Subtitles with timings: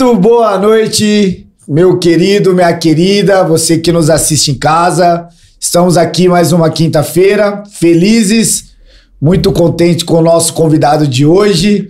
[0.00, 5.26] Muito boa noite, meu querido, minha querida, você que nos assiste em casa.
[5.58, 8.76] Estamos aqui mais uma quinta-feira, felizes,
[9.20, 11.88] muito contente com o nosso convidado de hoje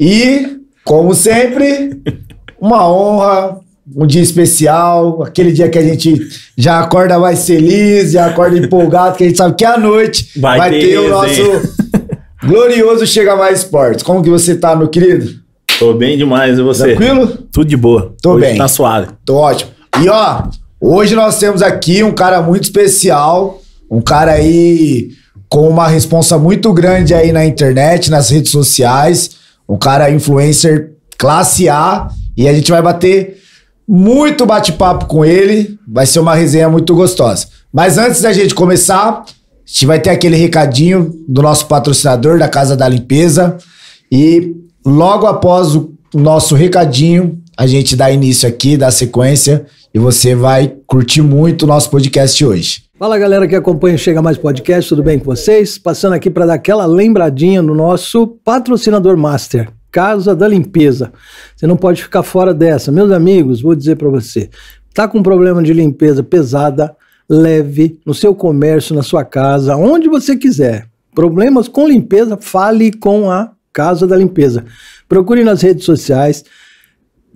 [0.00, 1.96] e, como sempre,
[2.60, 3.60] uma honra,
[3.94, 6.26] um dia especial, aquele dia que a gente
[6.58, 10.58] já acorda mais feliz, já acorda empolgado, que a gente sabe que à noite vai,
[10.58, 11.42] Vai ter, ter o nosso
[12.44, 14.02] glorioso Chega Mais Esportes.
[14.02, 15.43] Como que você tá, meu querido?
[15.78, 16.94] Tô bem demais, e você?
[16.94, 17.26] Tranquilo?
[17.50, 18.14] Tudo de boa.
[18.22, 18.58] Tô Hoje bem.
[18.58, 19.08] Tá suave.
[19.24, 19.70] Tô ótimo.
[20.00, 20.44] E ó,
[20.80, 23.60] hoje nós temos aqui um cara muito especial,
[23.90, 25.10] um cara aí
[25.48, 29.30] com uma responsa muito grande aí na internet, nas redes sociais,
[29.68, 33.38] um cara influencer classe A, e a gente vai bater
[33.86, 37.46] muito bate-papo com ele, vai ser uma resenha muito gostosa.
[37.72, 39.24] Mas antes da gente começar, a
[39.66, 43.56] gente vai ter aquele recadinho do nosso patrocinador da Casa da Limpeza
[44.10, 44.54] e
[44.84, 50.76] logo após o nosso recadinho, a gente dá início aqui, dá sequência e você vai
[50.86, 52.84] curtir muito o nosso podcast hoje.
[52.98, 55.78] Fala galera que acompanha o Chega Mais Podcast, tudo bem com vocês?
[55.78, 61.12] Passando aqui para dar aquela lembradinha no nosso patrocinador master, Casa da Limpeza.
[61.56, 62.92] Você não pode ficar fora dessa.
[62.92, 64.50] Meus amigos, vou dizer para você,
[64.92, 66.94] tá com problema de limpeza pesada,
[67.28, 70.86] leve no seu comércio, na sua casa, onde você quiser.
[71.14, 74.64] Problemas com limpeza, fale com a Casa da Limpeza.
[75.08, 76.42] Procure nas redes sociais,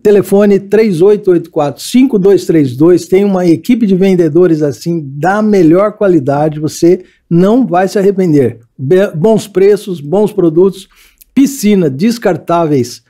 [0.00, 3.08] Telefone 3884-5232.
[3.08, 6.61] Tem uma equipe de vendedores assim da melhor qualidade.
[6.61, 8.61] Você não vai se arrepender.
[8.78, 10.89] Be- bons preços, bons produtos,
[11.34, 13.02] piscina, descartáveis,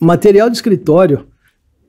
[0.00, 1.26] material de escritório,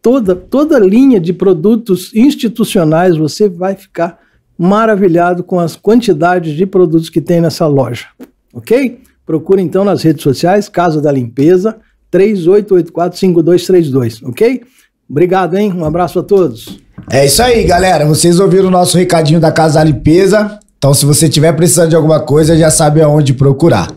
[0.02, 3.16] toda, toda linha de produtos institucionais.
[3.16, 4.18] Você vai ficar
[4.58, 8.08] maravilhado com as quantidades de produtos que tem nessa loja.
[8.52, 9.02] Ok?
[9.30, 11.78] Procure então nas redes sociais, Casa da Limpeza.
[12.12, 14.64] 3884-5232, ok?
[15.08, 15.72] Obrigado, hein?
[15.72, 16.80] Um abraço a todos.
[17.12, 18.08] É isso aí, galera.
[18.08, 20.58] Vocês ouviram o nosso recadinho da Casa da Limpeza.
[20.80, 23.92] Então, se você tiver precisando de alguma coisa, já sabe aonde procurar.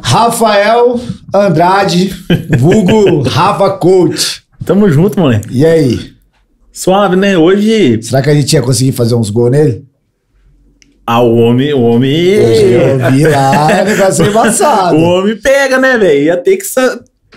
[0.00, 1.00] Rafael
[1.34, 2.14] Andrade,
[2.56, 4.44] vulgo Rafa Coach.
[4.64, 5.48] Tamo junto, moleque.
[5.50, 6.12] E aí?
[6.72, 7.36] Suave, né?
[7.36, 8.00] Hoje.
[8.00, 9.84] Será que a gente ia conseguir fazer uns gols nele?
[11.06, 11.72] Ah, o homem.
[11.74, 12.14] O homem.
[12.14, 14.96] Eu vi lá, é negócio embaçado.
[14.96, 16.22] O homem pega, né, velho?
[16.24, 16.64] Ia ter que.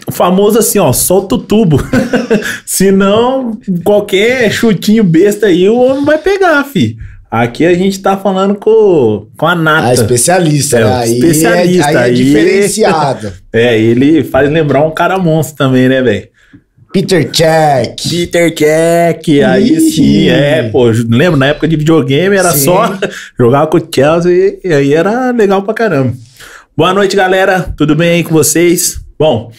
[0.07, 1.77] O famoso assim, ó, solta o tubo.
[2.65, 6.95] Senão, qualquer chutinho besta aí, o homem vai pegar, fi.
[7.29, 9.87] Aqui a gente tá falando com, com a Nata.
[9.87, 10.95] A especialista, É, né?
[10.95, 13.33] Aí especialista, É, aí é diferenciado.
[13.51, 16.27] É, ele faz lembrar um cara monstro também, né, velho?
[16.97, 18.09] Peter Check.
[18.09, 19.79] Peter Jack, aí Ih.
[19.81, 22.65] sim, é, pô, lembro, na época de videogame era Sim.
[22.65, 22.97] só
[23.37, 26.15] jogar com o Chelsea e aí era legal pra caramba.
[26.75, 28.99] Boa noite, galera, tudo bem aí com vocês?
[29.17, 29.51] Bom,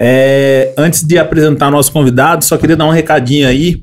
[0.00, 3.82] é, antes de apresentar nosso convidado, só queria dar um recadinho aí,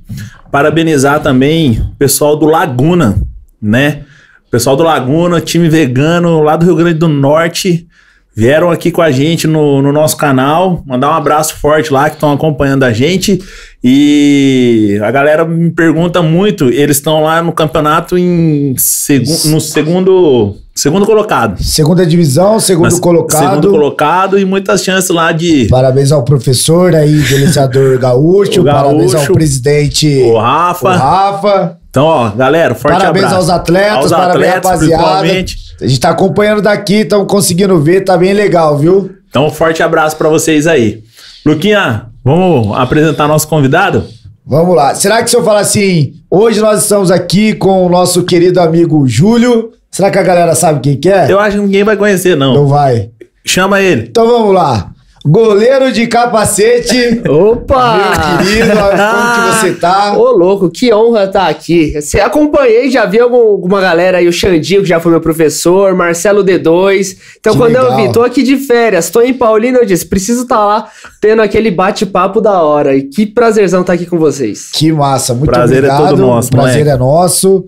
[0.52, 3.22] parabenizar também o pessoal do Laguna,
[3.62, 4.02] né?
[4.48, 7.88] O pessoal do Laguna, time vegano lá do Rio Grande do Norte,
[8.36, 10.84] vieram aqui com a gente no, no nosso canal.
[10.86, 13.42] Mandar um abraço forte lá que estão acompanhando a gente.
[13.84, 16.66] E a galera me pergunta muito.
[16.70, 21.62] Eles estão lá no campeonato em segu no segundo, segundo colocado.
[21.64, 23.50] Segunda divisão, segundo Mas- colocado.
[23.50, 28.62] Segundo colocado e muitas chances lá de Parabéns ao professor aí, delecionador Gaúcho.
[28.62, 29.30] O Parabéns Gaúcho.
[29.30, 30.92] ao presidente o o Rafa.
[30.96, 31.78] Rafa.
[31.90, 33.36] Então, ó, galera, forte parabéns abraço.
[33.36, 35.04] aos atletas, Aos parabéns atletas, rapaziada.
[35.04, 35.65] principalmente.
[35.82, 39.12] A gente tá acompanhando daqui, estamos conseguindo ver, tá bem legal, viu?
[39.30, 41.04] Então, um forte abraço pra vocês aí.
[41.46, 44.06] Luquinha, vamos apresentar nosso convidado?
[44.46, 44.96] Vamos lá.
[44.96, 49.08] Será que se eu falar assim, hoje nós estamos aqui com o nosso querido amigo
[49.08, 51.30] Júlio, será que a galera sabe quem que é?
[51.30, 52.54] Eu acho que ninguém vai conhecer, não.
[52.54, 53.10] Não vai.
[53.44, 54.08] Chama ele.
[54.08, 54.92] Então vamos lá.
[55.28, 57.22] Goleiro de capacete.
[57.28, 57.98] Opa!
[57.98, 60.16] Meu querido, como que você tá?
[60.16, 62.00] Ô, louco, que honra estar aqui.
[62.00, 65.96] Você acompanhei, já vi algum- alguma galera aí, o Xandinho, que já foi meu professor,
[65.96, 67.18] Marcelo D2.
[67.40, 67.98] Então, Que quando eu legal.
[68.08, 70.88] vi, tô aqui de férias, tô em Paulina, eu disse, preciso estar lá
[71.20, 72.96] tendo aquele bate-papo da hora.
[72.96, 74.70] E que prazerzão estar aqui com vocês.
[74.72, 76.10] Que massa, muito Prazer é obrigado.
[76.10, 76.90] todo nosso, prazer moleque.
[76.90, 77.66] é nosso.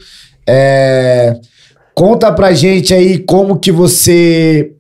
[0.48, 1.33] É,
[1.95, 4.74] Conta pra gente aí como que você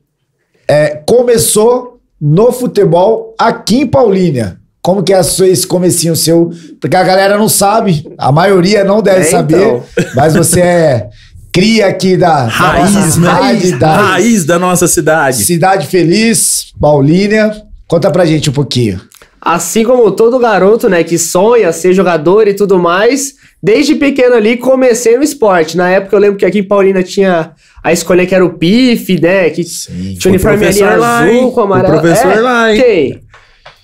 [0.67, 4.57] é, começou no futebol aqui em Paulínia.
[4.81, 6.49] Como que é esse comecinho seu?
[6.79, 9.83] Porque a galera não sabe, a maioria não deve É, saber, então.
[10.15, 11.09] mas você é
[11.51, 13.11] cria aqui da, da Raiz, nossa né?
[13.11, 15.43] cidade, da Raiz da nossa cidade.
[15.43, 17.63] cidade feliz, Paulínia.
[17.87, 19.01] Conta pra gente um pouquinho.
[19.41, 23.33] Assim como todo garoto, né, que sonha ser jogador e tudo mais,
[23.63, 25.75] desde pequeno ali comecei no esporte.
[25.77, 27.51] Na época eu lembro que aqui em Paulina tinha
[27.87, 30.15] a escolha que era o PIF, né, que Sim.
[30.19, 31.51] tinha uniforme ali azul hein?
[31.51, 31.99] com O amarelo.
[31.99, 32.81] professor É, lá, hein?
[32.81, 33.19] Quem?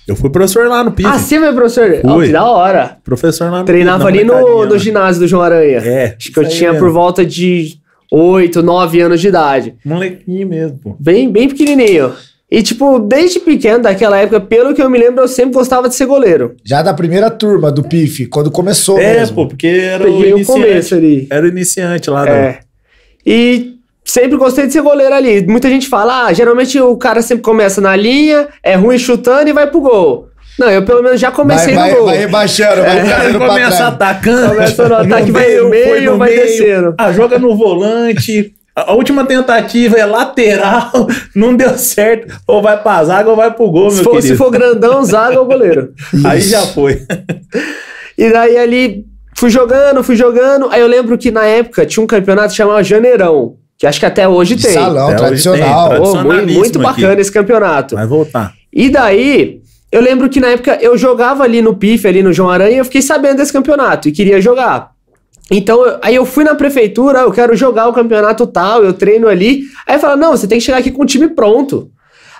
[0.06, 1.08] Eu fui professor lá no PIF.
[1.08, 2.00] Ah, você foi professor?
[2.02, 2.26] Fui.
[2.26, 2.98] que da hora.
[3.02, 4.78] Professor lá no Treinava PIF, ali no, no lá.
[4.78, 5.78] ginásio do João Aranha.
[5.78, 6.86] É, Acho que eu tinha mesmo.
[6.86, 7.78] por volta de
[8.12, 9.74] 8, 9 anos de idade.
[9.84, 10.96] Molequinho mesmo, pô.
[11.00, 12.12] Bem, bem pequenininho.
[12.50, 15.94] E, tipo, desde pequeno, daquela época, pelo que eu me lembro, eu sempre gostava de
[15.94, 16.54] ser goleiro.
[16.62, 19.34] Já da primeira turma do PIF, quando começou É, mesmo.
[19.34, 20.60] pô, porque era Peguei o o iniciante.
[20.60, 21.26] começo ali.
[21.30, 22.28] Era o iniciante lá.
[22.28, 22.58] É.
[23.26, 23.73] E
[24.04, 25.46] sempre gostei de ser goleiro ali.
[25.46, 29.52] Muita gente fala, ah, geralmente o cara sempre começa na linha, é ruim chutando e
[29.52, 30.28] vai pro gol.
[30.58, 32.06] Não, eu pelo menos já vai, comecei vai, no gol.
[32.06, 33.80] vai rebaixando, vai pra começa trás.
[33.80, 34.48] atacando.
[34.54, 36.94] Começa no ataque, vai no foi meio, vai descendo.
[36.98, 38.54] Ah, joga no volante.
[38.76, 40.90] A a última tentativa é lateral,
[41.34, 42.40] não deu certo.
[42.46, 44.28] Ou vai pra zaga ou vai pro gol, Se meu for, querido.
[44.28, 45.92] se for grandão, zaga ou goleiro.
[46.24, 47.00] Aí já foi.
[48.16, 49.04] E daí ali,
[49.36, 50.68] fui jogando, fui jogando.
[50.70, 54.26] Aí eu lembro que na época tinha um campeonato chamado Janeirão, que acho que até
[54.28, 54.72] hoje De tem.
[54.72, 55.90] salão, Até tradicional.
[55.90, 57.00] tem, Pô, muito, muito aqui.
[57.02, 57.94] bacana esse campeonato.
[57.96, 58.52] Vai voltar.
[58.72, 59.60] E daí,
[59.90, 62.78] eu lembro que na época eu jogava ali no PIF, ali no João Aranha, e
[62.78, 64.90] eu fiquei sabendo desse campeonato e queria jogar.
[65.50, 69.28] Então, eu- aí eu fui na prefeitura, eu quero jogar o campeonato tal, eu treino
[69.28, 69.62] ali.
[69.86, 71.90] Aí falaram, não, você tem que chegar aqui com o time pronto.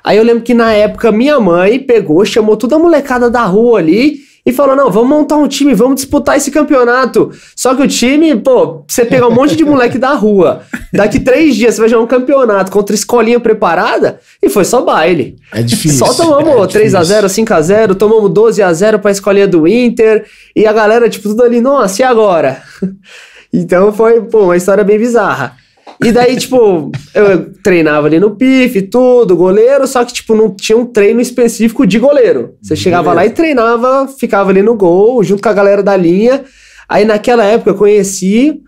[0.03, 3.79] Aí eu lembro que na época minha mãe pegou, chamou toda a molecada da rua
[3.79, 7.31] ali e falou: não, vamos montar um time, vamos disputar esse campeonato.
[7.57, 10.63] Só que o time, pô, você pegar um monte de moleque da rua,
[10.93, 15.37] daqui três dias você vai jogar um campeonato contra escolinha preparada, e foi só baile.
[15.53, 16.07] É difícil.
[16.07, 20.27] Só tomamos é 3x0, 5x0, tomamos 12x0 pra escolinha do Inter.
[20.55, 22.63] E a galera, tipo, tudo ali, nossa, e agora?
[23.53, 25.64] então foi, pô, uma história bem bizarra.
[26.03, 30.77] E daí, tipo, eu treinava ali no PIF, tudo, goleiro, só que, tipo, não tinha
[30.77, 32.55] um treino específico de goleiro.
[32.61, 36.45] Você chegava lá e treinava, ficava ali no gol, junto com a galera da linha.
[36.89, 38.61] Aí, naquela época, eu conheci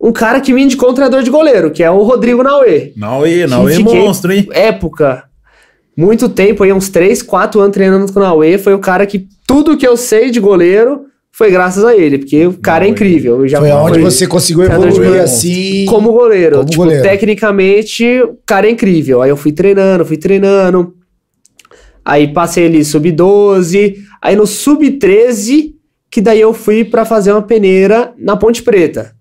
[0.00, 3.24] um cara que me indicou um treinador de goleiro, que é o Rodrigo Nauê Não
[3.26, 4.48] é, não é monstro, hein?
[4.50, 5.24] época,
[5.96, 9.28] muito tempo, aí uns 3, 4 anos treinando com o Naue, foi o cara que
[9.46, 11.09] tudo que eu sei de goleiro
[11.40, 13.40] foi graças a ele, porque o cara é Não, incrível.
[13.40, 15.86] Eu já Foi aonde fui você conseguiu evoluir assim.
[15.86, 16.56] como goleiro.
[16.56, 17.02] como tipo, goleiro.
[17.02, 19.22] tecnicamente, o cara é incrível.
[19.22, 20.92] Aí eu fui treinando, fui treinando.
[22.04, 25.72] Aí passei ali sub-12, aí no sub-13,
[26.10, 29.12] que daí eu fui pra fazer uma peneira na Ponte Preta.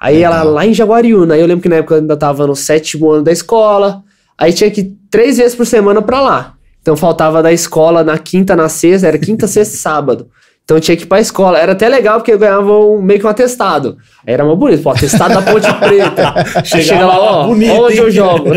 [0.00, 2.56] Aí ela lá em Jaguariúna, aí eu lembro que na época eu ainda tava no
[2.56, 4.02] sétimo ano da escola,
[4.38, 6.54] aí tinha que ir três vezes por semana pra lá.
[6.80, 10.30] Então faltava da escola na quinta, na sexta, era quinta, sexta e sábado.
[10.70, 11.58] Então eu tinha que ir pra escola.
[11.58, 13.98] Era até legal porque eu ganhava um, meio que um atestado.
[14.24, 16.32] Aí era uma bonito, pô, atestado da Ponte Preta.
[16.64, 17.98] Chega lá, ó, bonito, onde hein?
[17.98, 18.50] eu jogo.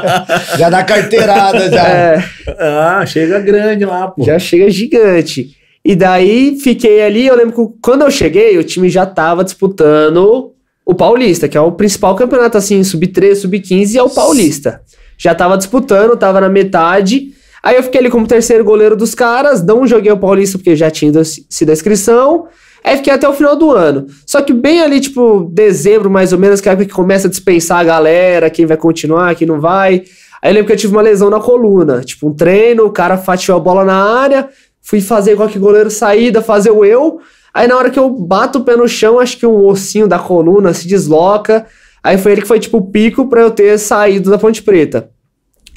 [0.56, 1.86] Já dá carteirada, já.
[1.86, 2.24] É,
[2.58, 4.24] Ah, chega grande lá, pô.
[4.24, 5.50] já chega gigante.
[5.84, 10.52] E daí fiquei ali, eu lembro que quando eu cheguei, o time já tava disputando
[10.86, 14.80] o Paulista, que é o principal campeonato assim, sub-13, sub-15, é o Paulista.
[15.18, 17.34] Já tava disputando, tava na metade.
[17.68, 20.90] Aí eu fiquei ali como terceiro goleiro dos caras, não joguei o Paulista porque já
[20.90, 22.46] tinha ido- sido a inscrição.
[22.82, 24.06] Aí fiquei até o final do ano.
[24.24, 27.26] Só que bem ali, tipo, dezembro mais ou menos, que é a época que começa
[27.26, 30.02] a dispensar a galera, quem vai continuar, quem não vai.
[30.40, 32.00] Aí eu lembro que eu tive uma lesão na coluna.
[32.00, 34.48] Tipo, um treino, o cara fatiou a bola na área,
[34.80, 37.20] fui fazer igual que goleiro saída, fazer o eu.
[37.52, 40.18] Aí na hora que eu bato o pé no chão, acho que um ossinho da
[40.18, 41.66] coluna se desloca.
[42.02, 45.10] Aí foi ele que foi tipo o pico pra eu ter saído da Ponte Preta.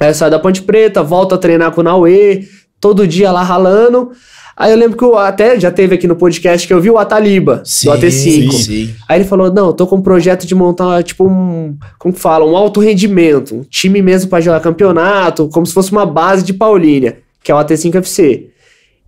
[0.02, 2.46] Aí eu saio da Ponte Preta, volto a treinar com o Naue,
[2.80, 4.10] todo dia lá ralando.
[4.56, 6.98] Aí eu lembro que eu até já teve aqui no podcast que eu vi o
[6.98, 8.52] Ataliba, Sim, do AT5.
[8.52, 8.94] sim.
[9.08, 11.76] Aí ele falou: Não, eu tô com um projeto de montar, tipo, um.
[11.98, 12.44] Como que fala?
[12.44, 13.54] Um alto rendimento.
[13.56, 17.54] Um time mesmo pra jogar campeonato, como se fosse uma base de Paulínia, que é
[17.54, 18.48] o AT5 FC.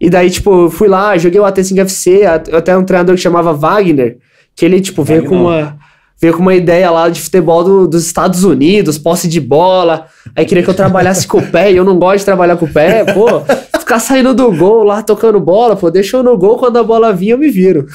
[0.01, 3.21] E daí, tipo, eu fui lá, joguei o AT5 FC, a- até um treinador que
[3.21, 4.17] chamava Wagner,
[4.57, 5.65] que ele, tipo, veio com Wagner.
[5.67, 5.79] uma.
[6.21, 10.07] Veio com uma ideia lá de futebol do- dos Estados Unidos, posse de bola.
[10.35, 12.65] Aí queria que eu trabalhasse com o pé, e eu não gosto de trabalhar com
[12.67, 13.27] o pé, pô.
[13.79, 17.13] Ficar saindo do gol lá, tocando bola, pô, deixa eu no gol, quando a bola
[17.13, 17.87] vinha, eu me viro.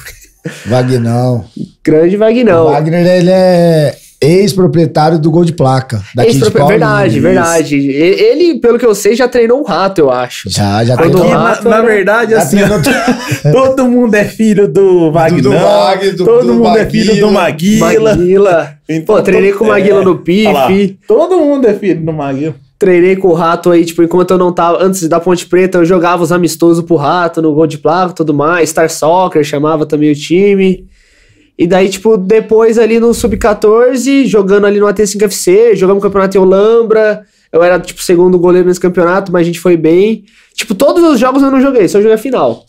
[0.66, 1.44] Vagnão.
[1.84, 2.66] Grande Vagnão.
[2.66, 6.02] O Wagner, ele é ex-proprietário do Gol de Placa.
[6.14, 6.66] Daqui de Paulínia.
[6.68, 7.22] verdade, Isso.
[7.22, 7.76] verdade.
[7.90, 10.50] Ele, pelo que eu sei, já treinou o rato, eu acho.
[10.50, 11.20] Já, já treinou.
[11.20, 12.58] o Aqui, rato na, na verdade, assim,
[13.52, 15.42] todo mundo é filho do Wagner.
[15.42, 17.86] do Wagner, do- todo do mundo é filho do Maguila.
[18.16, 18.74] Maguila.
[18.92, 20.98] Então, Pô, treinei com o Maguila é, no PIF.
[21.06, 22.56] todo mundo é filho do Maguila.
[22.76, 24.82] Treinei com o rato aí, tipo, enquanto eu não tava.
[24.82, 28.14] Antes da Ponte Preta, eu jogava os amistosos pro rato no gol de placa e
[28.16, 28.68] tudo mais.
[28.70, 30.84] Star Soccer chamava também o time.
[31.62, 36.40] E daí, tipo, depois ali no Sub-14, jogando ali no AT5 FC, jogamos campeonato em
[36.40, 37.20] Olambra.
[37.52, 40.24] Eu era, tipo, segundo goleiro nesse campeonato, mas a gente foi bem.
[40.54, 42.64] Tipo, todos os jogos eu não joguei, só joguei a final.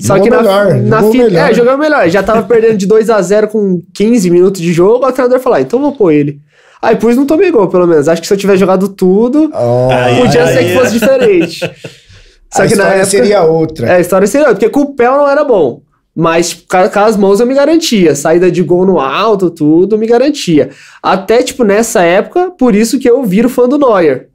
[0.00, 1.50] Só Jogou que na, melhor, na jogou fi- melhor.
[1.50, 2.08] É, jogamos melhor.
[2.08, 5.58] Já tava perdendo de 2 a 0 com 15 minutos de jogo, o treinador falou:
[5.58, 6.38] ah, então vou pôr ele.
[6.82, 8.08] Aí pus não tomei gol, pelo menos.
[8.08, 9.50] Acho que se eu tivesse jogado tudo,
[9.90, 10.78] Aí, podia aí, ser que é.
[10.78, 11.58] fosse diferente.
[12.52, 13.86] Só a que na história época- seria outra.
[13.88, 15.80] É, a história seria outra, porque com o pé não era bom.
[16.14, 18.14] Mas com, as mãos eu me garantia.
[18.14, 20.70] Saída de gol no alto, tudo, me garantia.
[21.02, 24.28] Até, tipo, nessa época, por isso que eu viro fã do Neuer.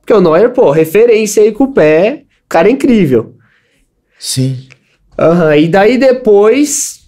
[0.00, 3.34] Porque o Neuer, pô, referência aí com o pé, o cara é incrível.
[4.18, 4.66] Sim.
[5.18, 7.00] Aham, e daí depois,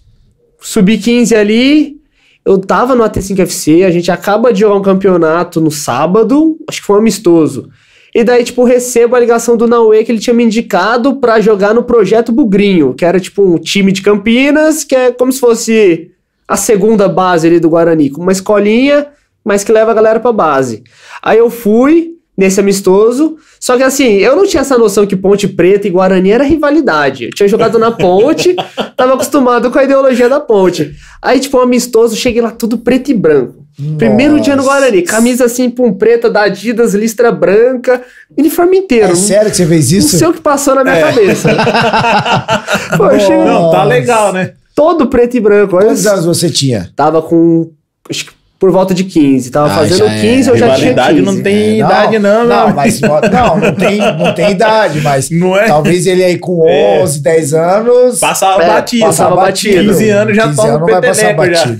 [0.59, 1.97] sub-15 ali,
[2.45, 6.87] eu tava no AT5FC, a gente acaba de jogar um campeonato no sábado, acho que
[6.87, 7.69] foi um amistoso.
[8.13, 11.73] E daí, tipo, recebo a ligação do Naue que ele tinha me indicado pra jogar
[11.73, 16.11] no Projeto Bugrinho, que era, tipo, um time de Campinas, que é como se fosse
[16.47, 19.07] a segunda base ali do Guarani, com uma escolinha,
[19.45, 20.83] mas que leva a galera pra base.
[21.21, 25.45] Aí eu fui nesse amistoso, só que assim, eu não tinha essa noção que Ponte
[25.45, 27.25] Preta e Guarani era rivalidade.
[27.25, 28.55] Eu tinha jogado na Ponte,
[28.95, 30.95] tava acostumado com a ideologia da Ponte.
[31.21, 33.65] Aí, tipo, um amistoso, cheguei lá tudo preto e branco.
[33.97, 34.77] Primeiro dia no Nossa.
[34.79, 38.01] Guarani, camisa assim, pum, preta da Adidas, listra branca,
[38.37, 39.05] uniforme inteiro.
[39.05, 40.17] É Não- sério que você fez não isso?
[40.17, 41.49] sei o que passou na minha cabeça.
[42.97, 43.83] Pô, eu cheguei Não, tá Nossa.
[43.85, 44.53] legal, né?
[44.75, 45.77] todo preto e branco.
[45.77, 46.89] Quantos anos você tinha?
[46.95, 47.69] Tava com.
[48.09, 49.49] Acho que por volta de 15.
[49.51, 50.19] Tava Ah, fazendo já é.
[50.21, 51.25] 15, eu já tinha Rivalidade 15.
[51.37, 52.75] não tem É, idade, não, Não, amigo.
[52.75, 52.99] mas
[53.31, 55.67] não, não tem, não tem idade, mas Não é?
[55.67, 57.01] talvez ele aí com É.
[57.01, 58.19] 11, 10 anos.
[58.19, 59.05] Passava É, batido.
[59.05, 59.91] passava batido.
[59.93, 61.79] 15 anos já 15 toma anos um vai passar batido.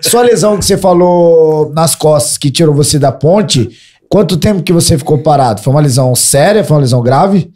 [0.00, 3.70] Sua lesão que você falou nas costas, que tirou você da ponte,
[4.08, 5.62] quanto tempo que você ficou parado?
[5.62, 6.62] Foi uma lesão séria?
[6.62, 7.50] Foi uma lesão grave?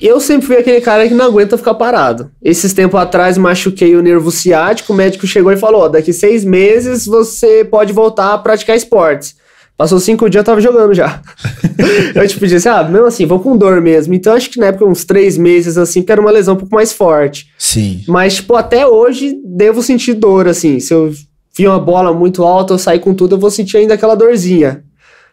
[0.00, 2.30] Eu sempre fui aquele cara que não aguenta ficar parado.
[2.42, 6.44] Esses tempos atrás machuquei o nervo ciático, o médico chegou e falou: ó, daqui seis
[6.44, 9.38] meses você pode voltar a praticar esportes.
[9.80, 11.22] Passou cinco dias, eu tava jogando já.
[12.14, 14.12] eu tipo disse, ah, mesmo assim, vou com dor mesmo.
[14.12, 16.74] Então acho que na época uns três meses assim, porque era uma lesão um pouco
[16.74, 17.46] mais forte.
[17.56, 18.04] Sim.
[18.06, 20.78] Mas, tipo, até hoje devo sentir dor, assim.
[20.80, 21.10] Se eu
[21.56, 24.84] vi uma bola muito alta, eu sair com tudo, eu vou sentir ainda aquela dorzinha.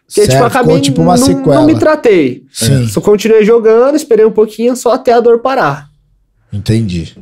[0.08, 1.56] Porque, tipo, Certo, eu acabei tipo uma não, sequela.
[1.56, 2.44] não me tratei.
[2.52, 2.88] Sim.
[2.88, 5.90] Só continuei jogando, esperei um pouquinho, só até a dor parar.
[6.52, 7.16] Entendi.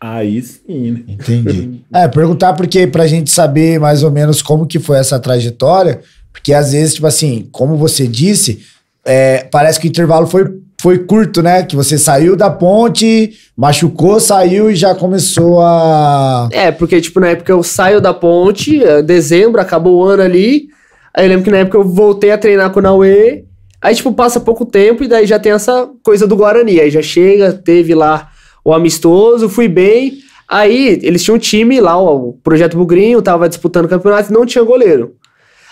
[0.00, 1.00] Aí sim, né?
[1.06, 1.82] Entendi.
[1.94, 6.00] É, perguntar porque pra gente saber mais ou menos como que foi essa trajetória,
[6.32, 8.60] porque às vezes, tipo assim, como você disse,
[9.04, 10.46] é, parece que o intervalo foi,
[10.80, 11.62] foi curto, né?
[11.62, 16.48] Que você saiu da ponte, machucou, saiu e já começou a.
[16.50, 20.68] É, porque, tipo, na época eu saio da ponte, é, dezembro, acabou o ano ali.
[21.14, 23.44] Aí eu lembro que na época eu voltei a treinar com o Naue.
[23.80, 26.80] Aí, tipo, passa pouco tempo e daí já tem essa coisa do Guarani.
[26.80, 28.30] Aí já chega, teve lá
[28.64, 30.18] o amistoso, fui bem.
[30.48, 34.46] Aí eles tinham um time lá, o Projeto Bugrinho, tava disputando o campeonato e não
[34.46, 35.16] tinha goleiro.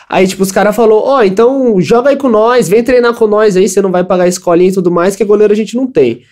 [0.09, 3.57] Aí, tipo, os caras falaram, ó, então joga aí com nós, vem treinar com nós
[3.57, 5.87] aí, você não vai pagar a escolinha e tudo mais, que goleiro a gente não
[5.87, 6.23] tem.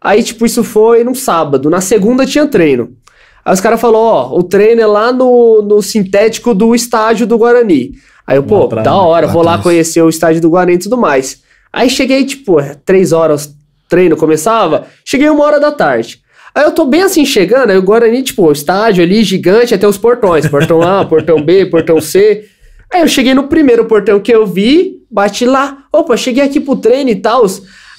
[0.00, 1.70] Aí, tipo, isso foi num sábado.
[1.70, 2.96] Na segunda tinha treino.
[3.44, 7.38] Aí os caras falaram, ó, o treino é lá no, no sintético do estádio do
[7.38, 7.92] Guarani.
[8.26, 10.96] Aí eu, pô, atrás, da hora, vou lá conhecer o estádio do Guarani e tudo
[10.96, 11.42] mais.
[11.72, 13.54] Aí cheguei, tipo, é, três horas,
[13.88, 16.20] treino começava, cheguei uma hora da tarde.
[16.54, 19.86] Aí eu tô bem assim chegando, aí o Guarani, tipo, o estádio ali gigante, até
[19.86, 22.44] os portões, portão A, portão B, portão C.
[22.92, 26.76] Aí eu cheguei no primeiro portão que eu vi, bati lá, opa, cheguei aqui pro
[26.76, 27.46] treino e tal.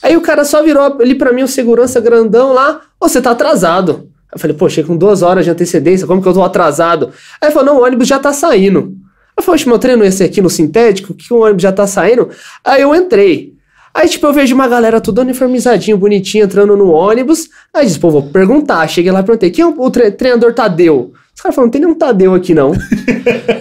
[0.03, 4.10] Aí o cara só virou ali pra mim, o segurança grandão lá, você tá atrasado.
[4.33, 7.07] Eu falei, pô, cheguei com duas horas de antecedência, como que eu tô atrasado?
[7.41, 8.95] Aí ele falou, não, o ônibus já tá saindo.
[9.37, 12.29] Eu falei, meu treino ia ser aqui no sintético, que o ônibus já tá saindo?
[12.63, 13.53] Aí eu entrei.
[13.93, 17.49] Aí, tipo, eu vejo uma galera toda uniformizadinho, bonitinha, entrando no ônibus.
[17.73, 18.87] Aí disse, pô, vou perguntar.
[18.87, 21.11] Cheguei lá e perguntei, quem é o, tre- treinador Tadeu?
[21.35, 22.71] Os caras falaram, não tem nenhum Tadeu aqui, não.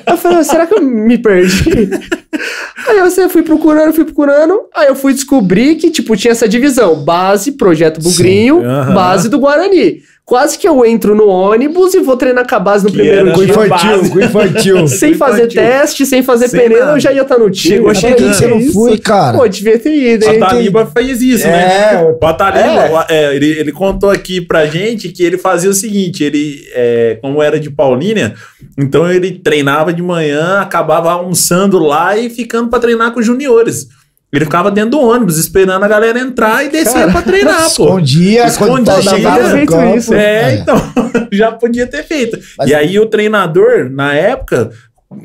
[0.07, 1.91] eu falei, será que eu me perdi?
[2.89, 4.61] aí eu fui procurando, fui procurando.
[4.75, 6.97] Aí eu fui descobrir que, tipo, tinha essa divisão.
[7.05, 8.95] Base, Projeto Bugrinho, aham.
[8.95, 10.01] base do Guarani.
[10.31, 13.33] Quase que eu entro no ônibus e vou treinar com a base no Que primeiro.
[13.33, 14.87] Tinha infantil, com infantil.
[14.87, 15.61] Sem fazer Infantil.
[15.61, 16.97] teste, sem fazer Sem peneira, nada.
[16.97, 17.75] eu já ia estar no time.
[17.75, 19.37] Chegou Por que você não foi, cara?
[19.37, 20.39] Pô, devia ter ido, hein?
[20.39, 22.03] Taliba fez isso, É, né?
[22.05, 26.65] o- Taliba, é, ele, ele contou aqui pra gente que ele fazia o seguinte: ele,
[26.75, 28.33] é, como era de Paulínia,
[28.79, 33.89] então ele treinava de manhã, acabava almoçando lá e ficando pra treinar com os juniores.
[34.33, 37.85] Ele ficava dentro do ônibus, esperando a galera entrar e descia pra treinar, pô.
[37.85, 39.67] Escondia, tá Escondia.
[39.67, 39.97] campo.
[39.97, 40.15] isso.
[40.15, 40.77] É, então,
[41.33, 42.39] já podia ter feito.
[42.57, 44.71] Mas- E aí o treinador, na época,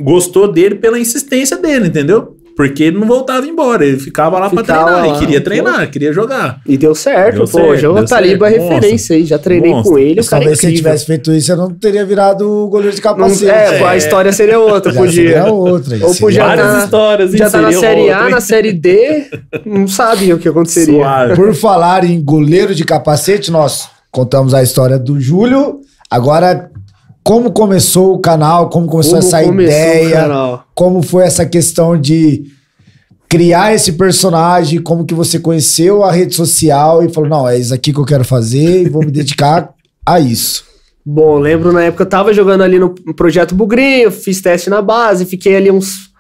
[0.01, 2.34] gostou dele pela insistência dele, entendeu?
[2.55, 5.91] Porque ele não voltava embora, ele ficava lá pra Ficava treinar, lá, ele queria treinar,
[5.91, 6.62] queria jogar.
[6.65, 7.59] E deu certo, Deu pô.
[7.59, 9.25] certo, João deu Taliba é referência aí.
[9.25, 9.91] Já treinei Monstro.
[9.91, 10.83] com ele, é talvez se incrível.
[10.83, 13.50] tivesse feito isso, você não teria virado o goleiro de Não, capacete.
[13.50, 15.13] é, pô, a história seria outra, Já podia.
[15.13, 15.97] seria outra.
[16.07, 16.45] Ou podia.
[16.45, 17.31] Várias tá- histórias?
[17.33, 18.31] Já tá na série A, outra, hein?
[18.31, 19.25] na série D,
[19.65, 20.95] não sabia o que aconteceria.
[20.95, 21.35] Suave.
[21.35, 25.81] Por falar em goleiro de capacete, nós contamos a história do Júlio.
[26.09, 26.69] Agora,
[27.25, 32.44] como começou o canal, como começou Como essa começou ideia, como foi essa questão de
[33.27, 37.74] criar esse personagem, como que você conheceu a rede social e falou, não, é isso
[37.74, 39.74] aqui que eu quero fazer e vou me dedicar
[40.05, 40.65] a isso.
[41.03, 45.25] Bom, lembro na época eu tava jogando ali no projeto Bugrinho, fiz teste na base,
[45.25, 46.12] fiquei ali uns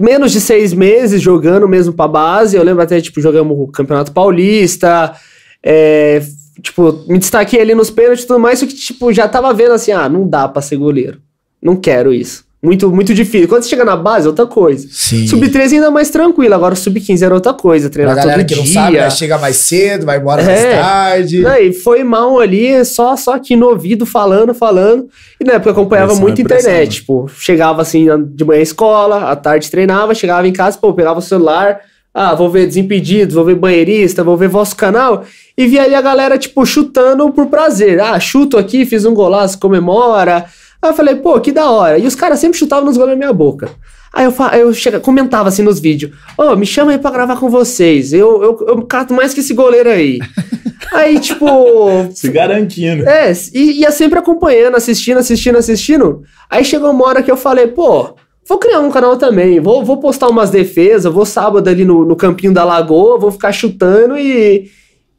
[0.00, 2.56] menos de seis meses jogando mesmo pra base.
[2.56, 5.14] Eu lembro até, tipo, jogamos o Campeonato Paulista,
[5.62, 6.20] é,
[6.62, 9.72] tipo, me destaquei ali nos pênaltis e tudo mais, só que, tipo, já tava vendo
[9.72, 11.18] assim, ah, não dá pra ser goleiro.
[11.62, 12.46] Não quero isso.
[12.60, 13.46] Muito, muito difícil.
[13.46, 14.88] Quando você chega na base, é outra coisa.
[14.90, 15.28] Sim.
[15.28, 18.66] Sub-13 ainda mais tranquilo, agora sub-15 era outra coisa, Pra treinar galera todo que não
[18.66, 20.74] sabe, né, chega mais cedo, vai embora mais É.
[20.76, 21.40] tarde.
[21.40, 25.08] Não, e foi mal ali, só, só aqui no ouvido, falando, falando.
[25.40, 26.94] E na época eu acompanhava Pressão muito internet.
[26.96, 31.20] Tipo, chegava assim de manhã à escola, à tarde treinava, chegava em casa, pô, pegava
[31.20, 31.78] o celular.
[32.12, 35.24] Ah, vou ver Desimpedidos, vou ver Banheirista, vou ver vosso canal.
[35.56, 38.00] E via ali a galera, tipo, chutando por prazer.
[38.00, 40.46] Ah, chuto aqui, fiz um golaço, comemora.
[40.80, 41.98] Aí eu falei, pô, que da hora.
[41.98, 43.70] E os caras sempre chutavam nos gols na minha boca.
[44.12, 47.48] Aí eu, eu chega, comentava assim nos vídeos: Ô, me chama aí pra gravar com
[47.48, 48.12] vocês.
[48.12, 50.18] Eu, eu, eu cato mais que esse goleiro aí.
[50.92, 52.08] aí, tipo.
[52.14, 53.06] Se garantindo.
[53.08, 56.22] É, e ia sempre acompanhando, assistindo, assistindo, assistindo.
[56.48, 58.14] Aí chegou uma hora que eu falei, pô,
[58.48, 59.60] vou criar um canal também.
[59.60, 63.52] Vou, vou postar umas defesas, vou sábado ali no, no campinho da lagoa, vou ficar
[63.52, 64.70] chutando e.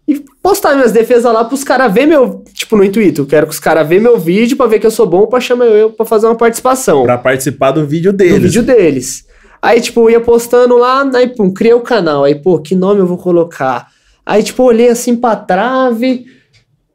[0.07, 2.43] E postar minhas defesas lá pros caras ver meu.
[2.51, 3.27] Tipo, no intuito.
[3.27, 5.65] Quero que os caras vejam meu vídeo pra ver que eu sou bom pra chamar
[5.65, 8.41] eu pra fazer uma participação Pra participar do vídeo do deles.
[8.41, 9.25] vídeo deles.
[9.61, 12.23] Aí, tipo, eu ia postando lá, aí, pum, criei o canal.
[12.23, 13.87] Aí, pô, que nome eu vou colocar?
[14.25, 16.25] Aí, tipo, olhei assim pra trave.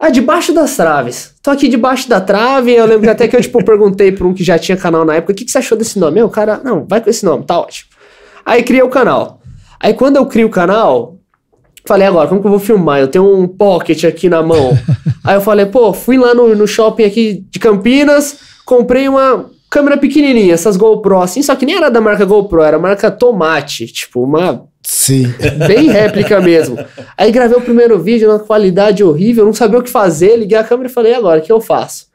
[0.00, 1.33] Ah, debaixo das traves.
[1.44, 2.72] Tô aqui debaixo da trave.
[2.72, 5.16] Eu lembro que até que eu, tipo, perguntei pra um que já tinha canal na
[5.16, 6.22] época: o que, que você achou desse nome?
[6.22, 7.90] O cara, não, vai com esse nome, tá ótimo.
[8.46, 9.42] Aí, criei o canal.
[9.78, 11.18] Aí, quando eu crio o canal,
[11.86, 12.98] falei, agora, como que eu vou filmar?
[12.98, 14.70] Eu tenho um pocket aqui na mão.
[15.22, 19.98] Aí eu falei, pô, fui lá no, no shopping aqui de Campinas, comprei uma câmera
[19.98, 23.86] pequenininha, essas GoPro assim, só que nem era da marca GoPro, era a marca Tomate,
[23.86, 25.34] tipo, uma Sim.
[25.66, 26.78] bem réplica mesmo.
[27.18, 30.62] Aí gravei o primeiro vídeo numa qualidade horrível, não sabia o que fazer, liguei a
[30.62, 32.06] câmera e falei, agora, o que eu faço?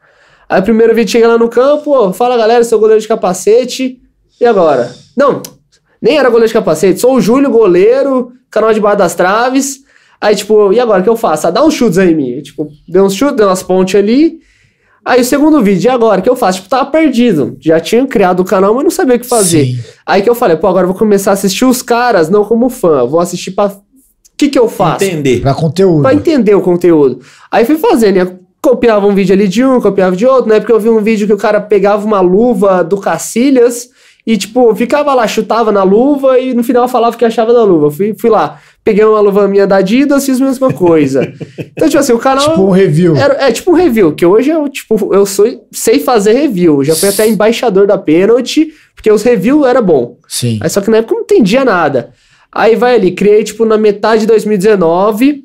[0.48, 4.00] Aí o primeiro vídeo chega lá no campo, fala galera, sou goleiro de capacete,
[4.40, 4.90] e agora?
[5.14, 5.42] Não,
[6.00, 9.80] nem era goleiro de capacete, sou o Júlio, goleiro, canal de bar das traves.
[10.18, 11.46] Aí, tipo, e agora o que eu faço?
[11.46, 12.42] Ah, dá uns chutes aí em mim.
[12.42, 14.40] Tipo, deu uns chutes, deu umas pontes ali.
[15.04, 16.58] Aí o segundo vídeo, e agora o que eu faço?
[16.58, 17.56] Tipo, tava perdido.
[17.60, 19.64] Já tinha criado o canal, mas não sabia o que fazer.
[19.64, 19.78] Sim.
[20.04, 22.68] Aí que eu falei, pô, agora eu vou começar a assistir os caras, não como
[22.68, 23.00] fã.
[23.00, 23.66] Eu Vou assistir pra.
[23.66, 23.82] O
[24.36, 25.04] que que eu faço?
[25.04, 25.40] Entender.
[25.40, 26.02] Pra conteúdo.
[26.02, 27.20] Pra entender o conteúdo.
[27.50, 30.48] Aí fui fazendo, ia copiava um vídeo ali de um, copiava de outro.
[30.48, 33.88] Na época eu vi um vídeo que o cara pegava uma luva do Cacilhas
[34.26, 37.64] e, tipo, ficava lá, chutava na luva e no final falava o que achava da
[37.64, 37.90] luva.
[37.90, 41.22] Fui, fui lá, peguei uma luva minha da Adidas, fiz a mesma coisa.
[41.58, 42.50] então, tipo assim, o canal.
[42.50, 43.16] Tipo um review.
[43.16, 46.82] Era, é tipo um review, que hoje eu, tipo, eu sou, sei fazer review.
[46.84, 50.16] Já fui até embaixador da pênalti, porque os reviews era bom.
[50.28, 50.58] Sim.
[50.62, 52.12] Aí só que na época eu não entendia nada.
[52.52, 55.44] Aí vai ali, criei, tipo, na metade de 2019.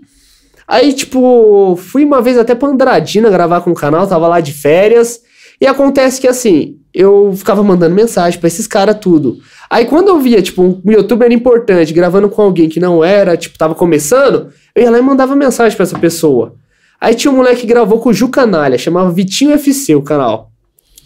[0.68, 4.52] Aí, tipo, fui uma vez até pra Andradina gravar com o canal, tava lá de
[4.52, 5.22] férias.
[5.60, 9.38] E acontece que, assim, eu ficava mandando mensagem pra esses caras tudo.
[9.70, 13.58] Aí quando eu via, tipo, um youtuber importante gravando com alguém que não era, tipo,
[13.58, 16.56] tava começando, eu ia lá e mandava mensagem pra essa pessoa.
[17.00, 20.52] Aí tinha um moleque que gravou com o Ju Canalha, chamava Vitinho FC o canal.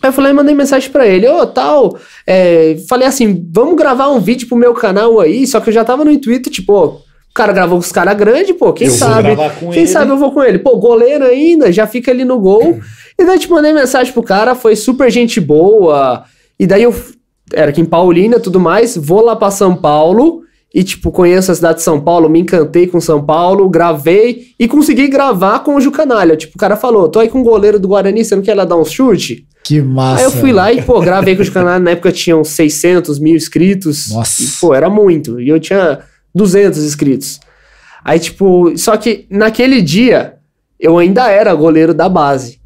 [0.01, 4.19] Aí eu falei, mandei mensagem pra ele, ô, tal, é, falei assim, vamos gravar um
[4.19, 6.85] vídeo pro meu canal aí, só que eu já tava no intuito, tipo, ó,
[7.29, 9.35] o cara gravou com os caras grandes, pô, quem Eu sabe?
[9.59, 9.88] Quem ele.
[9.88, 10.59] sabe eu vou com ele.
[10.59, 12.79] Pô, goleiro ainda, já fica ali no gol.
[13.19, 16.23] E daí, tipo, mandei mensagem pro cara, foi super gente boa.
[16.58, 16.95] E daí eu,
[17.53, 21.51] era aqui em Paulínia e tudo mais, vou lá pra São Paulo e, tipo, conheço
[21.51, 25.75] a cidade de São Paulo, me encantei com São Paulo, gravei e consegui gravar com
[25.75, 26.38] o Ju Canalha.
[26.38, 28.65] Tipo, o cara falou, tô aí com o goleiro do Guarani, você não quer lá
[28.65, 29.47] dar um chute?
[29.63, 30.19] Que massa.
[30.19, 33.19] Aí eu fui lá e, pô, gravei com o Ju Canalha, na época tinham 600
[33.19, 34.12] mil inscritos.
[34.12, 34.43] Nossa.
[34.43, 35.41] E, pô, era muito.
[35.41, 35.99] E eu tinha
[36.36, 37.39] 200 inscritos.
[38.05, 40.36] Aí, tipo, só que naquele dia
[40.79, 42.59] eu ainda era goleiro da base.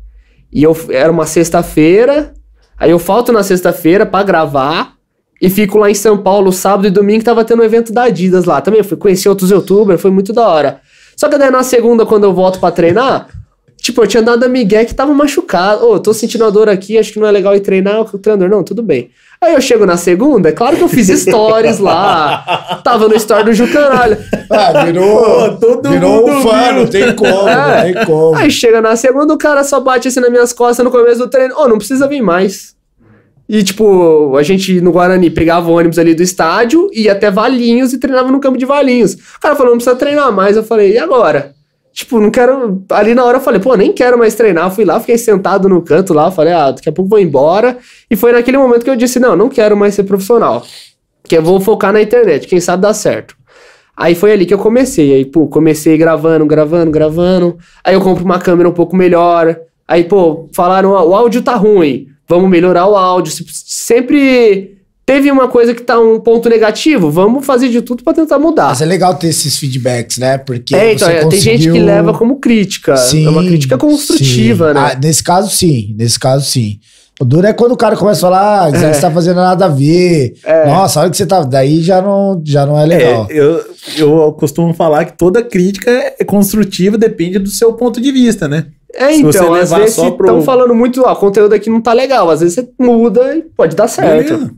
[0.54, 2.34] E eu era uma sexta-feira,
[2.78, 4.94] aí eu falto na sexta-feira pra gravar
[5.42, 8.46] e fico lá em São Paulo sábado e domingo tava tendo um evento da Adidas
[8.46, 8.62] lá.
[8.62, 10.80] Também fui conhecer outros youtubers, foi muito da hora.
[11.18, 13.28] Só que daí na segunda quando eu volto pra treinar,
[13.84, 15.86] tipo, eu tinha dado a migué que tava machucado.
[15.86, 18.00] Ô, tô sentindo a dor aqui, acho que não é legal ir treinar.
[18.02, 19.12] O treinador, não, tudo bem.
[19.42, 22.80] Aí eu chego na segunda, é claro que eu fiz stories lá.
[22.82, 24.18] Tava no story do Ju Canalha.
[24.50, 27.56] Ah, virou, Pô, todo virou um fã, não tem como, É.
[27.56, 28.36] não tem como.
[28.38, 31.28] Aí chega na segunda, o cara só bate assim nas minhas costas no começo do
[31.30, 31.54] treino.
[31.58, 32.74] Ô, não precisa vir mais.
[33.50, 37.92] E, tipo, a gente no Guarani pegava o ônibus ali do estádio, ia até Valinhos
[37.92, 39.14] e treinava no campo de Valinhos.
[39.14, 40.56] O cara falou, não precisa treinar mais.
[40.56, 41.54] Eu falei, e agora?
[41.94, 42.84] Tipo, não quero.
[42.90, 44.72] Ali na hora eu falei, pô, nem quero mais treinar.
[44.74, 46.32] Fui lá, fiquei sentado no canto lá.
[46.32, 47.78] Falei, ah, daqui a pouco vou embora.
[48.10, 50.66] E foi naquele momento que eu disse, não, não quero mais ser profissional.
[51.24, 53.36] Que eu vou focar na internet, quem sabe dá certo.
[53.96, 55.14] Aí foi ali que eu comecei.
[55.14, 57.58] Aí, pô, comecei gravando, gravando, gravando.
[57.84, 59.56] Aí eu compro uma câmera um pouco melhor.
[59.88, 62.08] Aí, pô, falaram, o áudio tá ruim.
[62.28, 63.32] Vamos melhorar o áudio.
[63.32, 67.10] Se- Sempre teve uma coisa que tá um ponto negativo.
[67.12, 68.70] Vamos fazer de tudo pra tentar mudar.
[68.70, 70.38] Mas é legal ter esses feedbacks, né?
[70.38, 72.94] Porque É, então, você é, tem gente que conseguiu- leva como crítica.
[72.96, 74.74] é uma crítica construtiva, sim.
[74.74, 74.92] né?
[74.94, 75.96] Ah, nesse caso, sim.
[75.98, 76.80] Nesse caso, sim.
[77.22, 78.88] O duro é quando o cara começa a falar, ah, aí É.
[78.90, 80.34] que você tá fazendo nada a ver.
[80.66, 81.44] Nossa, olha que você tá.
[81.44, 83.28] Daí já não, já não é legal.
[83.30, 83.62] É, eu,
[83.98, 88.66] eu costumo falar que toda crítica é construtiva, depende do seu ponto de vista, né?
[88.96, 91.82] É, Se você então, às vezes estão pro- falando muito, ó, o conteúdo aqui não
[91.82, 92.30] tá legal.
[92.30, 94.34] Às vezes você muda e pode dar certo.
[94.34, 94.52] Beleza.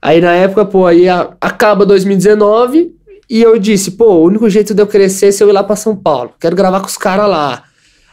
[0.00, 2.92] Aí na época, pô, aí a- acaba 2019
[3.28, 5.62] e eu disse, pô, o único jeito de eu crescer é se eu ir lá
[5.64, 6.30] pra São Paulo.
[6.40, 7.64] Quero gravar com os caras lá.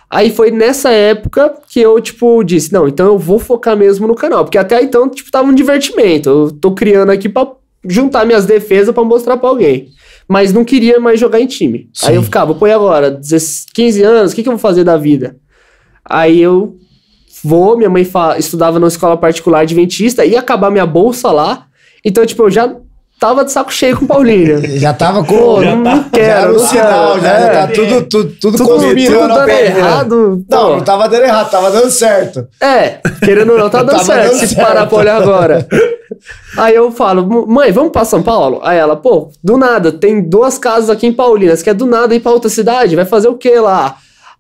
[0.10, 4.16] Aí foi nessa época que eu, tipo, disse, não, então eu vou focar mesmo no
[4.16, 4.44] canal.
[4.46, 6.30] Porque até então, tipo, tava um divertimento.
[6.30, 7.48] Eu tô criando aqui pra
[7.88, 9.90] juntar minhas defesas pra mostrar pra alguém.
[10.28, 11.90] Mas não queria mais jogar em time.
[11.94, 12.08] Sim.
[12.08, 13.12] Aí eu ficava, pô, e agora?
[13.12, 15.38] 16, 15 anos, o que, que eu vou fazer da vida?
[16.04, 16.78] Aí eu
[17.44, 21.68] vou, minha mãe estudava numa escola particular adventista, ia acabar minha bolsa lá.
[22.06, 22.74] Então, tipo, eu já
[23.20, 24.62] tava de saco cheio com o Paulinho.
[24.78, 25.36] Já tava com.
[25.38, 27.68] Pô, já não, tá- não já quero, era o não sinal, já, É, já tá
[27.74, 30.46] tudo, tudo, tudo, tudo, conspirando tudo dando errado.
[30.50, 30.76] Não, pô.
[30.76, 32.48] não tava dando errado, tava dando certo.
[32.62, 34.68] É, querendo ou não, tá dando Tava certo dando se certo.
[34.68, 35.68] parar pra olhar agora.
[36.58, 38.60] Aí eu falo, mãe, vamos pra São Paulo?
[38.64, 42.20] Aí ela, pô, do nada, tem duas casas aqui em Paulinas, quer do nada ir
[42.20, 42.96] pra outra cidade?
[42.96, 43.96] Vai fazer o quê lá?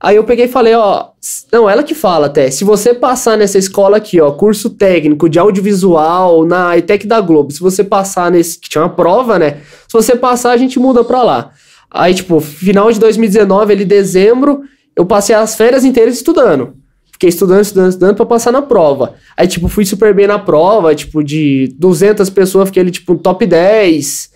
[0.05, 1.07] Aí eu peguei e falei, ó,
[1.51, 5.39] não, ela que fala até, se você passar nessa escola aqui, ó, curso técnico de
[5.39, 9.61] audiovisual na ETEC da Globo, se você passar nesse, que tinha uma prova, né?
[9.87, 11.53] Se você passar, a gente muda pra lá.
[11.89, 14.61] Aí, tipo, final de 2019, ali, dezembro,
[14.95, 16.75] eu passei as férias inteiras estudando.
[17.11, 19.15] Fiquei estudando, estudando, estudando pra passar na prova.
[19.35, 23.43] Aí, tipo, fui super bem na prova, tipo, de 200 pessoas, fiquei ali, tipo, top
[23.43, 24.29] 10.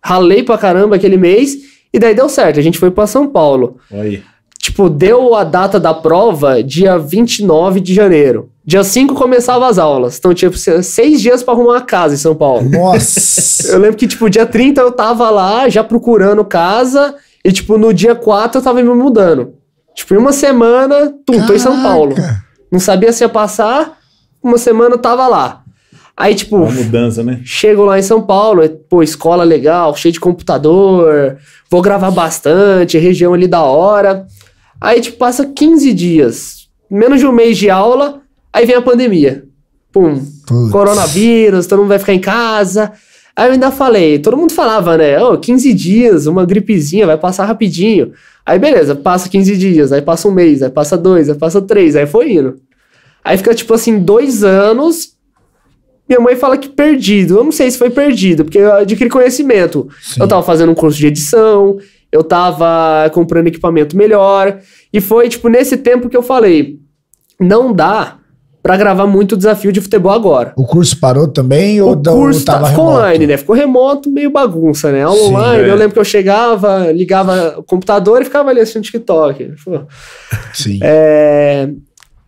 [0.00, 1.56] Ralei pra caramba aquele mês.
[1.92, 3.80] E daí deu certo, a gente foi pra São Paulo.
[3.90, 4.22] Aí.
[4.66, 8.50] Tipo, deu a data da prova dia 29 de janeiro.
[8.64, 10.18] Dia 5 começava as aulas.
[10.18, 12.68] Então, tipo, seis dias pra arrumar uma casa em São Paulo.
[12.68, 13.68] Nossa.
[13.68, 17.94] Eu lembro que, tipo, dia 30 eu tava lá, já procurando casa, e, tipo, no
[17.94, 19.54] dia 4 eu tava me mudando.
[19.94, 22.16] Tipo, em uma semana, tum, tô em São Paulo.
[22.68, 23.96] Não sabia se ia passar,
[24.42, 25.62] uma semana eu tava lá.
[26.16, 27.40] Aí, tipo, Uma mudança, né?
[27.44, 31.36] chego lá em São Paulo, é, pô, escola legal, cheio de computador,
[31.70, 34.26] vou gravar bastante, região ali da hora.
[34.80, 39.44] Aí, tipo, passa 15 dias, menos de um mês de aula, aí vem a pandemia.
[39.92, 40.70] Pum, Putz.
[40.70, 42.92] coronavírus, todo mundo vai ficar em casa.
[43.34, 45.22] Aí eu ainda falei, todo mundo falava, né?
[45.22, 48.12] Ô, 15 dias, uma gripezinha, vai passar rapidinho.
[48.44, 51.96] Aí beleza, passa 15 dias, aí passa um mês, aí passa dois, aí passa três,
[51.96, 52.60] aí foi indo.
[53.24, 55.16] Aí fica tipo assim, dois anos.
[56.08, 57.38] Minha mãe fala que perdido.
[57.38, 59.88] Eu não sei se foi perdido, porque eu adquiri conhecimento.
[60.00, 60.20] Sim.
[60.20, 61.78] Eu tava fazendo um curso de edição,
[62.10, 64.58] eu tava comprando equipamento melhor.
[64.92, 66.78] E foi, tipo, nesse tempo que eu falei:
[67.40, 68.18] não dá
[68.66, 70.52] pra gravar muito desafio de futebol agora.
[70.56, 73.00] O curso parou também ou O curso tá, tava ficou remoto?
[73.00, 73.36] online, né?
[73.36, 75.06] Ficou remoto, meio bagunça, né?
[75.06, 75.70] Sim, online, é.
[75.70, 79.54] eu lembro que eu chegava, ligava o computador e ficava ali assistindo TikTok.
[80.52, 80.80] Sim.
[80.82, 81.68] É,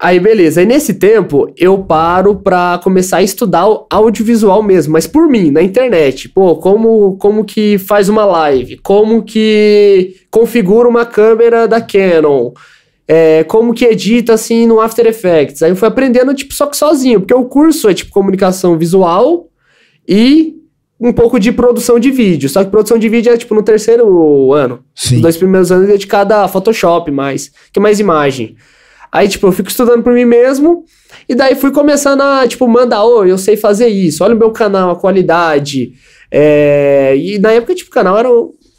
[0.01, 0.61] Aí, beleza.
[0.61, 5.51] Aí, nesse tempo, eu paro pra começar a estudar o audiovisual mesmo, mas por mim,
[5.51, 6.29] na internet.
[6.29, 8.79] Pô, como, como que faz uma live?
[8.79, 12.53] Como que configura uma câmera da Canon?
[13.09, 15.63] É, como que edita, assim, no After Effects?
[15.63, 19.49] Aí eu fui aprendendo, tipo, só que sozinho, porque o curso é, tipo, comunicação visual
[20.07, 20.59] e
[21.01, 22.49] um pouco de produção de vídeo.
[22.49, 24.81] Só que produção de vídeo é, tipo, no terceiro ano.
[24.95, 25.17] Sim.
[25.17, 28.55] Os dois primeiros anos é dedicado a Photoshop mais, que é mais imagem.
[29.11, 30.85] Aí, tipo, eu fico estudando por mim mesmo,
[31.29, 34.51] e daí fui começando a, tipo, mandar, ô, eu sei fazer isso, olha o meu
[34.51, 35.93] canal, a qualidade.
[36.31, 38.29] É, E na época, tipo, o canal era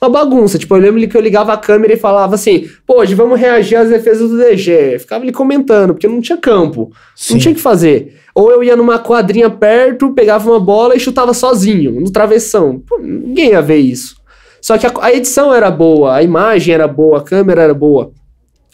[0.02, 0.58] uma bagunça.
[0.58, 3.76] Tipo, eu lembro que eu ligava a câmera e falava assim, pô, hoje vamos reagir
[3.76, 4.94] às defesas do DG.
[4.94, 6.92] Eu ficava ali comentando, porque não tinha campo.
[7.16, 7.34] Sim.
[7.34, 8.16] Não tinha o que fazer.
[8.34, 12.82] Ou eu ia numa quadrinha perto, pegava uma bola e chutava sozinho, no travessão.
[12.88, 14.16] Pô, ninguém ia ver isso.
[14.62, 18.12] Só que a, a edição era boa, a imagem era boa, a câmera era boa.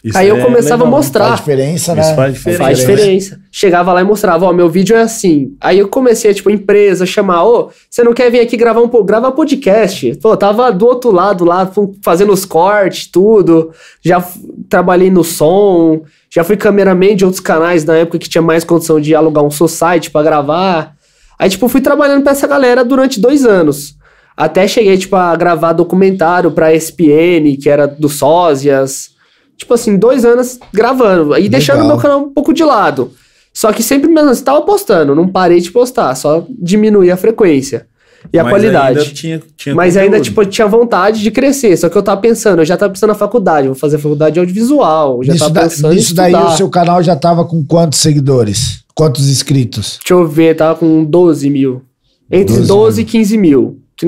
[0.06, 0.86] Isso Aí eu é começava legal.
[0.86, 1.24] a mostrar.
[1.26, 2.00] Faz diferença, né?
[2.00, 2.62] Isso faz diferença.
[2.62, 3.40] Faz diferença.
[3.50, 5.56] Chegava lá e mostrava, ó, meu vídeo é assim.
[5.60, 9.04] Aí eu comecei, tipo, empresa, chamar, ô, você não quer vir aqui gravar um pouco?
[9.04, 10.14] Grava podcast.
[10.22, 11.68] Pô, tava do outro lado lá,
[12.04, 13.72] fazendo os cortes, tudo.
[14.00, 14.24] Já
[14.68, 19.00] trabalhei no som, já fui cameraman de outros canais na época que tinha mais condição
[19.00, 20.94] de alugar um society pra gravar.
[21.36, 23.96] Aí, tipo, fui trabalhando pra essa galera durante dois anos.
[24.36, 29.15] Até cheguei, tipo, a gravar documentário pra ESPN, que era do Sósias.
[29.56, 31.36] Tipo assim, dois anos gravando.
[31.38, 31.96] E deixando o Legal.
[31.96, 33.10] meu canal um pouco de lado.
[33.52, 35.14] Só que sempre mesmo assim, tava postando.
[35.14, 37.86] Não parei de postar, só diminuí a frequência.
[38.32, 38.98] e a Mas qualidade.
[38.98, 41.76] ainda tinha, tinha Mas ainda, tipo, tinha vontade de crescer.
[41.76, 44.40] Só que eu tava pensando, eu já tava pensando na faculdade, vou fazer faculdade de
[44.40, 45.22] audiovisual.
[45.22, 48.80] Já Nisso, tava pensando em nisso daí o seu canal já tava com quantos seguidores?
[48.96, 49.98] Quantos inscritos?
[50.02, 51.82] Deixa eu ver, tava com 12 mil.
[52.30, 53.78] Entre 12 12, e 15 mil.
[53.96, 54.06] Que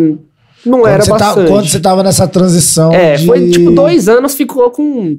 [0.66, 1.48] não Quando era você tá- bastante.
[1.50, 5.16] quando você tava nessa transição É, de- foi tipo dois anos, ficou com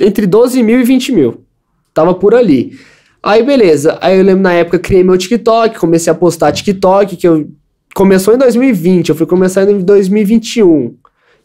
[0.00, 1.44] entre 12 mil e 20 mil.
[1.92, 2.78] Tava por ali.
[3.22, 3.98] Aí, beleza.
[4.00, 7.48] Aí eu lembro na época criei meu TikTok, comecei a postar TikTok, que eu.
[7.92, 10.94] Começou em 2020, eu fui começar em 2021.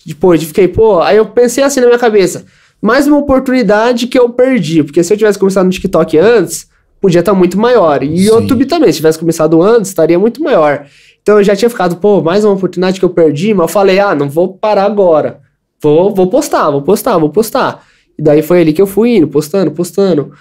[0.06, 1.02] Depois, fiquei, pô.
[1.02, 2.46] Aí eu pensei assim na minha cabeça:
[2.80, 4.84] mais uma oportunidade que eu perdi.
[4.84, 6.68] Porque se eu tivesse começado no TikTok antes,
[7.02, 8.04] podia estar muito maior.
[8.04, 8.30] E Sim.
[8.30, 10.86] o YouTube também, se tivesse começado antes, estaria muito maior.
[11.22, 14.00] Então eu já tinha ficado, pô, mais uma oportunidade que eu perdi, mas eu falei,
[14.00, 15.40] ah, não vou parar agora.
[15.82, 17.84] Vou, vou postar, vou postar, vou postar.
[18.18, 20.32] E daí foi ali que eu fui indo, postando, postando.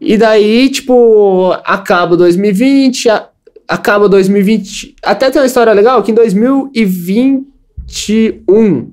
[0.00, 3.28] E daí, tipo, acaba 2020, a-
[3.68, 4.94] acaba 2020.
[5.02, 8.90] Até tem uma história legal que em 2021,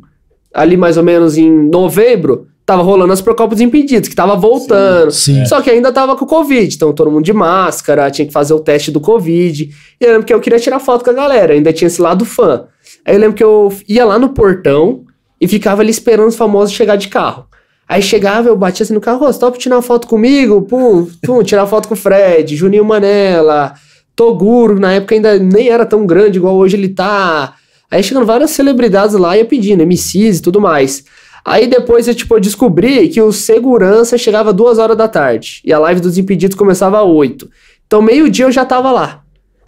[0.54, 5.12] ali mais ou menos em novembro, tava rolando as Procopos Impedidos, que tava voltando.
[5.12, 5.46] Sim.
[5.46, 8.54] Só que ainda tava com o Covid, então todo mundo de máscara, tinha que fazer
[8.54, 9.70] o teste do Covid.
[10.00, 12.24] E eu lembro que eu queria tirar foto com a galera, ainda tinha esse lado
[12.24, 12.66] fã.
[13.06, 15.04] Aí eu lembro que eu ia lá no portão
[15.44, 17.46] e ficava ali esperando os famosos chegar de carro.
[17.86, 21.44] Aí chegava, eu batia assim no carro, ô, stop tirar uma foto comigo, pum, pum,
[21.44, 23.74] tirar foto com o Fred, Juninho Manela,
[24.16, 27.56] Toguro, na época ainda nem era tão grande igual hoje ele tá.
[27.92, 31.04] Aí chegando várias celebridades lá e ia pedindo, MCs e tudo mais.
[31.44, 35.78] Aí depois eu, tipo, descobri que o segurança chegava duas horas da tarde e a
[35.78, 37.50] live dos impedidos começava às 8.
[37.86, 39.23] Então meio-dia eu já tava lá.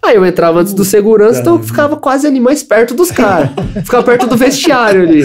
[0.06, 3.50] Aí eu entrava antes do segurança, então eu ficava quase ali mais perto dos caras.
[3.84, 5.24] ficava perto do vestiário ali.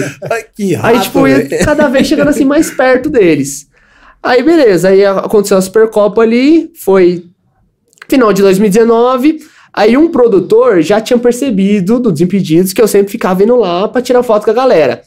[0.55, 3.67] Que Aí, rato, tipo, ia cada vez chegando assim mais perto deles.
[4.23, 4.89] Aí, beleza.
[4.89, 7.25] Aí aconteceu a Supercopa ali, foi
[8.09, 9.39] final de 2019.
[9.73, 14.01] Aí um produtor já tinha percebido do Desimpedidos que eu sempre ficava indo lá pra
[14.01, 15.01] tirar foto com a galera.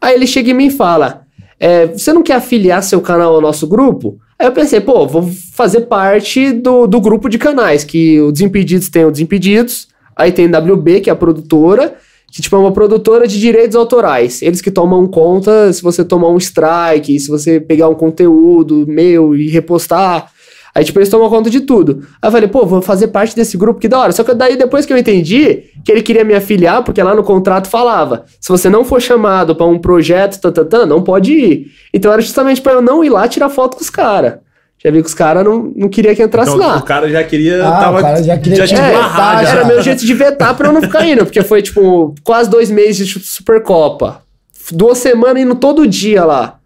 [0.00, 1.22] Aí ele chega em mim e fala:
[1.60, 4.18] é, Você não quer afiliar seu canal ao nosso grupo?
[4.38, 8.88] Aí eu pensei, pô, vou fazer parte do, do grupo de canais, que o Desimpedidos
[8.88, 11.96] tem o Desimpedidos, aí tem WB, que é a produtora,
[12.30, 14.40] que tipo é uma produtora de direitos autorais.
[14.40, 19.34] Eles que tomam conta se você tomar um strike, se você pegar um conteúdo meu
[19.34, 20.30] e repostar.
[20.78, 22.04] Aí, tipo, eles tomam conta de tudo.
[22.22, 24.12] Aí eu falei, pô, vou fazer parte desse grupo, que da hora.
[24.12, 27.24] Só que daí, depois que eu entendi que ele queria me afiliar, porque lá no
[27.24, 31.66] contrato falava, se você não for chamado pra um projeto, tatatã, não pode ir.
[31.92, 34.34] Então era justamente pra eu não ir lá tirar foto com os caras.
[34.80, 36.76] Já vi que os caras não, não queriam que entrasse Então, lá.
[36.76, 37.66] o cara já queria.
[37.66, 39.50] Ah, tava, o cara já queria te tinha É, barrado, já.
[39.50, 42.70] era meu jeito de vetar pra eu não ficar indo, porque foi, tipo, quase dois
[42.70, 44.22] meses de Supercopa.
[44.70, 46.58] Duas semanas indo todo dia lá.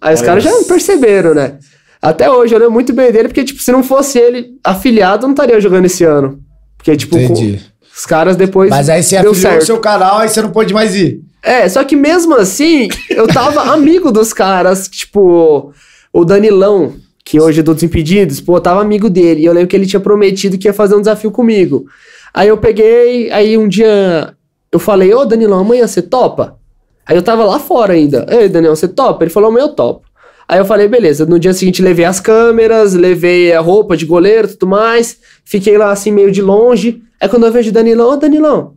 [0.00, 1.58] Aí os Olha caras já perceberam, né?
[2.00, 5.28] Até hoje eu lembro muito bem dele, porque, tipo, se não fosse ele afiliado, eu
[5.28, 6.40] não estaria jogando esse ano.
[6.76, 7.58] Porque, tipo, com-
[7.94, 8.70] os caras depois.
[8.70, 9.66] Mas aí você deu afiliou o certo.
[9.66, 11.20] seu canal, aí você não pôde mais ir.
[11.42, 15.72] É, só que mesmo assim, eu tava amigo dos caras, tipo,
[16.12, 19.42] o Danilão, que hoje é do Desimpedidos, pô, eu tava amigo dele.
[19.42, 21.84] E eu lembro que ele tinha prometido que ia fazer um desafio comigo.
[22.32, 24.34] Aí eu peguei, aí um dia
[24.72, 26.56] eu falei, ô Danilão, amanhã você topa?
[27.06, 28.24] Aí eu tava lá fora ainda.
[28.30, 29.24] Ei, Daniel, você topa?
[29.24, 30.06] Ele falou, amanhã eu topo.
[30.50, 31.24] Aí eu falei, beleza.
[31.24, 35.16] No dia seguinte levei as câmeras, levei a roupa de goleiro e tudo mais.
[35.44, 37.04] Fiquei lá assim meio de longe.
[37.20, 38.74] Aí quando eu vejo o Danilão, ô Danilão,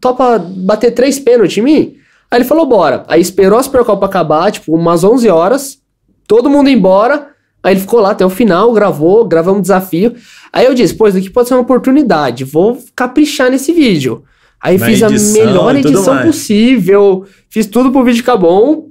[0.00, 1.94] topa bater três pênaltis em mim?
[2.30, 3.04] Aí ele falou, bora.
[3.06, 5.78] Aí esperou a Supercopa acabar, tipo, umas 11 horas,
[6.26, 7.26] todo mundo embora.
[7.62, 10.14] Aí ele ficou lá até o final, gravou, gravamos um desafio.
[10.50, 14.24] Aí eu disse, pô, isso aqui pode ser uma oportunidade, vou caprichar nesse vídeo.
[14.58, 16.26] Aí Na fiz a edição melhor e tudo edição mais.
[16.26, 18.88] possível, fiz tudo pro vídeo ficar bom.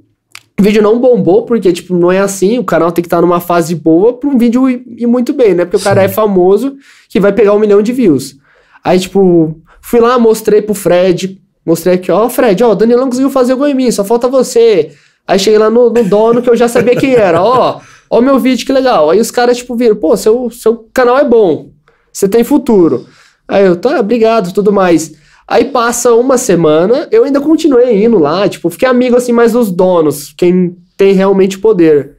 [0.60, 3.40] O vídeo não bombou, porque, tipo, não é assim, o canal tem que estar numa
[3.40, 5.64] fase boa pra um vídeo ir, ir muito bem, né?
[5.64, 6.76] Porque o cara é famoso
[7.08, 8.36] que vai pegar um milhão de views.
[8.84, 13.30] Aí, tipo, fui lá, mostrei pro Fred, mostrei aqui, ó, Fred, ó, o Danilão conseguiu
[13.30, 14.92] fazer gol em mim, só falta você.
[15.26, 18.20] Aí cheguei lá no, no dono que eu já sabia quem era, ó, ó o
[18.20, 19.08] meu vídeo, que legal.
[19.08, 21.70] Aí os caras, tipo, viram, pô, seu, seu canal é bom,
[22.12, 23.06] você tem futuro.
[23.48, 25.14] Aí eu, tá, obrigado, tudo mais.
[25.50, 29.68] Aí passa uma semana, eu ainda continuei indo lá, tipo, fiquei amigo assim mais dos
[29.72, 32.12] donos, quem tem realmente poder.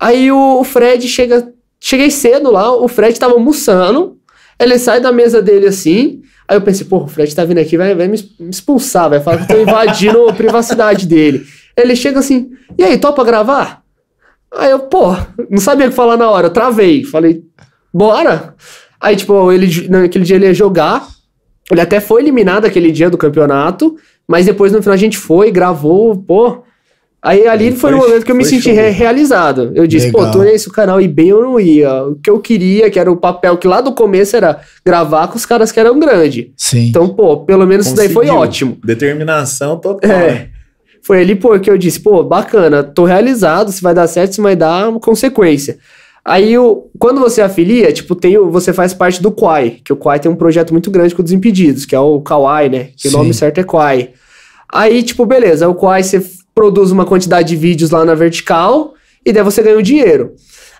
[0.00, 4.18] Aí o, Fred chega, cheguei cedo lá, o Fred tava almoçando,
[4.58, 7.76] ele sai da mesa dele assim, aí eu pensei, pô, o Fred tá vindo aqui,
[7.76, 8.18] vai, vai me
[8.50, 11.46] expulsar, vai falar que eu tô invadindo a privacidade dele.
[11.76, 13.84] Ele chega assim, e aí, topa gravar?
[14.52, 15.14] Aí eu, pô,
[15.48, 17.44] não sabia o que falar na hora, eu travei, falei,
[17.94, 18.56] bora?
[19.00, 21.06] Aí, tipo, ele, naquele dia ele ia jogar,
[21.70, 25.50] ele até foi eliminado aquele dia do campeonato, mas depois no final a gente foi,
[25.50, 26.62] gravou, pô.
[27.22, 29.72] Aí ali foi, foi- o momento que eu me senti re- realizado.
[29.74, 30.26] Eu disse, Legal.
[30.26, 32.04] pô, tô nesse canal e bem eu não ia.
[32.04, 35.36] O que eu queria, que era o papel que lá do começo era gravar com
[35.36, 36.46] os caras que eram grandes.
[36.56, 36.86] Sim.
[36.88, 38.40] Então, pô, pelo menos isso daí foi Conseguiu.
[38.42, 38.78] ótimo.
[38.84, 40.08] Determinação total.
[40.10, 40.30] É.
[40.32, 40.48] né?
[41.02, 44.40] Foi ali, pô, que eu disse, pô, bacana, tô realizado, se vai dar certo, se
[44.40, 45.78] vai dar uma consequência.
[46.28, 49.96] Aí, o, quando você afilia, tipo, tem o, você faz parte do Quai, que o
[49.96, 52.88] Quai tem um projeto muito grande com o Desimpedidos, que é o Kawaii, né?
[52.96, 53.14] Que Sim.
[53.14, 54.10] o nome certo é Quai.
[54.72, 56.20] Aí, tipo, beleza, o Quai você
[56.52, 60.32] produz uma quantidade de vídeos lá na vertical e daí você ganha o dinheiro.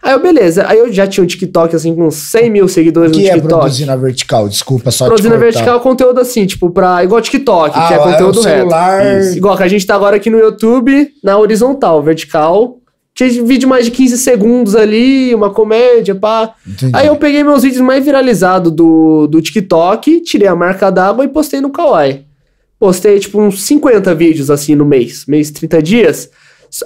[0.03, 3.19] Aí, eu, beleza, aí eu já tinha um TikTok, assim, com 100 mil seguidores no
[3.19, 3.61] que é TikTok.
[3.61, 4.49] produzir na vertical?
[4.49, 7.03] Desculpa, só Produzir na vertical conteúdo assim, tipo, pra.
[7.05, 9.01] Igual TikTok, Ah, que é é conteúdo o celular.
[9.03, 9.21] reto.
[9.27, 9.37] Isso.
[9.37, 12.79] Igual que a gente tá agora aqui no YouTube, na horizontal, vertical.
[13.17, 16.55] Que vídeo mais de 15 segundos ali, uma comédia, pá.
[16.67, 16.93] Entendi.
[16.95, 21.29] Aí eu peguei meus vídeos mais viralizados do, do TikTok, tirei a marca d'água e
[21.29, 22.27] postei no Kawaii.
[22.79, 25.25] Postei, tipo, uns 50 vídeos, assim, no mês.
[25.25, 26.31] Mês, 30 dias.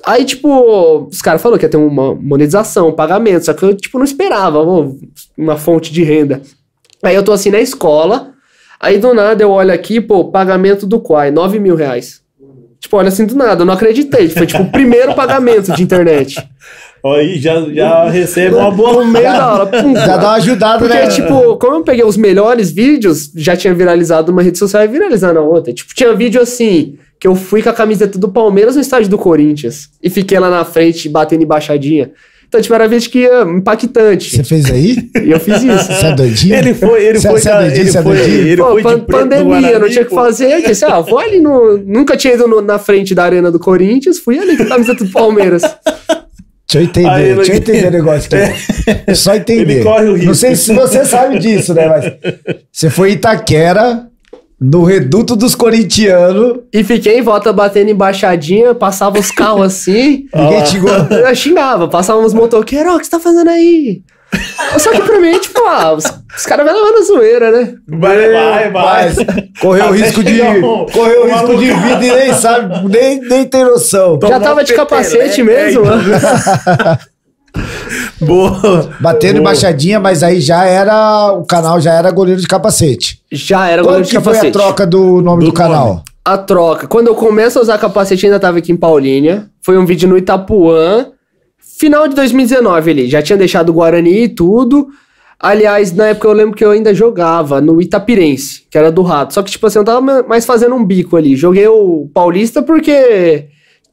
[0.07, 3.47] Aí, tipo, os caras falaram que ia ter uma monetização, um pagamento.
[3.47, 4.61] Só que eu, tipo, não esperava
[5.37, 6.43] uma fonte de renda.
[7.03, 8.35] Aí eu tô, assim, na escola.
[8.79, 12.23] Aí, do nada, eu olho aqui, pô, pagamento do Quai, 9 mil reais.
[12.81, 14.29] Tipo, olha assim, do nada, eu não acreditei.
[14.31, 16.43] Foi, tipo, o primeiro pagamento de internet.
[17.05, 19.05] Aí já, já recebe uma boa.
[19.05, 19.67] No meio da aula.
[19.73, 21.09] Pum, Já dá uma ajudada, porque, né?
[21.09, 25.33] tipo, como eu peguei os melhores vídeos, já tinha viralizado numa rede social e viralizar
[25.33, 25.73] na outra.
[25.73, 29.17] Tipo, tinha vídeo assim, que eu fui com a camiseta do Palmeiras no estádio do
[29.17, 29.89] Corinthians.
[30.03, 32.11] E fiquei lá na frente, batendo embaixadinha.
[32.51, 34.35] Então, tipo, era ia impactante.
[34.35, 34.97] Você fez aí?
[35.25, 35.87] E eu fiz isso.
[35.87, 36.55] Você é doidinho?
[36.57, 38.39] Ele foi, ele Você- foi, você é doidinho, ele é foi, doidinho?
[38.49, 40.51] ele Pô, foi pan- pandemia, Guarani, não tinha o que fazer.
[40.55, 41.79] Eu disse, ah, vou ali no.
[41.79, 45.05] Nunca tinha ido no- na frente da arena do Corinthians, fui ali com a camiseta
[45.05, 45.63] do Palmeiras.
[45.63, 49.15] Deixa eu entender, Aí deixa eu entender o negócio aqui.
[49.15, 49.73] Só entender.
[49.75, 50.27] Ele corre o risco.
[50.27, 51.87] Não sei se você sabe disso, né?
[51.87, 52.13] Mas
[52.73, 54.09] você foi Itaquera,
[54.61, 60.27] no reduto dos corintianos, E fiquei em volta batendo embaixadinha, passava os carros assim.
[60.35, 61.07] ninguém te igual.
[61.11, 64.03] Eu xingava, passava uns motoqueiros, ó, o que você tá fazendo aí?
[64.79, 66.05] Só que pra mim, tipo, ah, os,
[66.37, 67.75] os caras vão levar na zoeira, né?
[67.89, 69.15] Vai, vai, vai.
[69.61, 70.41] Correu o risco de.
[70.41, 74.19] um- Correu o risco de vida e nem sabe, nem, nem tem noção.
[74.19, 76.03] Tomou Já tava de capacete mesmo, mano.
[78.21, 78.91] Boa.
[79.01, 79.41] Batendo Boa.
[79.41, 81.33] embaixadinha, mas aí já era.
[81.33, 83.21] O canal já era goleiro de capacete.
[83.33, 84.57] Já era goleiro Quando de que foi capacete.
[84.59, 85.87] a troca do nome do, Do canal?
[85.89, 86.03] nome.
[86.25, 86.87] A troca.
[86.87, 89.47] Quando eu começo a usar capacete, ainda tava aqui em Paulínia.
[89.63, 91.07] Foi um vídeo no Itapuã.
[91.79, 93.09] Final de 2019 ali.
[93.09, 94.89] Já tinha deixado o Guarani e tudo.
[95.43, 99.33] Aliás, na época eu lembro que eu ainda jogava no Itapirense, que era do Rato.
[99.33, 101.35] Só que, tipo assim, eu tava ma- mais fazendo um bico ali.
[101.35, 103.47] Joguei o Paulista porque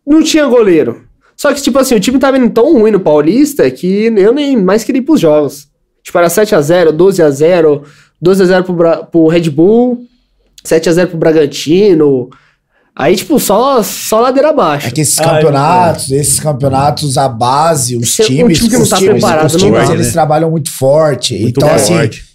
[0.06, 1.04] não tinha goleiro.
[1.38, 4.58] Só que, tipo assim, o time tava indo tão ruim no Paulista que eu nem
[4.58, 5.68] mais queria ir pros jogos.
[6.04, 7.84] Tipo, era 7x0, 12x0,
[8.24, 10.00] 12x0 pro, Bra- pro Red Bull,
[10.66, 12.30] 7x0 pro Bragantino.
[12.96, 14.88] Aí, tipo, só, só ladeira abaixo.
[14.88, 18.70] É que esses Ai, campeonatos, esses campeonatos, a base, os Esse é um times, time
[18.70, 20.14] que não os tá times, os não times, dá, eles né?
[20.14, 21.38] trabalham muito forte.
[21.40, 21.84] Muito então, forte.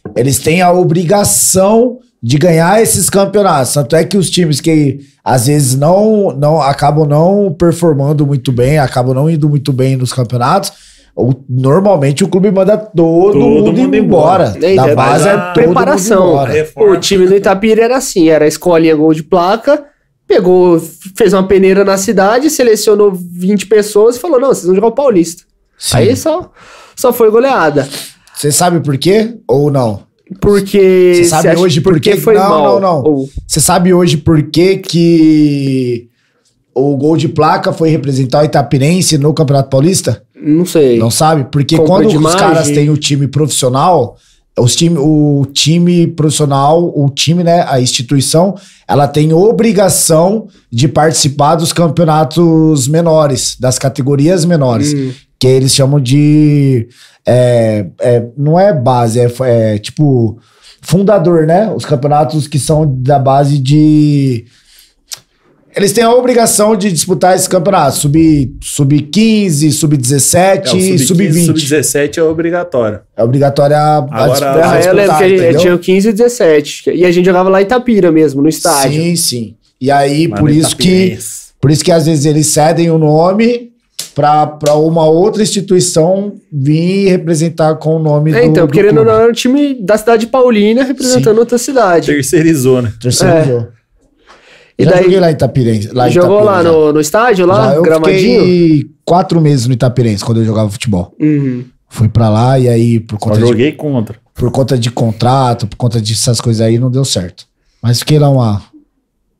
[0.06, 3.72] assim, eles têm a obrigação de ganhar esses campeonatos.
[3.72, 8.78] Tanto é que os times que às vezes não, não acabam não performando muito bem,
[8.78, 10.72] acabam não indo muito bem nos campeonatos.
[11.48, 14.54] normalmente o clube manda todo, Todo mundo, mundo embora.
[14.56, 14.66] embora.
[14.72, 16.34] É, Da é, base é todo mundo preparação.
[16.76, 19.84] O time do Itapira era assim, era a escolinha gol de placa,
[20.26, 20.80] pegou,
[21.16, 24.92] fez uma peneira na cidade, selecionou 20 pessoas e falou, não, vocês vão jogar o
[24.92, 25.42] Paulista.
[25.76, 25.96] Sim.
[25.96, 26.52] Aí só,
[26.94, 27.88] só foi goleada.
[28.34, 30.04] Você sabe por quê ou não?
[30.40, 31.12] Porque...
[31.16, 32.16] Você sabe hoje por quê?
[32.16, 32.64] foi Não, mal.
[32.64, 33.02] não, não.
[33.04, 36.08] Ou- Você sabe hoje por que, que
[36.74, 40.22] o gol de placa foi representar o Itapirense no Campeonato Paulista?
[40.44, 40.98] não sei.
[40.98, 41.44] Não sabe?
[41.52, 42.38] Porque Compra quando os imagem.
[42.38, 44.16] caras têm o time profissional,
[44.58, 48.54] os time, o time profissional, o time, né, a instituição,
[48.88, 55.12] ela tem obrigação de participar dos campeonatos menores, das categorias menores, Hum.
[55.42, 56.86] Que eles chamam de
[57.26, 60.38] é, é, não é base, é, é tipo
[60.80, 61.68] fundador, né?
[61.74, 64.44] Os campeonatos que são da base de
[65.74, 70.76] eles têm a obrigação de disputar esses campeonatos, sub sub 15, sub 17 É, o
[70.76, 71.46] e sub 20.
[71.46, 73.00] Sub-17 é obrigatório.
[73.16, 76.08] É obrigatória a, a Agora, disputar, Ah, eu lembro que a gente tinha o 15
[76.08, 76.90] e 17.
[76.90, 79.02] E a gente jogava lá em Itapira mesmo, no estádio.
[79.02, 79.56] Sim, sim.
[79.80, 81.42] E aí, Lá por isso que Itapirense.
[81.60, 83.71] por isso que às vezes eles cedem o nome
[84.14, 89.04] para uma outra instituição vir representar com o nome É, do então, do querendo ou
[89.04, 92.06] não, era um time da cidade de Paulínia representando outra cidade.
[92.06, 92.92] Terceirizou, né?
[93.00, 93.82] Terceiro É.
[94.78, 95.88] E já daí joguei lá em Itapirense.
[95.92, 98.40] Lá em jogou lá no, no estádio, lá, Já eu gramadinho?
[98.40, 101.14] fiquei quatro meses no Itapirense quando eu jogava futebol.
[101.20, 101.64] Uhum.
[101.88, 104.16] Fui pra lá e aí, por Só conta, de, joguei contra.
[104.34, 107.46] por conta de contrato, por conta dessas coisas aí, não deu certo.
[107.82, 108.62] Mas fiquei lá uma,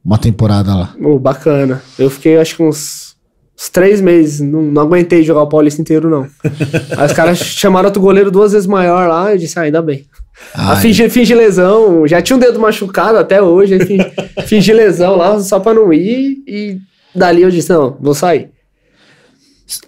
[0.04, 0.94] uma temporada lá.
[1.02, 1.82] Oh, bacana.
[1.98, 3.11] Eu fiquei acho que uns
[3.58, 4.40] Uns três meses.
[4.40, 6.26] Não, não aguentei jogar o Paulista inteiro, não.
[6.96, 9.32] Aí os caras chamaram outro goleiro duas vezes maior lá.
[9.32, 10.06] Eu disse, ah, ainda bem.
[10.54, 10.72] Ai.
[10.72, 12.06] Ah, fingi, fingi lesão.
[12.06, 13.78] Já tinha um dedo machucado até hoje.
[13.84, 14.12] Fingi,
[14.46, 16.42] fingi lesão lá só pra não ir.
[16.46, 16.78] E
[17.14, 18.50] dali eu disse, não, vou sair.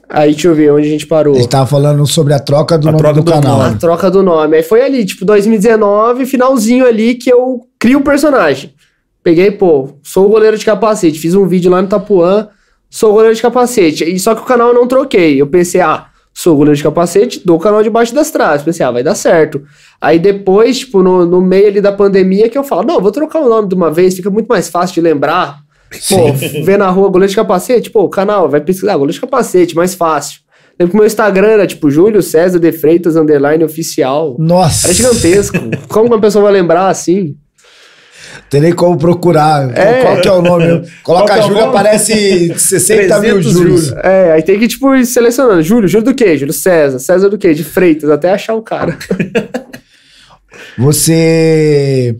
[0.08, 1.34] Aí deixa eu ver onde a gente parou.
[1.34, 3.58] A gente tava falando sobre a troca do A nome troca do, do canal.
[3.58, 3.74] nome.
[3.74, 4.56] A troca do nome.
[4.56, 8.72] Aí foi ali, tipo, 2019, finalzinho ali, que eu crio um personagem.
[9.22, 11.18] Peguei, pô, sou o goleiro de capacete.
[11.18, 12.48] Fiz um vídeo lá no Tapuã,
[12.94, 14.04] sou goleiro de capacete.
[14.04, 15.40] E só que o canal eu não troquei.
[15.40, 18.62] Eu pensei, ah, sou goleiro de capacete, dou o canal debaixo das traves.
[18.62, 19.60] Pensei, ah, vai dar certo.
[20.00, 23.40] Aí depois, tipo, no, no meio ali da pandemia, que eu falo, não, vou trocar
[23.40, 25.58] o nome de uma vez, fica muito mais fácil de lembrar.
[26.08, 26.32] Pô,
[26.62, 29.96] ver na rua goleiro de capacete, pô, o canal, vai pesquisar, goleiro de capacete, mais
[29.96, 30.38] fácil.
[30.78, 34.36] Lembro que o meu Instagram era tipo Júlio César de Freitas, underline oficial.
[34.38, 34.86] Nossa.
[34.86, 35.56] Era gigantesco.
[35.88, 37.34] Como que uma pessoa vai lembrar assim?
[38.54, 39.76] Tem nem como procurar.
[39.76, 40.02] É.
[40.02, 40.88] Qual que é o nome?
[41.02, 41.70] Coloca é Júlio, nome?
[41.70, 43.86] aparece 60 mil 300 Júlios.
[43.86, 44.04] Júlios.
[44.04, 45.60] É, aí tem que, tipo, ir selecionando.
[45.60, 46.38] Júlio, Júlio do quê?
[46.38, 47.00] Júlio César.
[47.00, 47.52] César do quê?
[47.52, 48.96] De Freitas, até achar o cara.
[50.78, 52.16] Você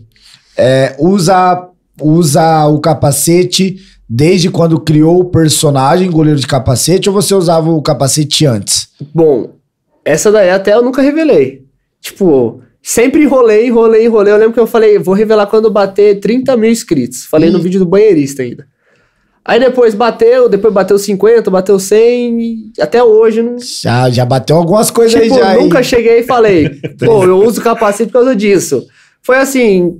[0.57, 1.69] é, usa,
[2.01, 3.77] usa o capacete
[4.09, 8.89] desde quando criou o personagem goleiro de capacete ou você usava o capacete antes?
[9.13, 9.53] Bom,
[10.03, 11.63] essa daí até eu nunca revelei.
[12.01, 14.31] Tipo, sempre enrolei, enrolei, enrolei.
[14.31, 17.25] Eu lembro que eu falei, vou revelar quando bater 30 mil inscritos.
[17.25, 17.63] Falei no Ih.
[17.63, 18.67] vídeo do banheirista ainda.
[19.43, 24.55] Aí depois bateu, depois bateu 50, bateu 100, e até hoje não, Já, já bateu
[24.55, 25.53] algumas coisas Tipo, aí já.
[25.55, 25.83] nunca hein?
[25.83, 26.69] cheguei e falei,
[27.03, 28.85] pô, eu uso capacete por causa disso.
[29.21, 29.99] Foi assim,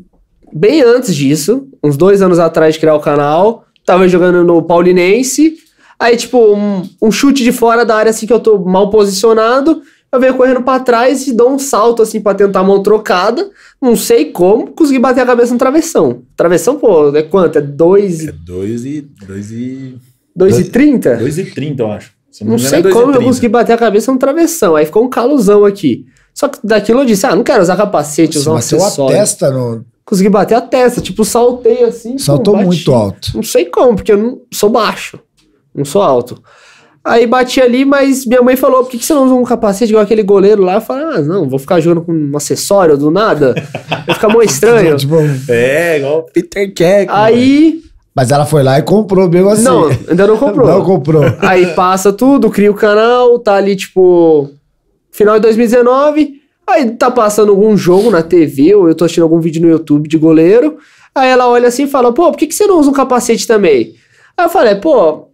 [0.54, 5.58] bem antes disso, uns dois anos atrás de criar o canal, tava jogando no Paulinense,
[6.00, 9.82] aí tipo, um, um chute de fora da área assim que eu tô mal posicionado,
[10.12, 13.50] eu venho correndo pra trás e dou um salto assim pra tentar a mão trocada,
[13.82, 16.22] não sei como, consegui bater a cabeça no travessão.
[16.38, 17.58] Travessão, pô, é quanto?
[17.58, 19.02] É 2 É 2 e...
[19.02, 19.98] 2 e...
[20.36, 21.18] dois e 30?
[21.18, 22.12] 2 e 30, eu acho.
[22.32, 23.26] Se Não engano, sei é 2 como eu 30.
[23.28, 24.76] consegui bater a cabeça no travessão.
[24.76, 26.06] Aí ficou um calosão aqui.
[26.34, 29.16] Só que daquilo eu disse, ah, não quero usar capacete, usar um bateu a acessório.
[29.18, 29.86] testa, no...
[30.04, 32.18] Consegui bater a testa, tipo, saltei assim.
[32.18, 33.32] saltou muito alto.
[33.36, 35.18] Não sei como, porque eu não sou baixo.
[35.74, 36.42] Não sou alto.
[37.06, 39.92] Aí bati ali, mas minha mãe falou, por que, que você não usa um capacete
[39.92, 40.76] igual aquele goleiro lá?
[40.76, 43.54] Eu falei, ah, não, vou ficar jogando com um acessório do nada.
[44.08, 44.98] Vai ficar muito estranho.
[44.98, 47.06] Tipo, É, igual o Peter Jack.
[47.10, 47.82] Aí,
[48.16, 49.64] mas ela foi lá e comprou mesmo assim.
[49.64, 50.66] não, ainda não comprou.
[50.68, 51.24] Não comprou.
[51.42, 54.50] Aí passa tudo, cria o canal, tá ali, tipo,
[55.12, 56.42] final de 2019.
[56.68, 60.10] Aí tá passando algum jogo na TV, ou eu tô assistindo algum vídeo no YouTube
[60.10, 60.78] de goleiro.
[61.14, 63.46] Aí ela olha assim e fala, pô, por que, que você não usa um capacete
[63.46, 63.94] também?
[64.36, 65.28] Aí eu falei, pô,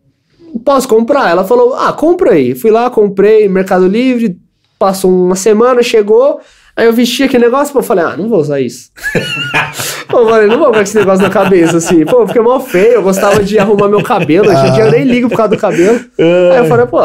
[0.64, 1.30] posso comprar?
[1.30, 2.56] Ela falou, ah, compra aí.
[2.56, 4.38] Fui lá, comprei, Mercado Livre,
[4.78, 6.40] passou uma semana, chegou.
[6.76, 8.90] Aí eu vesti aquele negócio, pô, eu falei, ah, não vou usar isso.
[10.08, 12.06] pô, eu falei, não vou com esse negócio na cabeça, assim.
[12.06, 15.36] Pô, fiquei mó feio, eu gostava de arrumar meu cabelo, hoje eu nem ligo por
[15.36, 16.00] causa do cabelo.
[16.18, 17.02] Aí eu falei, pô,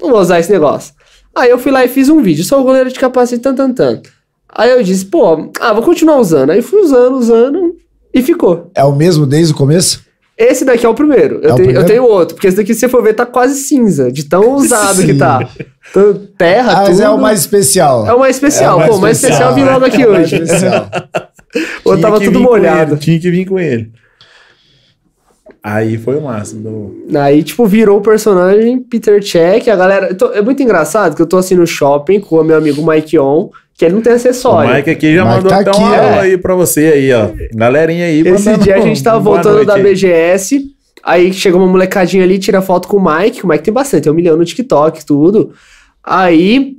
[0.00, 0.94] não vou usar esse negócio.
[1.34, 3.72] Aí eu fui lá e fiz um vídeo, sou o goleiro de capacete, tan, tan,
[3.72, 4.00] tan.
[4.48, 6.50] Aí eu disse, pô, ah, vou continuar usando.
[6.50, 7.76] Aí fui usando, usando,
[8.12, 8.70] e ficou.
[8.74, 10.05] É o mesmo desde o começo?
[10.38, 11.36] Esse daqui é o primeiro.
[11.42, 11.80] Eu, É o tenho, primeiro?
[11.80, 14.52] eu tenho outro, porque esse daqui, se você for ver, tá quase cinza, de tão
[14.56, 15.48] usado que tá.
[15.90, 17.02] Então, Terra, Ah, mas tudo.
[17.02, 18.06] é o mais especial.
[18.06, 18.80] É o mais especial.
[18.82, 20.42] É o Pô, o mais especial vim logo aqui É mais hoje.
[20.42, 20.90] especial.
[21.86, 22.96] Ou tava tudo molhado.
[22.98, 23.90] Tinha que vir com ele.
[25.62, 26.62] Aí foi o máximo.
[27.08, 27.18] Do...
[27.18, 29.68] Aí, tipo, virou o personagem Peter Check.
[29.68, 30.08] A galera.
[30.08, 32.86] eu tô- é muito engraçado que eu tô assim no shopping com o meu amigo
[32.86, 34.74] Mike On, que ele não tem O acessório.
[34.74, 35.94] Mike aqui já O Mike mandou tá até aqui, uma ó.
[35.94, 37.28] aula aí pra você aí, ó.
[37.54, 38.20] Galerinha aí.
[38.26, 39.76] Esse dia a gente tava voltando da.
[39.78, 40.74] BGS.
[41.02, 43.44] Aí chega uma molecadinha ali, tira foto com o Mike.
[43.44, 45.52] O Mike tem bastante, tem um milhão no TikTok, tudo.
[46.02, 46.74] Aí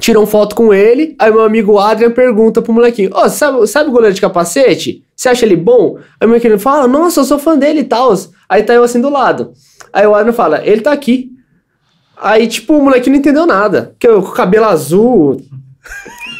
[0.00, 1.16] tiram foto com ele.
[1.18, 5.02] Aí meu amigo Adrian pergunta pro molequinho: Ó, sabe, sabe o goleiro de capacete?
[5.14, 5.98] Você acha ele bom?
[6.20, 8.14] Aí o molequinho fala: Nossa, eu sou fã dele e tal.
[8.48, 9.52] Aí tá eu assim do lado.
[9.92, 11.30] Aí o Adrian fala: Ele tá aqui.
[12.20, 13.90] Aí, tipo, o molequinho não entendeu nada.
[13.92, 15.40] Porque eu com o cabelo azul,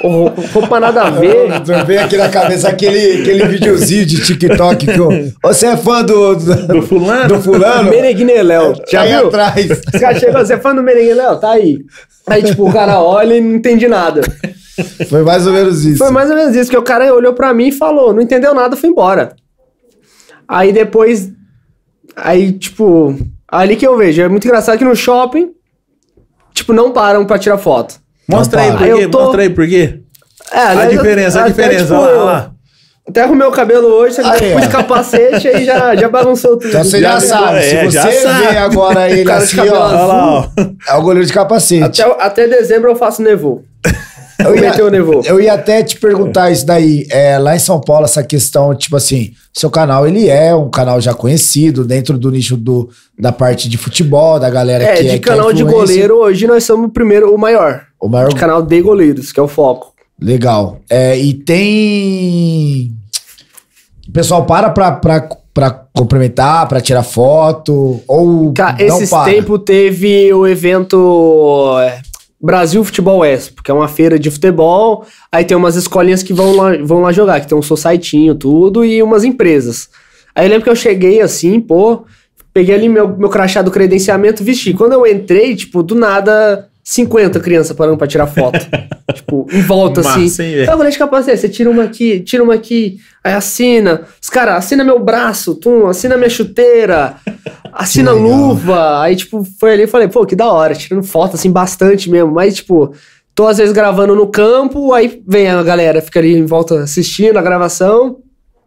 [0.02, 1.48] o- roupa nada a ver.
[1.50, 5.08] Eu Vem aqui na cabeça aquele, aquele videozinho de TikTok que o,
[5.42, 7.28] você é fã do, do, Do fulano?
[7.28, 7.90] do fulano?
[7.90, 8.74] Meneguineléu.
[8.90, 9.28] Já aí viu?
[9.28, 9.70] atrás.
[9.70, 11.36] Os caras chegam, você é fã do Merengueléu?
[11.38, 11.78] Tá aí.
[12.26, 14.20] Aí, tipo, o cara olha e não entende nada.
[15.08, 15.98] Foi mais ou menos isso.
[15.98, 18.54] Foi mais ou menos isso, que o cara olhou pra mim e falou, não entendeu
[18.54, 19.34] nada, foi embora.
[20.46, 21.30] Aí depois,
[22.16, 23.16] aí, tipo,
[23.48, 25.50] ali que eu vejo, é muito engraçado que no shopping,
[26.54, 27.96] tipo, não param pra tirar foto.
[28.28, 30.00] Mostra aí Não, por quê, Aí tô- mostra aí por quê.
[30.52, 31.84] É, A eu- diferença, a até, diferença.
[31.84, 32.50] tipo, Olha lá, lá.
[33.08, 36.68] Até arrumei o cabelo hoje, só que Aí, pus capacete aí já, já bagunçou tudo.
[36.68, 37.58] Então você já, Já sabe.
[37.58, 38.46] é, Se você sabe.
[38.48, 39.74] vê agora ele Cara de assim, ó, Olha
[40.04, 40.48] lá, ó.
[40.88, 42.02] é o goleiro de capacete.
[42.02, 43.62] Até, até dezembro eu faço nevô.
[44.40, 44.72] Eu ia,
[45.24, 47.04] eu ia até te perguntar isso daí.
[47.10, 51.00] É, lá em São Paulo, essa questão, tipo assim, seu canal, ele é um canal
[51.00, 55.08] já conhecido dentro do nicho do, da parte de futebol, da galera É, que de
[55.08, 57.82] é que é canal de goleiro, hoje nós somos o primeiro, o maior.
[58.00, 59.92] O maior canal de goleiros, que é o foco.
[60.20, 60.80] Legal.
[60.88, 62.92] É, e tem.
[64.08, 69.60] O pessoal para pra, pra, pra cumprimentar, pra tirar foto, ou Cara, não esses tempos
[69.64, 72.00] teve o evento é,
[72.40, 75.04] Brasil Futebol Expo, que é uma feira de futebol.
[75.30, 78.84] Aí tem umas escolinhas que vão lá, vão lá jogar, que tem um societinho, tudo,
[78.84, 79.88] e umas empresas.
[80.34, 82.04] Aí eu lembro que eu cheguei assim, pô,
[82.52, 84.72] peguei ali meu, meu crachá do credenciamento, vesti.
[84.72, 88.58] Quando eu entrei, tipo, do nada, 50 crianças parando pra tirar foto.
[89.12, 90.42] tipo, em volta, Massa, assim.
[90.42, 94.06] hein, eu falei de capacete, você tira uma aqui, tira uma aqui, aí assina.
[94.18, 97.16] Os caras, assina meu braço, tum, assina minha chuteira,
[97.74, 99.02] assina luva.
[99.02, 102.32] Aí, tipo, foi ali e falei, pô, que da hora, tirando foto, assim, bastante mesmo.
[102.32, 102.94] Mas, tipo,
[103.34, 107.36] tô às vezes gravando no campo, aí vem a galera, fica ali em volta assistindo
[107.36, 108.16] a gravação.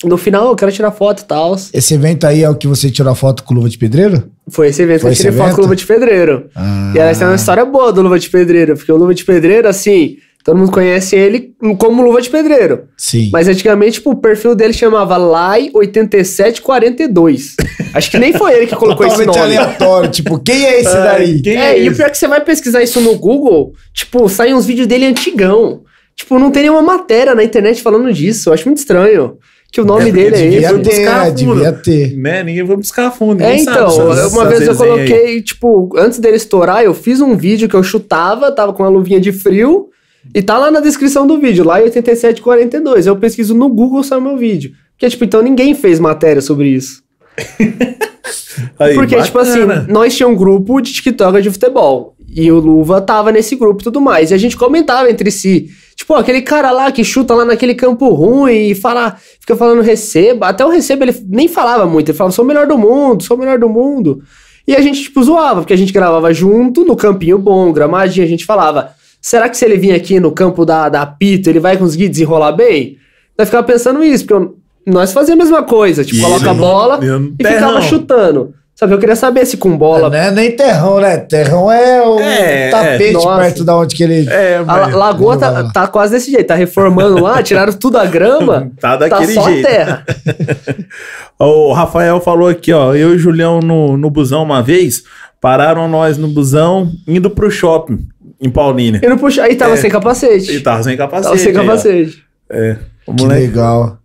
[0.03, 1.55] No final, eu quero tirar foto e tal.
[1.73, 4.31] Esse evento aí é o que você tirou a foto com luva de pedreiro?
[4.49, 6.49] Foi esse evento Foi que eu tirei foto com o Luva de Pedreiro.
[6.55, 6.91] Ah.
[6.95, 9.67] E ela tem uma história boa do Luva de Pedreiro, porque o Luva de Pedreiro,
[9.67, 12.85] assim, todo mundo conhece ele como Luva de Pedreiro.
[12.97, 13.29] Sim.
[13.31, 17.55] Mas antigamente, tipo, o perfil dele chamava Lai8742.
[17.93, 19.57] Acho que nem foi ele que colocou esse Totalmente nome.
[19.57, 20.09] aleatório.
[20.09, 21.41] tipo, quem é esse daí?
[21.41, 24.27] quem É, é e o pior é que você vai pesquisar isso no Google, tipo,
[24.27, 25.81] saem uns vídeos dele antigão.
[26.15, 28.49] Tipo, não tem nenhuma matéria na internet falando disso.
[28.49, 29.37] Eu acho muito estranho.
[29.71, 30.49] Que o nome É, dele é esse.
[30.49, 31.29] Devia Vou ter, buscar né?
[31.31, 31.53] a fundo.
[31.55, 32.17] Devia ter.
[32.17, 32.43] Né?
[32.43, 33.41] Ninguém vai buscar a fundo.
[33.41, 34.87] É, então, essas- uma vez eu resenhas aí.
[34.89, 38.89] coloquei, tipo, antes dele estourar, eu fiz um vídeo que eu chutava, tava com uma
[38.89, 39.87] luvinha de frio,
[40.35, 43.07] e tá lá na descrição do vídeo, lá em 8742.
[43.07, 44.71] Eu pesquiso no Google, o meu vídeo.
[44.97, 47.01] Porque, tipo, então ninguém fez matéria sobre isso.
[48.77, 49.85] Aí, Porque, tipo assim, bacana.
[49.89, 52.15] nós tinha um grupo de TikToker de futebol.
[52.33, 54.31] E o Luva tava nesse grupo e tudo mais.
[54.31, 55.69] E a gente comentava entre si.
[56.01, 60.47] Tipo, aquele cara lá que chuta lá naquele campo ruim e fala, fica falando receba.
[60.47, 62.09] Até o receba ele nem falava muito.
[62.09, 64.23] Ele falava, sou o melhor do mundo, sou o melhor do mundo.
[64.67, 68.25] E a gente, tipo, zoava, porque a gente gravava junto, no campinho bom, gramadinho.
[68.25, 68.89] A gente falava,
[69.21, 72.51] será que se ele vir aqui no campo da, da Pito, ele vai conseguir desenrolar
[72.53, 72.97] bem?
[73.37, 74.55] Nós ficava pensando isso, porque eu-
[74.91, 76.03] nós fazíamos a mesma coisa.
[76.03, 77.07] Tipo, coloca a bola e
[77.39, 78.53] e ficava chutando.
[78.81, 81.17] Só que eu queria saber se com bola Não é nem terrão, né?
[81.17, 83.11] Terrão é o É, tapete é.
[83.13, 83.37] Nossa.
[83.39, 84.27] perto da onde que ele.
[84.27, 88.71] É, A lagoa tá, tá quase desse jeito, tá reformando lá, tiraram tudo a grama,
[88.79, 89.67] tá tá daquele só jeito.
[89.67, 90.05] a terra.
[91.39, 92.93] O Rafael falou aqui, ó.
[92.93, 95.03] Eu e o Julião no, no busão uma vez,
[95.39, 98.07] pararam nós no busão indo pro shopping
[98.39, 99.01] em Paulínia.
[99.03, 99.77] E não puxa, aí tava É.
[99.77, 100.51] sem capacete.
[100.51, 101.23] E tava sem capacete.
[101.31, 101.61] tava sem aí, ó.
[101.61, 102.23] capacete.
[102.51, 102.77] É.
[103.07, 103.41] O Que moleque.
[103.47, 103.97] legal.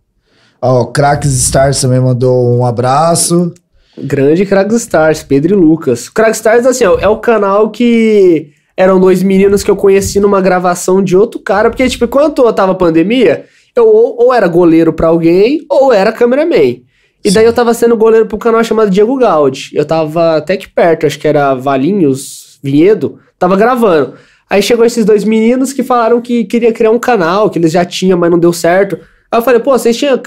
[0.59, 3.53] Ó, o Cracks Stars também mandou um abraço.
[3.97, 6.07] Grande Crags Stars, Pedro e Lucas.
[6.09, 11.03] Crags Stars, assim, é o canal que eram dois meninos que eu conheci numa gravação
[11.03, 13.45] de outro cara, porque, tipo, enquanto tava pandemia,
[13.75, 16.81] eu ou, ou era goleiro pra alguém, ou era cameraman.
[17.25, 19.71] E daí eu tava sendo goleiro pro canal chamado Diego Gaudi.
[19.73, 24.13] Eu tava até que perto, acho que era Valinhos, Vinhedo, tava gravando.
[24.49, 27.83] Aí chegou esses dois meninos que falaram que queria criar um canal, que eles já
[27.83, 28.97] tinham, mas não deu certo.
[29.31, 30.21] Aí eu falei, pô, vocês tinham.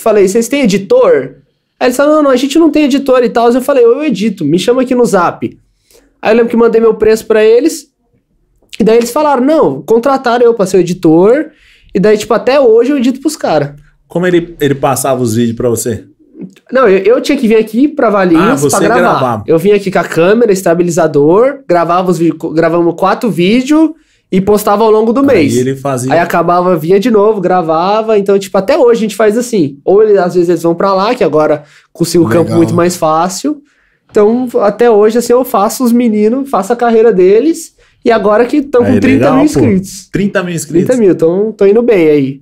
[0.00, 1.36] Falei, vocês têm editor?
[1.84, 3.52] Aí eles falaram, não, não, a gente não tem editor e tal.
[3.52, 5.54] Eu falei, eu edito, me chama aqui no zap.
[6.22, 7.88] Aí eu lembro que mandei meu preço pra eles.
[8.80, 11.50] E daí eles falaram, não, contrataram eu pra ser o editor.
[11.94, 13.72] E daí, tipo, até hoje eu edito pros caras.
[14.08, 16.04] Como ele, ele passava os vídeos pra você?
[16.72, 19.00] Não, eu, eu tinha que vir aqui pra Ah, Valinhos você pra gravar.
[19.18, 19.44] gravava.
[19.46, 23.90] Eu vim aqui com a câmera, estabilizador, gravava os vídeos, gravamos quatro vídeos
[24.36, 25.52] e postava ao longo do mês.
[25.52, 26.12] Aí ele fazia.
[26.12, 28.18] Aí acabava, vinha de novo, gravava.
[28.18, 29.78] Então, tipo, até hoje a gente faz assim.
[29.84, 31.62] Ou ele- às vezes eles vão pra lá, que agora
[31.92, 33.62] consigo o campo muito mais fácil.
[34.10, 37.72] Então, até hoje, assim, eu faço os meninos, faço a carreira deles.
[38.04, 39.60] E agora que estão com Aí, 30 legal, mil pô.
[39.60, 40.08] inscritos.
[40.12, 40.86] 30 mil inscritos.
[40.86, 42.40] 30 mil, então tô indo bem aí.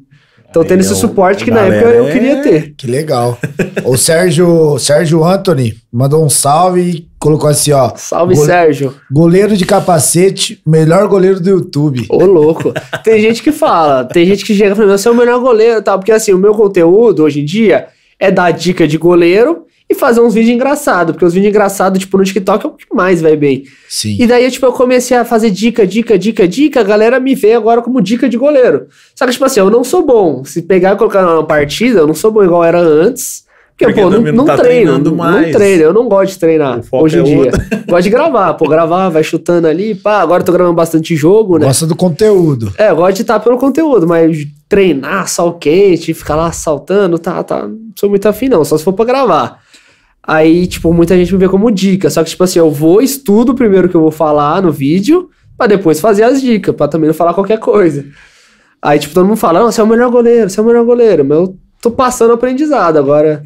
[0.53, 2.74] Tô tendo esse ó, suporte que na época eu é- queria ter.
[2.76, 3.38] Que legal.
[3.86, 7.92] o Sérgio, Sérgio Anthony mandou um salve e colocou assim, ó.
[7.94, 8.94] Salve, Sérgio.
[9.08, 12.04] Goleiro de capacete, melhor goleiro do YouTube.
[12.08, 12.74] Ô, louco.
[13.04, 15.78] Tem gente que fala, tem gente que chega e fala, você é o melhor goleiro
[15.78, 15.98] e tal.
[15.98, 17.86] Porque assim, o meu conteúdo hoje em dia
[18.18, 21.12] é dar dica de goleiro e fazer uns vídeos engraçados.
[21.12, 23.62] Porque os vídeos engraçados, tipo, no TikTok é o que mais vai bem.
[23.88, 24.16] Sim.
[24.18, 26.80] E daí, tipo, eu comecei a fazer dica, dica, dica, dica.
[26.80, 28.88] A galera me vê agora como dica de goleiro.
[29.14, 30.44] Só que, tipo assim, eu não sou bom.
[30.44, 33.44] Se pegar e colocar numa partida, eu não sou bom igual era antes.
[33.86, 34.98] Porque, Porque pô, não, não não tá treino.
[34.98, 35.52] Não mais.
[35.52, 35.82] treino.
[35.82, 37.52] Eu não gosto de treinar hoje em é dia.
[37.88, 38.54] Gosto de gravar.
[38.54, 39.94] Pô, gravar, vai chutando ali.
[39.94, 41.66] Pá, agora eu tô gravando bastante jogo, né?
[41.66, 42.72] Gosta do conteúdo.
[42.78, 47.42] É, eu gosto de estar pelo conteúdo, mas treinar sol quente, ficar lá saltando, tá,
[47.42, 47.68] tá.
[47.68, 49.60] Não sou muito afim, não, só se for pra gravar.
[50.22, 52.08] Aí, tipo, muita gente me vê como dica.
[52.08, 55.28] Só que, tipo assim, eu vou, estudo primeiro o que eu vou falar no vídeo,
[55.58, 58.06] pra depois fazer as dicas, pra também não falar qualquer coisa.
[58.80, 60.84] Aí, tipo, todo mundo fala, não, você é o melhor goleiro, você é o melhor
[60.84, 61.24] goleiro.
[61.24, 63.44] Mas eu tô passando aprendizado agora.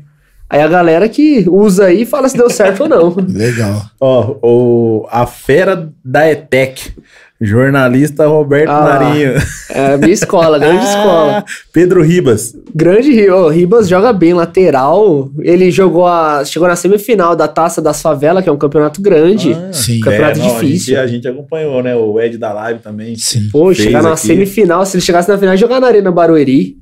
[0.49, 3.17] Aí a galera que usa aí fala se deu certo ou não.
[3.29, 3.83] Legal.
[4.01, 6.93] Ó, o, a fera da ETEC,
[7.41, 9.33] jornalista Roberto Ah, Marinho.
[9.71, 11.45] É a minha escola, grande escola.
[11.73, 12.55] Pedro Ribas.
[12.75, 13.35] Grande Rio.
[13.37, 15.29] O Ribas joga bem, lateral.
[15.41, 16.45] Ele jogou a.
[16.45, 19.53] Chegou na semifinal da Taça das Favelas, que é um campeonato grande.
[19.53, 20.01] Ah, Sim.
[20.01, 20.95] Campeonato não, difícil.
[20.99, 21.95] A gente, a gente acompanhou, né?
[21.97, 23.17] O Ed da Live também.
[23.17, 23.49] Sim.
[23.51, 24.21] Pô, chegar na aqui.
[24.21, 26.77] semifinal, se ele chegasse na final, jogar na Arena Barueri.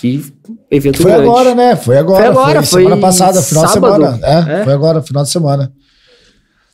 [0.00, 0.24] Que
[0.70, 1.28] evento Foi grande.
[1.28, 1.76] agora, né?
[1.76, 2.20] Foi agora.
[2.20, 3.94] Foi agora, foi semana passada, final de sábado.
[4.04, 4.20] semana.
[4.22, 4.64] É, É.
[4.64, 5.72] foi agora, final de semana.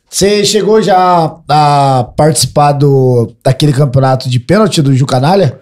[0.09, 5.59] Você chegou já a participar do, daquele campeonato de pênalti do Jucanalha?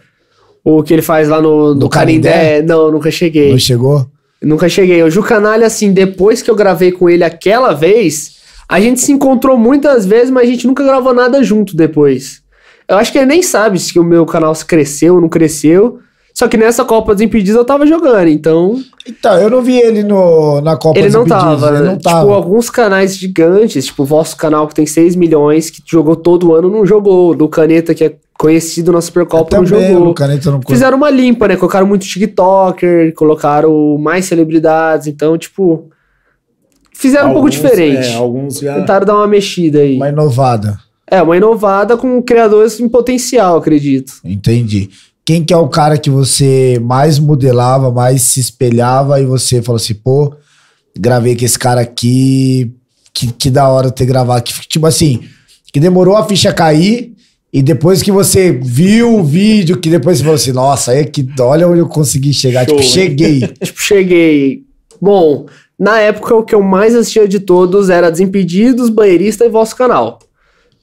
[0.64, 2.62] O que ele faz lá no, no No Canindé.
[2.62, 3.52] Não, nunca cheguei.
[3.52, 4.06] Não chegou?
[4.42, 5.02] Nunca cheguei.
[5.02, 8.38] O Ju Canalha, assim, depois que eu gravei com ele aquela vez,
[8.68, 12.42] a gente se encontrou muitas vezes, mas a gente nunca gravou nada junto depois.
[12.88, 16.00] Eu acho que ele nem sabe se o meu canal cresceu ou não cresceu.
[16.34, 20.02] Só que nessa Copa dos Impedidos eu tava jogando, então Então, eu não vi ele
[20.04, 21.68] no, na Copa ele dos não Impedidos, tava.
[21.70, 21.86] Ele né?
[21.90, 22.34] não Tipo, tava.
[22.34, 26.70] alguns canais gigantes, tipo o vosso canal que tem 6 milhões, que jogou todo ano,
[26.72, 27.36] não jogou.
[27.36, 30.08] Do Caneta, que é conhecido na Supercopa, não jogou.
[30.10, 31.56] o Caneta não Fizeram uma limpa, né?
[31.56, 35.90] Colocaram muito TikToker, colocaram mais celebridades, então, tipo.
[36.96, 38.08] Fizeram um pouco Alguns, diferente.
[38.08, 38.76] É, alguns já.
[38.76, 39.96] Tentaram dar uma mexida aí.
[39.98, 40.80] Uma inovada.
[41.10, 44.14] É, uma inovada com criadores em potencial, acredito.
[44.24, 44.90] Entendi.
[45.26, 49.78] Quem que é o cara que você mais modelava, mais se espelhava e você falou
[49.78, 50.36] assim, pô,
[50.98, 52.74] gravei com esse cara aqui,
[53.14, 54.44] que, que da hora ter gravado.
[54.44, 55.24] Que, tipo assim,
[55.72, 57.14] que demorou a ficha cair
[57.54, 61.04] e depois que você viu o vídeo, que depois você falou assim, nossa, aí é
[61.04, 62.66] que, olha onde eu consegui chegar.
[62.66, 63.40] Show, tipo, cheguei.
[63.64, 64.64] Tipo, cheguei.
[65.00, 65.46] Bom,
[65.78, 70.20] na época o que eu mais assistia de todos era Desimpedidos, Banheirista e Vosso Canal.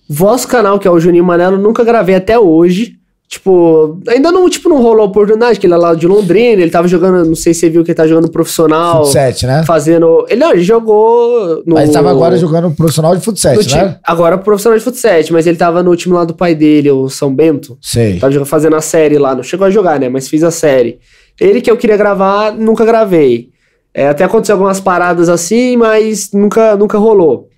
[0.09, 3.00] Vosso Canal, que é o Juninho Manelo, nunca gravei até hoje.
[3.33, 6.71] Tipo, ainda não, tipo, não rolou a oportunidade, que ele é lá de Londrina, ele
[6.71, 9.05] tava jogando, não sei se você viu que ele tá jogando profissional.
[9.05, 9.63] Futset, né?
[9.65, 10.27] Fazendo.
[10.29, 11.75] Ele, não, ele jogou no.
[11.75, 13.99] Mas tava agora jogando profissional de futset, time- né?
[14.03, 17.33] Agora profissional de futsal, mas ele tava no time lá do pai dele, o São
[17.33, 17.79] Bento.
[17.81, 18.19] Sei.
[18.19, 19.33] Tava jogando- fazendo a série lá.
[19.33, 20.09] Não chegou a jogar, né?
[20.09, 20.99] Mas fiz a série.
[21.41, 23.51] Ele que eu queria gravar, nunca gravei.
[23.95, 27.49] É, até aconteceu algumas paradas assim, mas nunca, nunca rolou.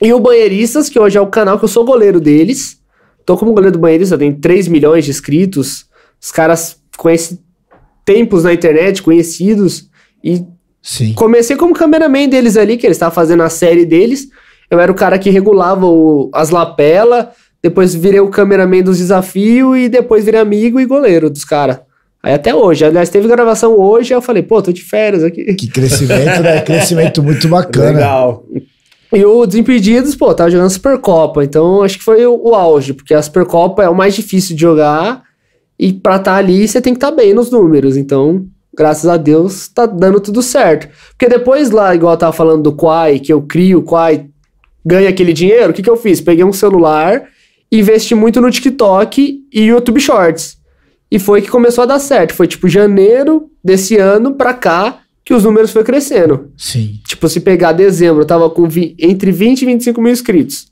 [0.00, 2.77] E o Banheiristas, que hoje é o canal que eu sou goleiro deles.
[3.28, 5.84] Tô como goleiro do Banheirista, tem 3 milhões de inscritos.
[6.18, 7.38] Os caras conhecem
[8.02, 9.90] tempos na internet, conhecidos.
[10.24, 10.42] E
[10.80, 11.12] Sim.
[11.12, 14.28] Comecei como cameraman deles ali, que eles estavam fazendo a série deles.
[14.70, 19.76] Eu era o cara que regulava o- as lapela, depois virei o cameraman dos desafios
[19.76, 21.80] e depois virei amigo e goleiro dos caras.
[22.22, 22.82] Aí até hoje.
[22.86, 25.52] Aliás, teve gravação hoje, eu falei, pô, tô de férias aqui.
[25.52, 26.62] Que crescimento, né?
[26.64, 27.90] Crescimento muito bacana.
[27.92, 28.46] Legal.
[29.12, 31.42] E o Desimpedidos, pô, tava jogando Supercopa.
[31.44, 34.62] Então acho que foi o, o auge, porque a Supercopa é o mais difícil de
[34.62, 35.22] jogar.
[35.78, 37.96] E pra estar ali, você tem que estar bem nos números.
[37.96, 38.46] Então,
[38.76, 40.88] graças a Deus, tá dando tudo certo.
[41.10, 44.26] Porque depois lá, igual eu tava falando do Quai, que eu crio o Quai,
[44.84, 46.20] ganha aquele dinheiro, o que que eu fiz?
[46.20, 47.24] Peguei um celular,
[47.70, 50.58] investi muito no TikTok e YouTube Shorts.
[51.10, 52.34] E foi que começou a dar certo.
[52.34, 56.48] Foi tipo janeiro desse ano pra cá que os números foi crescendo.
[56.56, 57.00] Sim.
[57.06, 60.68] Tipo, se pegar dezembro, eu tava com vi- entre 20 e 25 mil inscritos.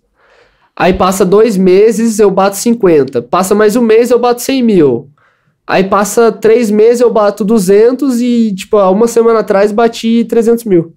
[0.75, 3.21] Aí passa dois meses, eu bato 50.
[3.21, 5.11] Passa mais um mês, eu bato 100 mil.
[5.67, 10.65] Aí passa três meses, eu bato 200 e, tipo, há uma semana atrás bati 300
[10.65, 10.95] mil.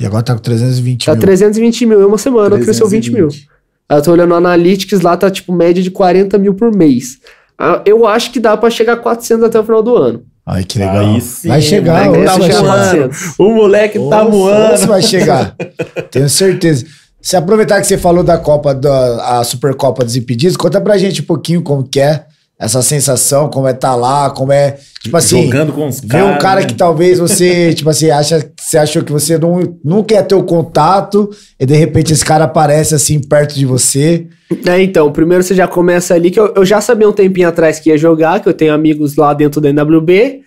[0.00, 1.20] E agora tá com 320 Tá mil.
[1.20, 3.28] 320 mil em uma semana, cresceu 20 mil.
[3.28, 3.48] 320.
[3.90, 7.18] Aí eu tô olhando o Analytics, lá tá, tipo, média de 40 mil por mês.
[7.58, 10.24] Ah, Eu acho que dá pra chegar a 400 até o final do ano.
[10.46, 10.98] Ai, que legal.
[10.98, 13.08] Aí sim, vai chegar, moleque hoje tá voando.
[13.08, 13.34] 400.
[13.38, 14.78] O moleque tá Nossa, voando.
[14.78, 15.56] Você vai chegar.
[16.10, 16.86] Tenho certeza.
[17.20, 21.22] Se aproveitar que você falou da Copa, da a Supercopa dos Impedidos, conta pra gente
[21.22, 22.26] um pouquinho como que é
[22.58, 26.36] essa sensação, como é estar lá, como é, tipo assim, Jogando com os ver caras.
[26.36, 26.66] um cara né?
[26.66, 30.42] que talvez você, tipo assim, acha, você achou que você não, nunca ia ter o
[30.42, 31.30] contato,
[31.60, 34.26] e de repente esse cara aparece assim perto de você.
[34.66, 37.78] É, então, primeiro você já começa ali, que eu, eu já sabia um tempinho atrás
[37.78, 40.42] que ia jogar, que eu tenho amigos lá dentro da NWB.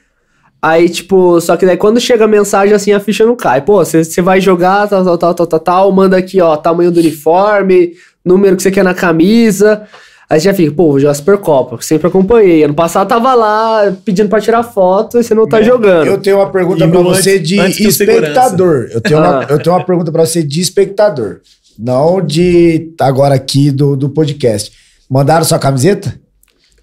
[0.62, 3.62] Aí, tipo, só que daí quando chega a mensagem assim, a ficha não cai.
[3.62, 6.91] Pô, você você vai jogar, tal, tal, tal, tal, tal, tal, manda aqui, ó, tamanho
[6.91, 7.93] do uniforme,
[8.26, 9.88] número que você quer na camisa.
[10.30, 12.63] Aí você já fica, pô, vou jogar Supercopa, sempre acompanhei.
[12.63, 16.05] Ano passado tava lá pedindo pra tirar foto e você não tá É, jogando.
[16.05, 18.88] Eu tenho uma pergunta Indo pra antes- você de antes que espectador.
[18.91, 19.47] Eu tenho, uma, Ah.
[19.49, 21.39] eu tenho uma pergunta pra você de espectador.
[21.80, 24.71] Não de agora aqui do, do podcast.
[25.09, 26.13] Mandaram sua camiseta?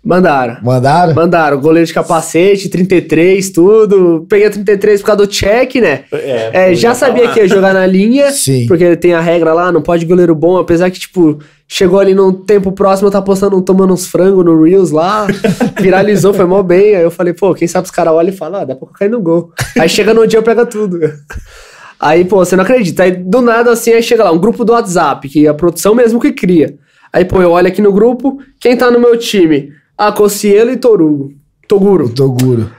[0.05, 0.59] Mandaram.
[0.63, 1.15] Mandaram?
[1.15, 4.25] Mandaram, goleiro de capacete, 33, tudo.
[4.29, 6.05] Peguei a 33 por causa do check, né?
[6.13, 8.67] É, já sabia que ia jogar na linha, Sim.
[8.69, 12.33] porque tem a regra lá, não pode goleiro bom, apesar que, tipo, chegou ali num
[12.33, 15.27] tempo próximo, eu tava postando, tomando uns frangos no Reels lá,
[15.81, 16.95] viralizou, foi mó bem.
[16.97, 19.11] Aí eu falei, pô, quem sabe os caras olham e falam, ah, dá pra cair
[19.11, 19.53] no gol.
[19.79, 20.99] Aí chega no dia, eu pego tudo.
[21.99, 23.05] Aí, pô, você não acredita.
[23.05, 25.95] Aí do nada, assim, aí chega lá, um grupo do WhatsApp, que é a produção
[25.95, 26.77] mesmo que cria.
[27.11, 29.73] Aí, pô, eu olho aqui no grupo, quem tá no meu time?
[29.97, 31.33] Ah, Cossielo e Torugo.
[31.67, 32.11] Toguro.
[32.11, 32.71] Toguro.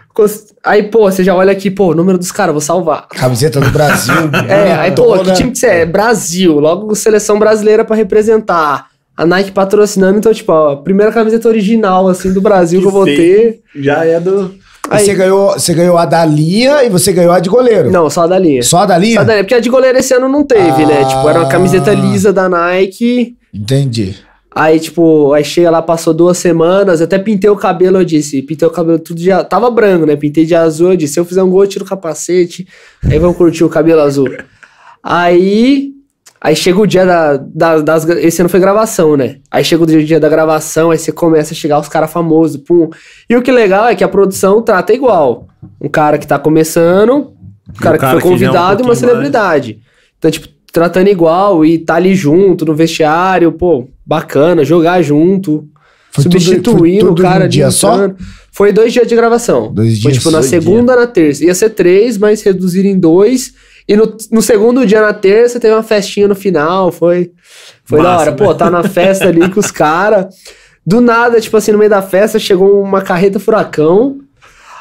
[0.63, 3.07] Aí, pô, você já olha aqui, pô, o número dos caras, vou salvar.
[3.09, 4.13] Camiseta do Brasil.
[4.47, 5.85] É, aí, pô, que time que você é?
[5.85, 8.87] Brasil, logo seleção brasileira pra representar.
[9.15, 13.05] A Nike patrocinando, então, tipo, ó, primeira camiseta original, assim, do Brasil que, eu vou
[13.05, 13.61] ter.
[13.75, 14.53] Já é do.
[14.89, 17.91] Aí- Você ganhou, você ganhou a da linha e você ganhou a de goleiro.
[17.91, 18.61] Não, só a da linha.
[18.63, 19.15] Só a da linha?
[19.15, 21.01] Só a da linha, porque a de goleiro esse ano não teve, né?
[21.01, 21.05] Ah.
[21.05, 23.35] Tipo, era uma camiseta lisa da Nike.
[23.53, 24.15] Entendi.
[24.59, 28.67] Aí, tipo, aí chega lá, passou duas semanas, até pintei o cabelo, eu disse, pintei
[28.67, 30.15] o cabelo tudo de azul, tava branco, né?
[30.15, 32.67] Pintei de azul, eu disse, se eu fizer um gol, eu tiro o capacete,
[33.05, 34.27] aí vamos curtir o cabelo azul.
[35.03, 35.91] Aí,
[36.41, 39.37] aí chega o dia da, da- das, esse ano foi gravação, né?
[39.51, 42.89] Aí chega o dia da gravação, aí você começa a chegar os caras famosos, pum.
[43.29, 45.47] E o que legal é que a produção trata igual.
[45.79, 47.33] Um cara que tá começando,
[47.69, 49.79] um cara, cara que foi já é um convidado e uma celebridade.
[50.17, 50.47] Então, tipo,
[50.77, 55.67] tratando igual e tá ali junto no vestiário, pô, bacana, jogar junto,
[56.11, 58.11] Foi substituindo foi o cara num dia só?
[58.51, 59.73] Foi dois dias de gravação.
[59.73, 61.43] Dois Foi dias, tipo na segunda, na terça.
[61.43, 63.55] Ia ser três, mas reduziram em dois.
[63.87, 66.91] E no, no segundo dia, na terça, teve uma festinha no final.
[66.91, 67.31] Foi,
[67.83, 68.31] foi da Massa, hora.
[68.31, 68.37] né?
[68.37, 70.27] Pô, tá na festa ali com os caras.
[70.85, 74.19] Do nada, tipo assim, no meio da festa, chegou uma carreta furacão.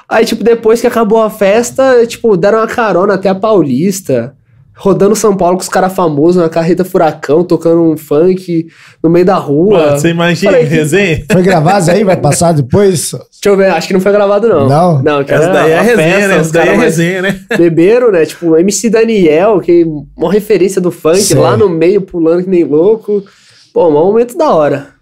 [0.06, 4.36] Aí, tipo, depois que acabou a festa, tipo, deram uma carona até a Paulista.
[4.78, 8.66] Rodando São Paulo com os caras famosos na carreta furacão, tocando um funk
[9.02, 9.78] no meio da rua.
[9.78, 11.24] Mano, você imagina, Falei, resenha?
[11.32, 12.04] Foi gravado aí?
[12.04, 13.12] Vai passar depois?
[13.12, 14.68] Deixa eu ver, acho que não foi gravado, não.
[14.68, 15.02] Não?
[15.02, 16.36] Não, que Essa era daí é resenha, festa, né?
[16.38, 17.40] Essa daí é resenha, né?
[17.56, 18.26] Beberam, né?
[18.26, 21.38] Tipo, MC Daniel, que é uma referência do funk, Sei.
[21.38, 23.24] lá no meio, pulando que nem louco.
[23.72, 24.95] Pô, um momento da hora.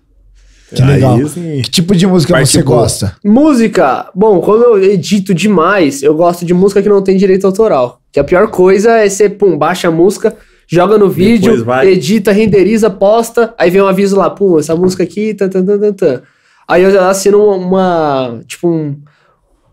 [0.75, 1.17] Que legal.
[1.17, 2.81] Aí, Que tipo de música Parte você boa.
[2.83, 3.17] gosta?
[3.25, 8.01] Música, bom, como eu edito demais, eu gosto de música que não tem direito autoral.
[8.13, 10.35] Que a pior coisa é você, pum, baixa a música,
[10.67, 11.89] joga no vídeo, vai.
[11.89, 15.79] edita, renderiza, posta, aí vem um aviso lá, pum, essa música aqui, tan, tan, tan,
[15.79, 16.23] tan, tan.
[16.67, 18.97] Aí eu assino uma, uma- tipo, um,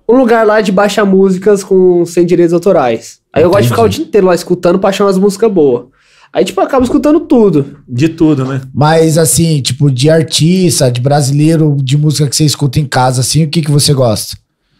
[0.09, 3.19] um lugar lá de baixar músicas com, sem direitos autorais.
[3.31, 5.85] Aí eu gosto de ficar o dia inteiro lá escutando pra achar umas músicas boas.
[6.33, 7.77] Aí, tipo, eu acabo escutando tudo.
[7.87, 8.61] de tudo, né?
[8.73, 13.43] Mas assim, tipo, de artista, de brasileiro, de música que você escuta em casa, assim,
[13.43, 14.37] o que, que você gosta?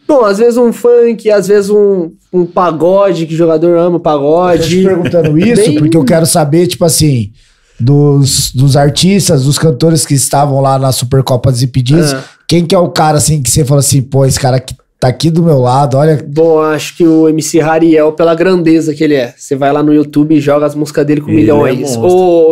[0.08, 3.90] Bom, às vezes um funk, às vezes um, um pagode, que o jogador ama Eu
[3.92, 4.82] tô te pagode.
[4.82, 7.30] perguntando isso Bem- porque eu quero saber, tipo assim,
[7.78, 12.24] dos, dos artistas, dos cantores que estavam lá na Supercopa dos Impedidos, Ah.
[12.48, 15.08] quem que é o cara, assim, que você fala assim, pô, esse cara aqui tá
[15.08, 16.24] aqui do meu lado, olha...
[16.28, 19.34] Bom, acho que o MC Rariel, pela grandeza que ele é.
[19.36, 21.96] Você vai lá no YouTube e joga as músicas dele com Ele é milhões.
[21.96, 22.02] monstro.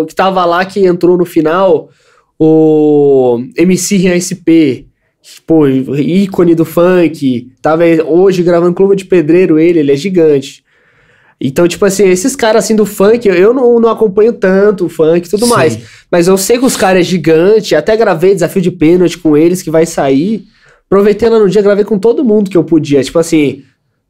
[0.03, 1.89] o que tava lá, que entrou no final,
[2.39, 4.91] o MC Rian SP.
[5.47, 7.53] Pô, ícone do funk.
[7.63, 10.65] Tava hoje gravando Clube de Pedreiro, ele, ele é gigante.
[11.41, 14.89] Então, tipo assim, esses caras assim do funk, eu- eu não, não acompanho tanto o
[14.89, 15.53] funk e tudo Sim.
[15.53, 15.79] mais.
[16.11, 19.63] Mas eu sei que os caras é gigante, até gravei desafio de pênalti com eles
[19.63, 20.45] que vai sair.
[20.91, 23.03] Aproveitei lá no dia, gravei com todo mundo que eu podia.
[23.05, 23.62] Tipo assim,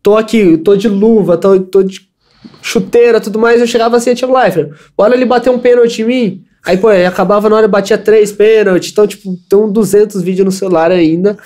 [0.02, 2.00] tô aqui, tô de luva, tô, tô de
[2.62, 3.60] chuteira, tudo mais.
[3.60, 6.44] Eu chegava assim, Thiago Leifert, bora ele bater um pênalti em mim.
[6.64, 8.92] Aí, pô, aí acabava na hora, eu batia três pênaltis.
[8.92, 11.36] Então, tipo, tem uns 200 vídeos no celular ainda.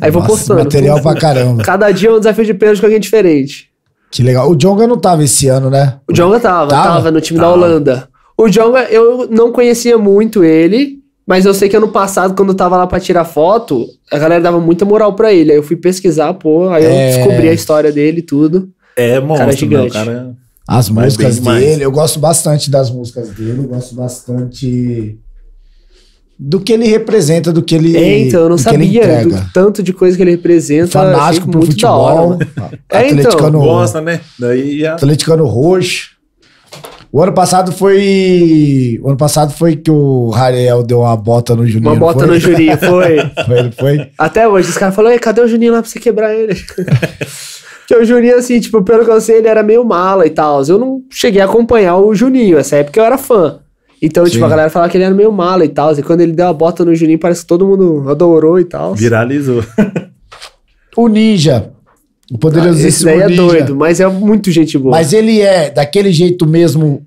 [0.00, 0.62] Aí vou Nossa, postando.
[0.64, 1.62] material pra caramba.
[1.62, 3.70] Cada dia é um desafio de pênalti com alguém diferente.
[4.12, 4.48] Que legal.
[4.50, 5.98] O Jonga não tava esse ano, né?
[6.08, 6.82] O Jonga tava, Tava?
[6.94, 7.56] tava, no time da Tava.
[7.56, 8.08] Holanda.
[8.38, 12.54] O Jonga, eu não conhecia muito ele, mas eu sei que ano passado, quando eu
[12.54, 15.50] tava lá pra tirar foto, a galera dava muita moral pra ele.
[15.52, 16.88] Aí eu fui pesquisar, pô, aí É.
[16.88, 18.68] eu descobri a história dele e tudo.
[18.96, 19.54] É monstro, Cara né?
[19.54, 19.92] O gigante.
[19.92, 20.34] cara...
[20.66, 25.18] As Vai músicas dele, eu gosto bastante das músicas dele, eu gosto bastante
[26.38, 29.36] do que ele representa, do que ele, É, então, eu não sabia entrega.
[29.42, 30.88] do tanto de coisa que ele representa.
[30.88, 32.78] Fanático pro muito da hora, futebol, mano.
[32.88, 33.18] É, então.
[33.20, 34.20] atleticano, Gosta, né?
[34.38, 34.94] Daí já...
[34.94, 36.13] atleticano roxo.
[37.14, 38.98] O ano passado foi.
[39.00, 41.92] O ano passado foi que o Rariel deu uma bota no Juninho.
[41.92, 42.26] Uma bota foi?
[42.26, 43.18] no Juninho, foi.
[43.46, 44.10] Foi, foi.
[44.18, 46.54] Até hoje, os caras falaram, "Ei, cadê o Juninho lá pra você quebrar ele?
[47.86, 50.60] Porque o Juninho, assim, tipo, pelo que eu sei, ele era meio mala e tal.
[50.64, 53.60] Eu não cheguei a acompanhar o Juninho, essa época eu era fã.
[54.02, 54.44] Então, tipo, Sim.
[54.44, 55.92] a galera falava que ele era meio mala e tal.
[55.92, 58.92] E quando ele deu a bota no Juninho, parece que todo mundo adorou e tal.
[58.92, 59.62] Viralizou.
[60.96, 61.70] O Ninja.
[62.30, 64.92] O Ah, poderosíssimo Esse daí é doido, mas é muito gente boa.
[64.92, 67.06] Mas ele é daquele jeito mesmo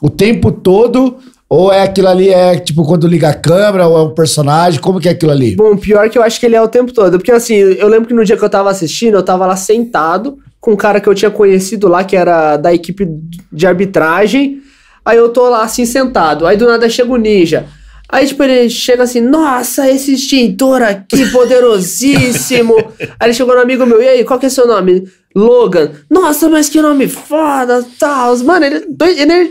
[0.00, 1.16] o tempo todo?
[1.48, 4.80] Ou é aquilo ali, é tipo quando liga a câmera, ou é um personagem?
[4.80, 5.54] Como que é aquilo ali?
[5.54, 7.18] Bom, pior que eu acho que ele é o tempo todo.
[7.18, 10.38] Porque assim, eu lembro que no dia que eu tava assistindo, eu tava lá sentado
[10.60, 13.08] com um cara que eu tinha conhecido lá, que era da equipe
[13.52, 14.60] de arbitragem.
[15.04, 16.46] Aí eu tô lá assim sentado.
[16.48, 17.66] Aí do nada chega o ninja.
[18.08, 22.76] Aí, tipo, ele chega assim, nossa, esse extintor aqui, poderosíssimo.
[23.18, 25.04] aí ele chegou no amigo meu, e aí, qual que é seu nome?
[25.34, 25.90] Logan.
[26.08, 28.36] Nossa, mas que nome foda, tal.
[28.38, 29.50] Mano, ele é doido, ener-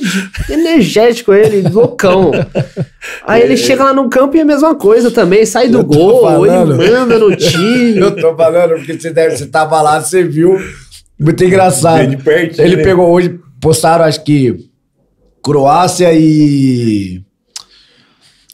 [0.49, 2.31] energético, ele, loucão.
[3.27, 6.23] Aí ele chega lá no campo e é a mesma coisa também, sai do gol,
[6.23, 6.81] falando.
[6.81, 7.97] ele manda no time.
[7.99, 10.57] Eu tô falando, porque você, deve, você tava lá, você viu.
[11.19, 11.99] Muito engraçado.
[11.99, 12.83] Bem de pertinho, Ele né?
[12.83, 14.57] pegou hoje, postaram, acho que
[15.43, 17.21] Croácia e.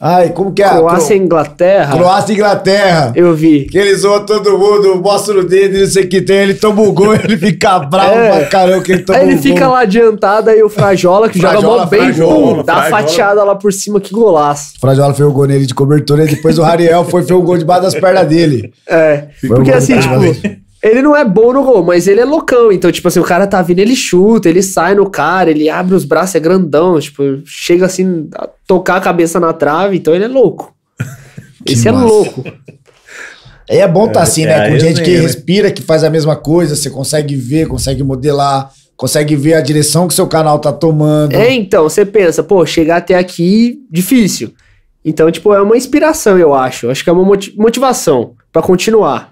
[0.04, 0.68] Ai, como que é?
[0.68, 3.12] Croácia e Inglaterra, Croácia e Inglaterra.
[3.14, 3.66] eu vi.
[3.66, 6.82] Que eles zoam todo mundo, mostra o dedo, não sei o que tem, ele toma
[6.82, 8.30] o gol, ele fica bravo É.
[8.40, 11.52] pra caramba que ele toma Aí ele fica lá adiantado, aí o Frajola, que joga
[11.52, 14.72] Frajola, mó bem, Frajola, pum, dá a fatiada lá por cima, que golaço.
[14.76, 17.42] O Frajola fez o gol nele de cobertura e depois o Rariel foi fez o
[17.42, 18.72] gol debaixo das pernas dele.
[18.88, 22.72] É, Foi porque assim, tipo, ele não é bom no gol, mas ele é loucão.
[22.72, 25.94] Então, tipo assim, o cara tá vindo, ele chuta, ele sai no cara, ele abre
[25.94, 30.24] os braços, é grandão, tipo, chega assim, a tocar a cabeça na trave, então ele
[30.24, 30.74] é louco.
[31.66, 32.04] Esse é massa.
[32.06, 32.44] louco.
[33.70, 34.54] E é bom tá É, assim, é né?
[34.66, 35.20] a Com gente que né?
[35.20, 40.08] respira, que faz a mesma coisa, você consegue ver, consegue modelar, consegue ver a direção
[40.08, 41.32] que seu canal tá tomando.
[41.34, 44.52] É, então, você pensa, pô, chegar até aqui, difícil.
[45.04, 46.90] Então, tipo, é uma inspiração, eu acho.
[46.90, 49.31] Acho que é uma moti- motivação pra continuar.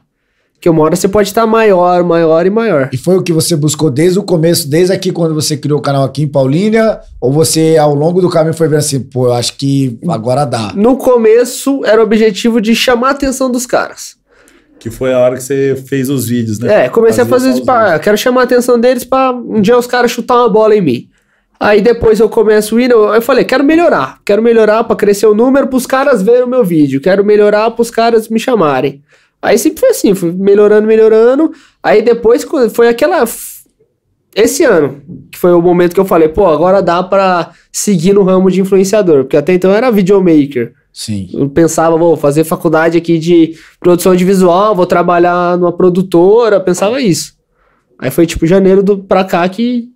[0.60, 2.90] Porque uma hora você pode estar maior, maior e maior.
[2.92, 5.82] E foi o que você buscou desde o começo, desde aqui quando você criou o
[5.82, 7.00] canal aqui em Paulínia?
[7.18, 10.74] Ou você, ao longo do caminho, foi vendo assim, pô, eu acho que agora dá.
[10.76, 14.16] No começo, era o objetivo de chamar a atenção dos caras.
[14.78, 16.84] Que foi a hora que você fez os vídeos, né?
[16.84, 17.98] É, comecei a Fazia fazer só isso os pra.
[17.98, 21.08] Quero chamar a atenção deles pra um dia os caras chutar uma bola em mim.
[21.58, 24.18] Aí depois eu começo indo, eu eu falei, quero melhorar.
[24.26, 27.00] Quero melhorar pra crescer o número pros caras verem o meu vídeo.
[27.00, 29.02] Quero melhorar pros caras me chamarem.
[29.42, 31.52] Aí sempre foi assim, fui melhorando, melhorando.
[31.82, 33.24] Aí depois foi aquela.
[34.34, 38.22] Esse ano, que foi o momento que eu falei, pô, agora dá pra seguir no
[38.22, 39.24] ramo de influenciador.
[39.24, 40.72] Porque até então eu era videomaker.
[40.92, 41.28] Sim.
[41.32, 47.00] Eu pensava, vou fazer faculdade aqui de produção de visual, vou trabalhar numa produtora, pensava
[47.00, 47.34] isso.
[47.98, 49.88] Aí foi tipo janeiro do, pra cá que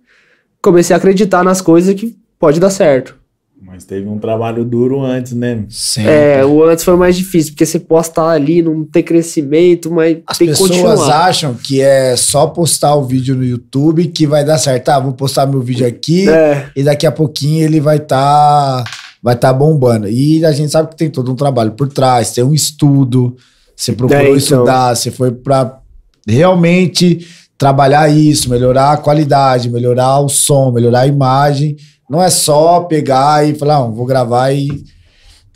[0.61, 3.15] comecei a acreditar nas coisas que pode dar certo.
[3.61, 5.65] Mas teve um trabalho duro antes, né?
[5.69, 6.11] Sempre.
[6.11, 10.37] É, o antes foi mais difícil, porque você posta ali, não tem crescimento, mas As
[10.37, 11.25] tem que pessoas continuar.
[11.25, 14.89] acham que é só postar o vídeo no YouTube que vai dar certo.
[14.89, 18.83] Ah, vou postar meu vídeo aqui É, e daqui a pouquinho ele vai estar
[19.23, 20.07] vai tá bombando.
[20.07, 23.35] E a gente sabe que tem todo um trabalho por trás, tem um estudo.
[23.75, 24.37] Você procurou É, então.
[24.37, 25.79] estudar, você foi para
[26.27, 27.25] realmente
[27.57, 31.75] trabalhar isso, melhorar a qualidade, melhorar o som, melhorar a imagem.
[32.09, 34.83] Não é só pegar e falar, não, vou gravar e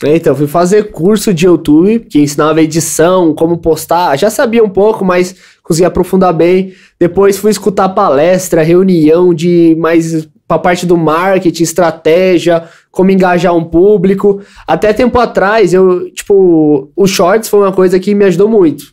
[0.04, 4.18] É, Então, fui fazer curso de YouTube que ensinava edição, como postar.
[4.18, 6.74] Já sabia um pouco, mas consegui aprofundar bem.
[7.00, 13.64] Depois fui escutar palestra, reunião de mais pra parte do marketing, estratégia, como engajar um
[13.64, 14.42] público.
[14.66, 18.86] Até tempo atrás, eu, tipo, o Shorts foi uma coisa que me ajudou muito.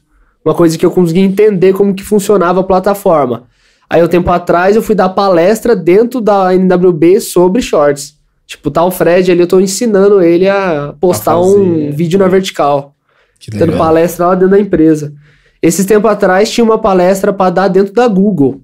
[0.45, 3.45] Uma coisa que eu consegui entender como que funcionava a plataforma.
[3.89, 8.15] Aí, um tempo atrás, eu fui dar palestra dentro da NWB sobre Shorts.
[8.47, 12.29] Tipo, tá o Fred ali, eu tô ensinando ele a postar A um vídeo na
[12.29, 12.95] vertical.
[13.39, 13.79] que Dando legal.
[13.79, 15.13] palestra lá dentro da empresa.
[15.63, 18.61] Esses tempos atrás tinha uma palestra para dar dentro da Google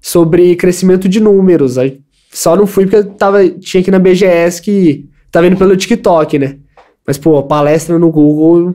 [0.00, 1.76] sobre crescimento de números.
[1.78, 2.00] Aí
[2.32, 6.38] só não fui porque eu tava, tinha aqui na BGS que tava indo pelo TikTok,
[6.38, 6.56] né?
[7.06, 8.74] Mas, pô, palestra no Google,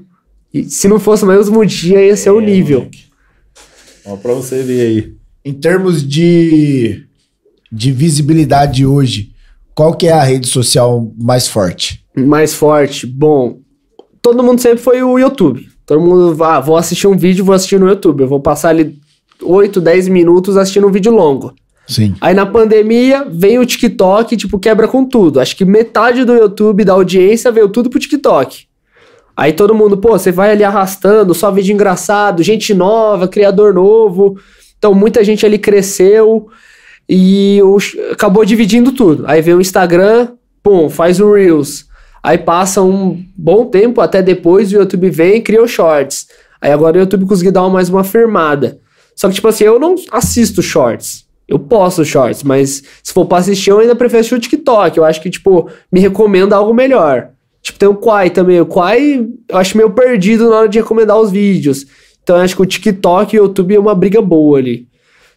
[0.53, 2.79] e se não fosse o mesmo dia, ia ser o É, nível.
[2.79, 3.05] moleque.
[4.05, 5.13] Ó, pra você ver aí.
[5.43, 7.05] Em termos de,
[7.71, 9.31] de visibilidade hoje,
[9.73, 12.01] qual que é a rede social mais forte?
[12.15, 13.07] mais forte.
[13.07, 13.59] Bom,
[14.21, 15.67] todo mundo sempre foi o YouTube.
[15.85, 18.21] Todo mundo, ah, vou assistir um vídeo, vou assistir no YouTube.
[18.21, 18.97] Eu vou passar ali
[19.41, 21.53] 8, 10 minutos assistindo um vídeo longo.
[21.87, 22.15] Sim.
[22.21, 25.39] Aí na pandemia vem o TikTok, tipo, quebra com tudo.
[25.39, 28.65] Acho que metade do YouTube da audiência veio tudo pro TikTok.
[29.35, 34.37] Aí todo mundo, pô, você vai ali arrastando, só vídeo engraçado, gente nova, criador novo.
[34.81, 36.47] Então muita gente ali cresceu
[37.07, 37.59] e
[38.11, 39.25] acabou dividindo tudo.
[39.27, 40.29] Aí vem o Instagram,
[40.63, 41.85] pum, faz o Reels.
[42.23, 46.29] Aí passa um bom tempo, até depois o YouTube vem e cria o Shorts.
[46.59, 48.79] Aí agora o YouTube conseguiu dar mais uma firmada.
[49.15, 51.27] Só que, tipo assim, eu não assisto Shorts.
[51.47, 54.97] Eu posto Shorts, mas se for pra assistir, eu ainda prefiro o TikTok.
[54.97, 57.29] Eu acho que, tipo, me recomenda algo melhor.
[57.61, 58.59] Tipo, tem o Quai também.
[58.59, 61.85] O Quai, eu acho meio perdido na hora de recomendar os vídeos.
[62.23, 64.87] Então, eu acho que o TikTok e o YouTube é uma briga boa ali.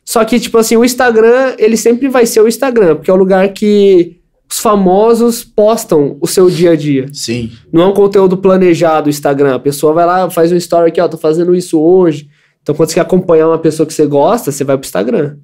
[0.05, 3.17] Só que, tipo assim, o Instagram, ele sempre vai ser o Instagram, porque é o
[3.17, 4.19] lugar que
[4.51, 7.07] os famosos postam o seu dia a dia.
[7.13, 7.51] Sim.
[7.73, 9.55] Não é um conteúdo planejado o Instagram.
[9.55, 12.29] A pessoa vai lá, faz um story aqui, ó, tô fazendo isso hoje.
[12.63, 15.37] Então, quando você quer acompanhar uma pessoa que você gosta, você vai pro Instagram.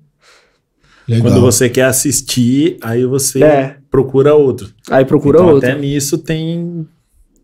[1.08, 1.30] Legal.
[1.32, 3.76] Quando você quer assistir, aí você É.
[3.90, 4.68] procura outro.
[4.90, 5.68] Aí procura então, outro.
[5.68, 6.86] até nisso tem,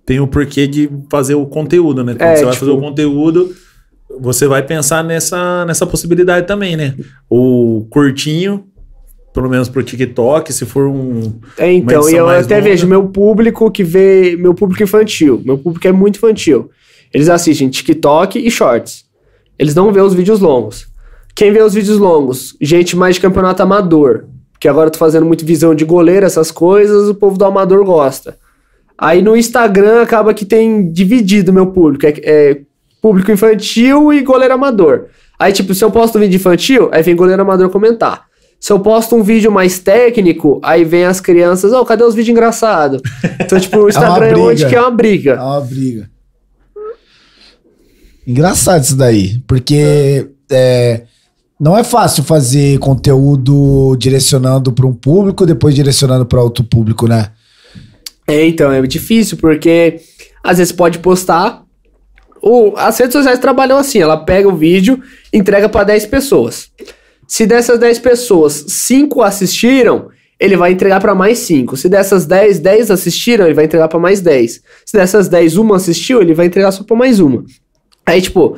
[0.05, 2.13] tem o porquê de fazer o conteúdo, né?
[2.15, 3.55] Quando É, você vai tipo- fazer o conteúdo,
[4.21, 6.95] você vai pensar nessa, nessa possibilidade também, né?
[7.29, 8.65] O curtinho,
[9.33, 11.35] pelo menos pro TikTok, se for um.
[11.59, 12.69] É, então, e eu até longa.
[12.69, 14.37] vejo meu público que vê.
[14.39, 15.43] Meu público infantil.
[15.45, 16.71] Meu público é muito infantil.
[17.13, 19.05] Eles assistem TikTok e Shorts.
[19.59, 20.87] Eles não vê os vídeos longos.
[21.35, 22.57] Quem vê os vídeos longos?
[22.61, 24.25] Gente mais de campeonato amador.
[24.53, 27.85] Porque agora eu tô fazendo muito visão de goleiro, essas coisas, o povo do amador
[27.85, 28.39] gosta.
[28.97, 32.07] Aí no Instagram acaba que tem dividido meu público.
[32.07, 32.61] É, é
[33.01, 35.07] público infantil e goleiro amador.
[35.39, 38.25] Aí, tipo, se eu posto um vídeo infantil, aí vem goleiro amador comentar.
[38.59, 42.33] Se eu posto um vídeo mais técnico, aí vem as crianças, ô, cadê os vídeos
[42.33, 43.01] engraçados?
[43.41, 44.69] Então, tipo, o Instagram é, onde briga.
[44.69, 45.35] que é uma É briga.
[45.45, 46.11] uma briga.
[48.27, 51.03] Engraçado isso daí, porque é,
[51.61, 57.31] não é fácil fazer conteúdo direcionando para um público, depois direcionando para outro público, né?
[58.27, 60.01] É, então, é difícil, porque
[60.43, 61.63] às vezes pode postar.
[62.49, 66.71] O, as redes sociais trabalham assim, ela pega o vídeo, entrega para 10 pessoas.
[67.27, 71.77] Se dessas 10 pessoas, 5 assistiram, ele vai entregar para mais 5.
[71.77, 74.63] Se dessas 10, 10 assistiram, ele vai entregar para mais 10.
[74.85, 77.45] Se dessas 10, uma assistiu, ele vai entregar só para mais uma.
[78.07, 78.57] Aí, tipo,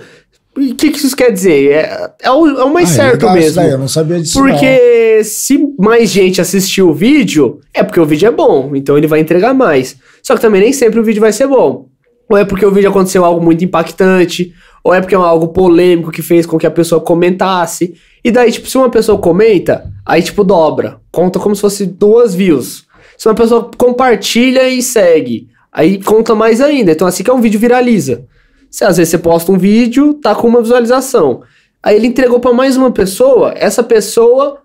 [0.55, 1.71] o que, que isso quer dizer?
[1.71, 3.55] É, é, o, é o mais Ah, é certo isso mesmo.
[3.55, 4.39] daí, eu não sabia disso.
[4.39, 4.51] não.
[4.51, 9.07] Porque se mais gente assistir o vídeo, é porque o vídeo é bom, então ele
[9.07, 9.97] vai entregar mais.
[10.23, 11.89] Só que também nem sempre o vídeo vai ser bom.
[12.29, 14.53] Ou é porque o vídeo aconteceu algo muito impactante,
[14.85, 17.95] ou é porque é algo polêmico que fez com que a pessoa comentasse.
[18.25, 21.01] E daí, tipo, se uma pessoa comenta, aí, tipo, dobra.
[21.11, 22.87] Conta como se fosse duas views.
[23.17, 26.93] Se uma pessoa compartilha e segue, aí conta mais ainda.
[26.93, 28.25] Então, assim que é um vídeo viraliza.
[28.71, 31.43] Se às vezes você posta um vídeo, tá com uma visualização.
[31.83, 34.59] Aí ele entregou pra mais uma pessoa, essa pessoa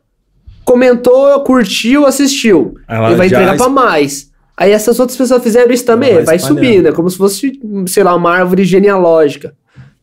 [0.66, 2.76] comentou, curtiu, assistiu.
[2.88, 4.32] Ela ele vai entregar es- pra mais.
[4.56, 8.04] Aí essas outras pessoas fizeram isso também, vai vai subindo, é como se fosse, sei
[8.04, 9.54] lá, uma árvore genealógica.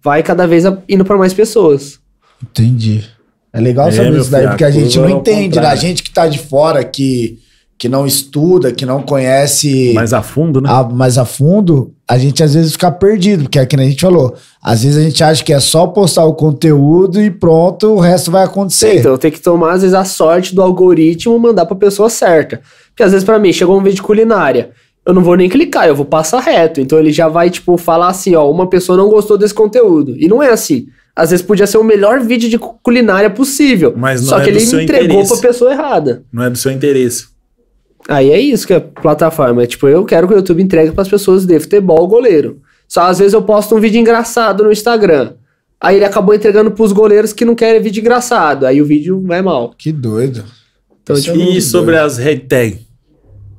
[0.02, 1.98] Vai cada vez indo pra mais pessoas.
[2.42, 3.04] Entendi.
[3.52, 5.66] É legal É, saber isso daí, filho, porque a a gente não é entende, né?
[5.66, 7.38] A gente que tá de fora, que,
[7.76, 10.68] que não estuda, que não conhece Mais a fundo, né?
[10.70, 14.00] a- mais a fundo, a gente às vezes fica perdido, porque é que a gente
[14.00, 14.34] falou.
[14.62, 18.30] Às vezes a gente acha que é só postar o conteúdo e pronto, o resto
[18.30, 18.98] vai acontecer.
[19.00, 22.60] Então tem que tomar, às vezes, a sorte do algoritmo mandar pra pessoa certa.
[23.00, 24.72] Porque às vezes, pra mim, chegou um vídeo de culinária.
[25.06, 26.82] Eu não vou nem clicar, eu vou passar reto.
[26.82, 30.14] Então ele já vai, tipo, falar assim, ó, uma pessoa não gostou desse conteúdo.
[30.18, 30.86] E não é assim.
[31.16, 33.94] Às vezes podia ser o melhor vídeo de cu- culinária possível.
[33.96, 35.40] Mas não Só é que do ele seu entregou interesse.
[35.40, 36.24] pra pessoa errada.
[36.30, 37.28] Não é do seu interesse.
[38.06, 39.62] Aí é isso que é plataforma.
[39.62, 42.60] É tipo, eu quero que o YouTube entregue pras pessoas de futebol goleiro.
[42.86, 45.32] Só às vezes eu posto um vídeo engraçado no Instagram.
[45.80, 48.66] Aí ele acabou entregando pros goleiros que não querem vídeo engraçado.
[48.66, 49.74] Aí o vídeo vai mal.
[49.78, 50.44] Que doido.
[51.02, 52.04] Então, é tipo, E sobre doido.
[52.04, 52.89] as hashtags?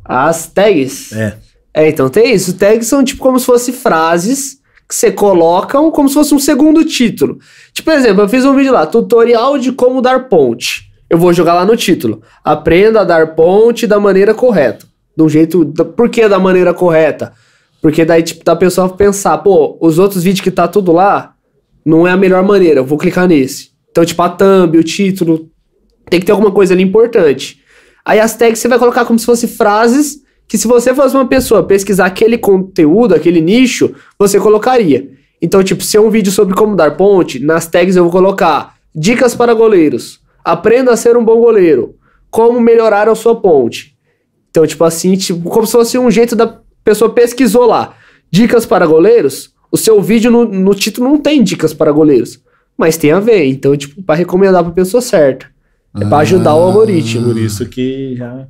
[0.03, 1.11] As tags.
[1.13, 1.37] É.
[1.73, 2.57] É, então tem isso.
[2.57, 6.83] Tags são tipo como se fossem frases que você colocam como se fosse um segundo
[6.83, 7.39] título.
[7.71, 10.91] Tipo, por exemplo, eu fiz um vídeo lá, tutorial de como dar ponte.
[11.09, 12.21] Eu vou jogar lá no título.
[12.43, 14.85] Aprenda a dar ponte da maneira correta.
[15.15, 15.63] Do jeito.
[15.63, 17.33] Da, por que da maneira correta?
[17.81, 21.33] Porque daí, tipo, da pessoa pensar, pô, os outros vídeos que tá tudo lá,
[21.85, 23.71] não é a melhor maneira, eu vou clicar nesse.
[23.89, 25.49] Então, tipo, a thumb, o título,
[26.09, 27.60] tem que ter alguma coisa ali importante.
[28.05, 31.25] Aí as tags você vai colocar como se fossem frases que se você fosse uma
[31.25, 35.09] pessoa pesquisar aquele conteúdo, aquele nicho, você colocaria.
[35.41, 38.75] Então, tipo, se é um vídeo sobre como dar ponte, nas tags eu vou colocar
[38.93, 41.95] dicas para goleiros, aprenda a ser um bom goleiro,
[42.29, 43.95] como melhorar a sua ponte.
[44.49, 47.95] Então, tipo assim, tipo, como se fosse um jeito da pessoa pesquisou lá.
[48.29, 52.41] Dicas para goleiros, o seu vídeo no, no título não tem dicas para goleiros,
[52.77, 53.45] mas tem a ver.
[53.45, 55.45] Então, tipo, para recomendar para pessoa certa.
[55.99, 57.27] É para ajudar o algoritmo.
[57.33, 58.47] Por isso que já.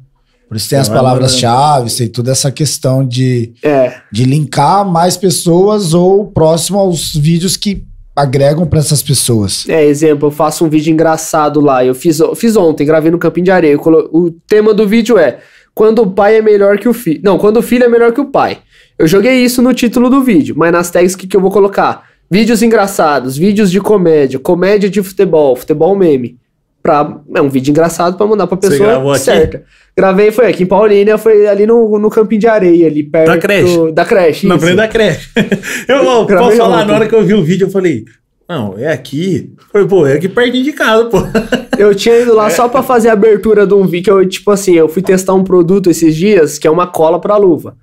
[0.47, 3.93] Por isso tem as palavras-chave, tem toda essa questão de, É.
[4.11, 7.83] de linkar mais pessoas ou próximo aos vídeos que
[8.13, 9.67] agregam para essas pessoas.
[9.69, 11.85] É, exemplo, eu faço um vídeo engraçado lá.
[11.85, 13.77] Eu fiz, eu fiz ontem, gravei no Campinho de Areia.
[13.77, 15.39] colo- O tema do vídeo é
[15.73, 17.21] Quando o pai é melhor que o filho.
[17.23, 18.57] Não, quando o filho é melhor que o pai.
[18.99, 22.03] Eu joguei isso no título do vídeo, mas nas tags que, que eu vou colocar?
[22.29, 26.35] Vídeos engraçados, vídeos de comédia, comédia de futebol, futebol meme.
[26.83, 29.21] Pra, é um vídeo engraçado pra mandar pra pessoa gravou aqui?
[29.21, 29.63] certa.
[29.95, 33.37] Gravei, foi aqui em Paulínia, foi ali no, no Campinho de Areia, ali perto Da
[33.37, 33.77] creche?
[33.77, 34.47] do- da creche.
[34.47, 35.29] Na frente da creche.
[35.87, 36.87] Eu Gravei posso falar, ontem.
[36.87, 38.05] na hora que eu vi o vídeo, eu falei,
[38.49, 39.53] não, é aqui.
[39.57, 41.17] Eu Falei, pô, é aqui pertinho de casa, pô.
[41.77, 44.03] Eu tinha ido lá só pra fazer a abertura de um vídeo.
[44.03, 47.19] Que eu, tipo assim, eu fui testar um produto esses dias, que é uma cola
[47.19, 47.75] pra luva.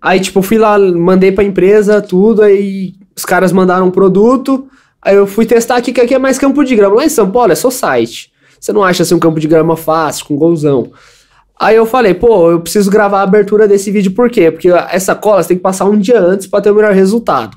[0.00, 4.68] Aí, tipo, fui lá, mandei pra empresa, tudo, aí os caras mandaram um produto.
[5.02, 6.96] Aí eu fui testar aqui, que aqui é mais campo de grama.
[6.96, 8.29] Lá em São Paulo é só site.
[8.60, 10.90] Você não acha assim um campo de grama fácil, com golzão.
[11.58, 14.50] Aí eu falei, pô, eu preciso gravar a abertura desse vídeo, por quê?
[14.50, 17.56] Porque essa cola você tem que passar um dia antes pra ter o melhor resultado.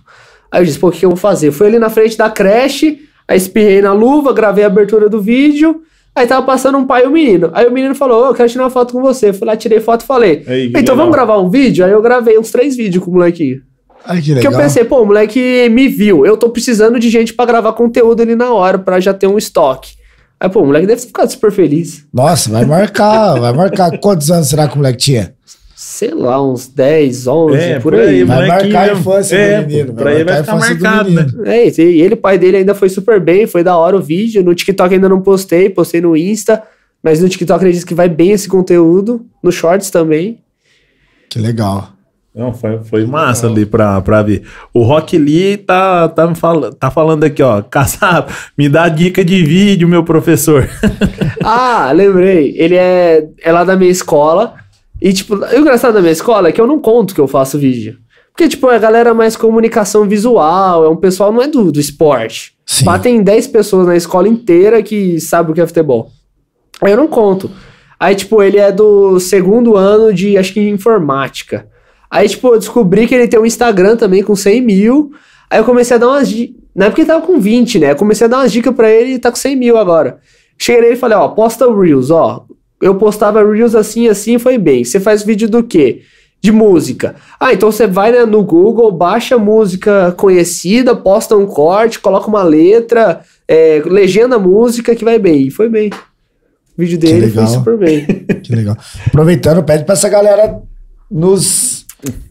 [0.51, 1.51] Aí eu disse, pô, o que eu vou fazer?
[1.51, 5.81] Fui ali na frente da creche, aí espirrei na luva, gravei a abertura do vídeo,
[6.15, 7.49] aí tava passando um pai e um menino.
[7.53, 9.29] Aí o menino falou, ô, eu quero tirar uma foto com você.
[9.29, 10.95] Eu fui lá, tirei foto e falei, então legal.
[10.97, 11.85] vamos gravar um vídeo?
[11.85, 13.61] Aí eu gravei uns três vídeos com o molequinho.
[14.05, 14.51] Ai, que Porque legal.
[14.53, 18.21] eu pensei, pô, o moleque me viu, eu tô precisando de gente pra gravar conteúdo
[18.21, 19.93] ali na hora, pra já ter um estoque.
[20.43, 22.05] Aí, pô, o moleque deve ter ficado super feliz.
[22.13, 23.97] Nossa, vai marcar, vai marcar.
[23.99, 25.33] Quantos anos será que o moleque tinha?
[25.73, 28.07] Sei lá, uns 10, 11, É, por por aí.
[28.09, 29.93] aí, Vai marcar a infância É, do menino.
[29.93, 31.25] pra ele vai marcar a ficar marcado, né?
[31.45, 34.01] É isso, e ele, o pai dele ainda foi super bem, foi da hora o
[34.01, 34.43] vídeo.
[34.43, 36.61] No TikTok ainda não postei, postei no Insta,
[37.01, 40.39] mas no TikTok ele disse que vai bem esse conteúdo, no Shorts também.
[41.29, 41.89] Que legal.
[42.36, 44.43] Não, foi, foi massa ali pra, pra ver.
[44.73, 47.61] O Rock Lee tá, tá, me fala, tá falando aqui, ó.
[47.69, 50.67] Caçado, me dá dica de vídeo, meu professor.
[51.45, 54.53] Ah, lembrei, ele é, é lá da minha escola.
[55.01, 57.59] E, tipo, o engraçado da minha escola é que eu não conto que eu faço
[57.59, 57.97] vídeo.
[58.31, 61.81] Porque, tipo, a galera é mais comunicação visual, é um pessoal, não é do, do
[61.81, 62.55] esporte.
[62.65, 62.86] Sim.
[62.86, 66.09] Batem 10 pessoas na escola inteira que sabe o que é futebol.
[66.81, 67.51] Aí eu não conto.
[67.99, 71.67] Aí, tipo, ele é do segundo ano de, acho que, informática.
[72.14, 75.14] Aí, tipo, eu descobri que ele tem um Instagram também com 100 mil.
[75.49, 76.61] Aí eu comecei a dar umas dicas.
[76.76, 77.91] Na época ele tava com 20, né?
[77.91, 80.20] Eu comecei a dar umas dicas pra ele e tá com 100 mil agora.
[80.55, 82.45] Cheguei nele e falei, ó, posta Reels, ó.
[82.80, 84.84] Eu postava Reels assim, assim, foi bem.
[84.84, 86.01] Você faz vídeo do quê?
[86.39, 87.16] De música.
[87.39, 92.43] Ah, então você vai né, no Google, baixa música conhecida, posta um corte, coloca uma
[92.43, 95.47] letra, é, legenda a música que vai bem.
[95.47, 95.89] E foi bem.
[95.89, 98.05] O vídeo dele foi super bem.
[98.43, 98.78] Que legal.
[99.07, 100.61] Aproveitando, pede pra essa galera
[101.09, 101.82] nos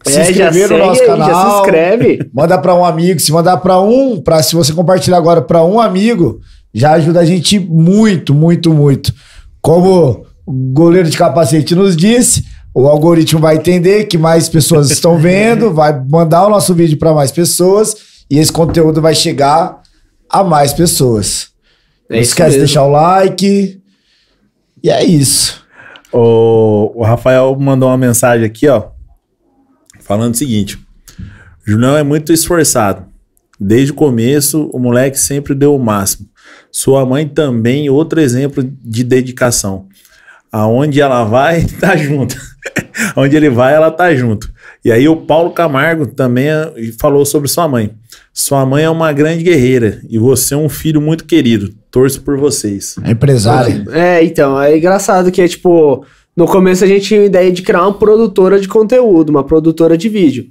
[0.05, 1.29] se É, já inscrever no nosso aí, canal.
[1.29, 2.29] Já se inscreve.
[2.33, 3.19] Manda pra um amigo.
[3.19, 6.39] Se mandar pra um, pra, se você compartilhar agora pra um amigo,
[6.73, 9.13] já ajuda a gente muito, muito, muito.
[9.61, 12.43] Como o goleiro de capacete nos disse,
[12.73, 17.13] o algoritmo vai entender que mais pessoas estão vendo, vai mandar o nosso vídeo pra
[17.13, 17.95] mais pessoas
[18.29, 19.81] e esse conteúdo vai chegar
[20.29, 21.47] a mais pessoas.
[22.09, 22.65] É Não esquece de mesmo.
[22.65, 23.79] deixar o like.
[24.83, 25.63] E é isso.
[26.11, 28.83] O, o Rafael mandou uma mensagem aqui, ó.
[30.03, 30.79] Falando o seguinte:
[31.65, 33.05] Julião é muito esforçado.
[33.59, 36.27] Desde o começo, o moleque sempre deu o máximo.
[36.71, 39.87] Sua mãe também, outro exemplo de dedicação.
[40.51, 42.35] Aonde ela vai, tá junto.
[43.15, 44.51] Aonde ele vai, ela tá junto.
[44.83, 47.91] E aí o Paulo Camargo também eh, falou sobre sua mãe.
[48.33, 51.73] Sua mãe é uma grande guerreira e você é um filho muito querido.
[51.89, 52.95] Torço por vocês.
[53.03, 53.85] É empresário.
[53.91, 56.05] É, então, é engraçado que é tipo,
[56.35, 59.97] no começo a gente tinha a ideia de criar uma produtora de conteúdo, uma produtora
[59.97, 60.45] de vídeo.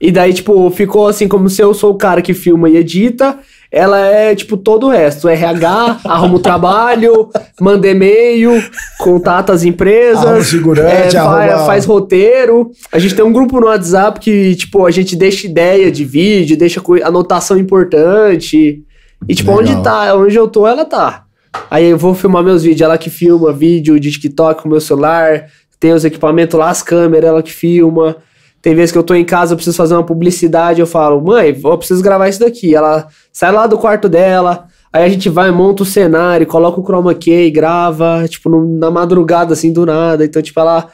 [0.00, 3.38] E daí, tipo, ficou assim, como se eu sou o cara que filma e edita,
[3.70, 5.28] ela é, tipo, todo o resto.
[5.28, 7.30] RH, arruma o trabalho,
[7.60, 8.62] manda e-mail,
[8.98, 10.24] contata as empresas.
[10.24, 10.42] Arruma
[10.80, 12.70] é, arruma- faz roteiro.
[12.92, 16.56] A gente tem um grupo no WhatsApp que, tipo, a gente deixa ideia de vídeo,
[16.56, 18.82] deixa anotação importante.
[19.28, 19.62] E, tipo, Legal.
[19.74, 21.23] onde tá, onde eu tô, ela tá.
[21.70, 25.46] Aí eu vou filmar meus vídeos, ela que filma vídeo de TikTok com meu celular,
[25.80, 28.16] tem os equipamentos lá, as câmeras, ela que filma.
[28.62, 31.58] Tem vezes que eu tô em casa, eu preciso fazer uma publicidade, eu falo, mãe,
[31.62, 32.74] eu preciso gravar isso daqui.
[32.74, 36.84] Ela sai lá do quarto dela, aí a gente vai, monta o cenário, coloca o
[36.84, 40.24] chroma key, grava, tipo, no- na madrugada, assim, do nada.
[40.24, 40.88] Então, tipo, ela.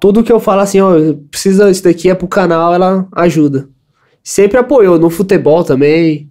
[0.00, 0.92] Tudo que eu falo assim, ó,
[1.30, 3.68] precisa, isso daqui é pro canal, ela ajuda.
[4.24, 6.29] Sempre apoiou, no futebol também.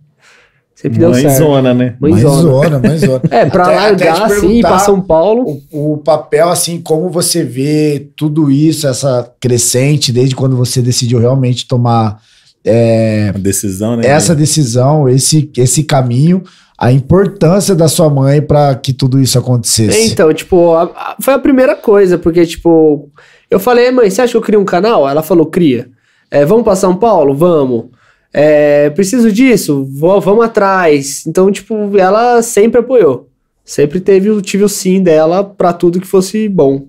[0.82, 1.26] Sempre deu certo.
[1.26, 1.96] Mãezona, né?
[2.00, 2.34] Mãezona.
[2.52, 3.22] Mãezona, mãezona.
[3.32, 5.62] É, pra Até- até largar assim, ir perguntar pra São Paulo.
[5.72, 11.20] o, o papel, assim, como você vê tudo isso, essa crescente, desde quando você decidiu
[11.20, 12.20] realmente tomar
[12.64, 14.06] é, decisão, né?
[14.08, 16.44] essa decisão, esse, esse caminho,
[16.78, 20.12] a importância da sua mãe para que tudo isso acontecesse.
[20.12, 23.10] Então, tipo, a- a- foi a primeira coisa, porque, tipo,
[23.52, 25.08] eu falei, mãe, você acha que eu crio um canal?
[25.10, 25.90] Ela falou, cria.
[26.32, 27.36] É, vamos pra São Paulo?
[27.36, 27.86] Vamos.
[28.34, 29.86] É, preciso disso?
[29.92, 31.26] Vou- vamos atrás.
[31.26, 33.28] Então, tipo, ela sempre apoiou.
[33.66, 36.86] Sempre teve, tive o sim dela pra tudo que fosse bom.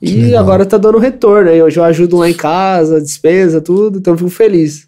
[0.00, 0.42] Que E legal.
[0.42, 1.48] agora tá dando retorno.
[1.50, 3.98] Aí hoje eu ajudo lá em casa, despesa, tudo.
[3.98, 4.86] Então eu fico feliz.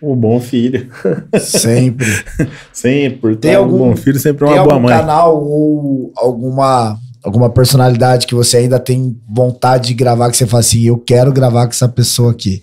[0.00, 0.88] O bom filho.
[1.40, 2.06] Sempre.
[2.72, 3.36] Sempre.
[3.36, 4.96] Tem algum- um bom filho sempre é Tem uma boa algum mãe.
[4.96, 10.60] canal ou alguma, alguma personalidade que você ainda tem vontade de gravar, que você fala
[10.60, 12.62] assim, eu quero gravar com essa pessoa aqui.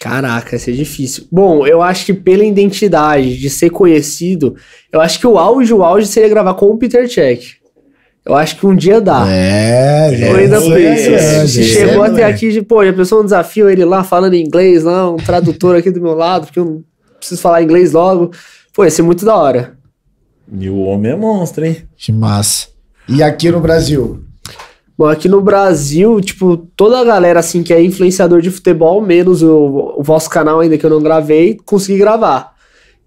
[0.00, 1.26] Caraca, vai ser difícil.
[1.30, 4.56] Bom, eu acho que pela identidade de ser conhecido,
[4.90, 7.42] eu acho que o auge, o auge seria gravar com o Peter Check.
[8.24, 9.26] Eu acho que um dia dá.
[9.28, 12.24] É, Eu ainda é, penso, é, é, chegou é, até é.
[12.24, 15.90] aqui, de, pô, já pensou um desafio, ele lá falando inglês, lá, um tradutor aqui
[15.90, 16.84] do meu lado, porque eu não
[17.18, 18.30] preciso falar inglês logo.
[18.74, 19.76] Pô, ia ser muito da hora.
[20.50, 21.76] E o homem é monstro, hein?
[21.94, 22.68] Que massa.
[23.06, 24.24] E aqui no Brasil?
[25.00, 29.42] Bom, aqui no Brasil, tipo, toda a galera, assim, que é influenciador de futebol, menos
[29.42, 32.52] o, o vosso canal ainda que eu não gravei, consegui gravar.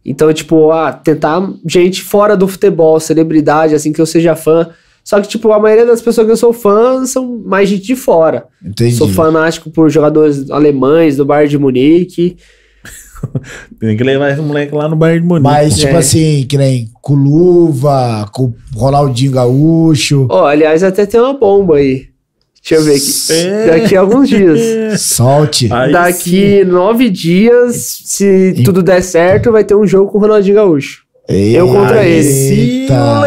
[0.03, 4.72] Então, tipo, ah, tentar gente fora do futebol, celebridade, assim, que eu seja fã.
[5.03, 7.95] Só que, tipo, a maioria das pessoas que eu sou fã são mais gente de
[7.95, 8.48] fora.
[8.65, 8.95] Entendi.
[8.95, 12.38] Sou fanático por jogadores alemães do Bayern de Munique.
[13.79, 15.43] Tem que levar esse moleque lá no Bayern de Munique.
[15.43, 15.97] Mas, tipo É.
[15.97, 20.27] assim, que nem com luva, com Ronaldinho Gaúcho.
[20.29, 22.07] Ó, aliás, até tem uma bomba aí.
[22.61, 23.33] Deixa eu ver aqui.
[23.47, 23.67] É.
[23.81, 25.01] Daqui a alguns dias.
[25.01, 25.67] Solte.
[25.71, 30.55] Aí Daqui nove dias, se tudo der certo, vai ter um jogo com o Ronaldinho
[30.55, 31.03] Gaúcho.
[31.27, 32.23] eu contra ele.
[32.23, 33.23] Sim, Eita.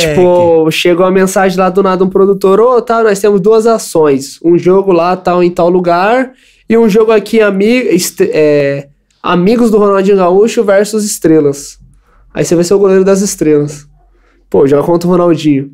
[0.00, 4.38] Tipo, chegou a mensagem lá do nada um produtor, ô, tá, nós temos duas ações.
[4.44, 6.32] Um jogo lá, tal, em tal lugar,
[6.68, 8.88] e um jogo aqui, ami est- é,
[9.22, 11.78] Amigos do Ronaldinho Gaúcho versus Estrelas.
[12.32, 13.86] Aí você vai ser o goleiro das estrelas.
[14.48, 15.70] Pô, joga contra o Ronaldinho.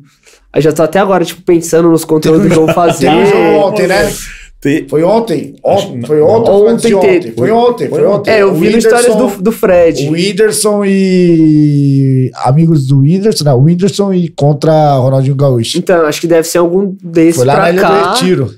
[0.51, 3.07] Aí já tô até agora, tipo, pensando nos conteúdos que eu vou fazer.
[3.09, 4.11] Teve um jogo ontem, né?
[4.59, 5.55] Te- Foi ontem?
[5.63, 7.31] Ontem foi ontem Ontem ontem?
[7.37, 8.31] Foi ontem, foi ontem.
[8.31, 10.07] É, eu O vi no stories do, do Fred.
[10.07, 12.31] O Whindersson e.
[12.43, 15.77] Amigos do Whindersson, não, o Whindersson e contra Ronaldinho Gaúcho.
[15.77, 18.13] Então, acho que deve ser algum desses Foi lá na pra Ilha do cá.
[18.13, 18.53] Retiro.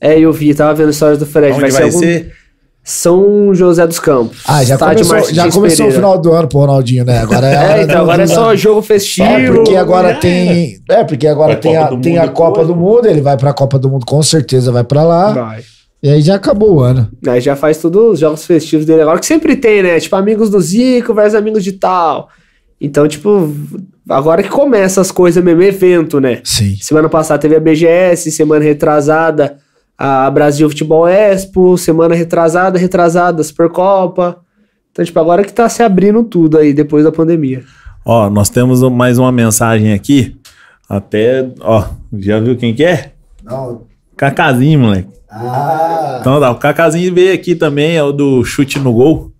[0.00, 1.50] É, eu vi, tava vendo stories do Fred.
[1.52, 1.98] Onde vai, ser, algum...
[1.98, 2.32] ser?
[2.82, 4.42] São José dos Campos.
[4.46, 7.18] Ah, já Estádio começou, Martins já começou o final do ano pro Ronaldinho, né?
[7.18, 9.28] Agora é, É, então agora é só jogo festivo.
[9.28, 10.80] É, porque agora já tem.
[10.88, 12.76] É, porque agora Vai tem a, Copa do tem Mundo a Copa do?
[12.76, 15.32] Mundo, ele vai pra Copa do Mundo, com certeza vai pra lá.
[15.32, 15.62] Vai.
[16.02, 17.10] E aí já acabou o ano.
[17.28, 20.00] Aí já faz todos os jogos festivos dele agora, que sempre tem, né?
[20.00, 22.30] Tipo, amigos do Zico versus amigos de tal.
[22.80, 23.54] Então, tipo,
[24.08, 26.40] agora que começa as coisas mesmo, evento, né?
[26.42, 26.76] Sim.
[26.80, 29.58] Semana passada teve a BGS, semana retrasada
[30.02, 34.38] a Brasil Futebol Expo, semana retrasada, retrasada, Supercopa.
[34.90, 37.62] Então, tipo, agora que tá se abrindo tudo aí, depois da pandemia.
[38.02, 40.34] Ó, nós temos mais uma mensagem aqui.
[40.88, 41.84] Até, ó,
[42.18, 43.12] já viu quem que é?
[43.44, 43.82] Não.
[44.16, 45.10] Cacazinho, moleque.
[45.30, 46.16] Ah.
[46.18, 49.30] Então, tá, o Cacazinho veio aqui também, é o do chute no gol.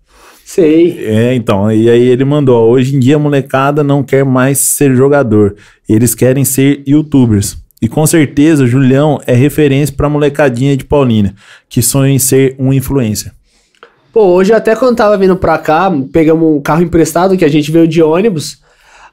[0.45, 1.03] Sei.
[1.03, 4.59] É, então, e aí ele mandou, ó, hoje em dia a molecada não quer mais
[4.59, 5.55] ser jogador,
[5.89, 7.60] eles querem ser youtubers.
[7.81, 11.33] E com certeza Julião é referência pra molecadinha de Paulínia,
[11.67, 13.31] que sonha em ser um influencer.
[14.13, 17.71] Pô, hoje até quando tava vindo pra cá, pegamos um carro emprestado, que a gente
[17.71, 18.59] veio de ônibus.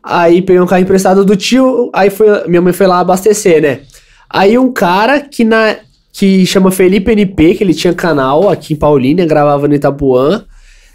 [0.02, 3.80] Aí peguei um carro emprestado do tio, aí foi, minha mãe foi lá abastecer, né?
[4.28, 5.76] Aí um cara que na
[6.12, 10.44] que chama Felipe NP, que ele tinha canal aqui em Paulínia, gravava no Itapuã.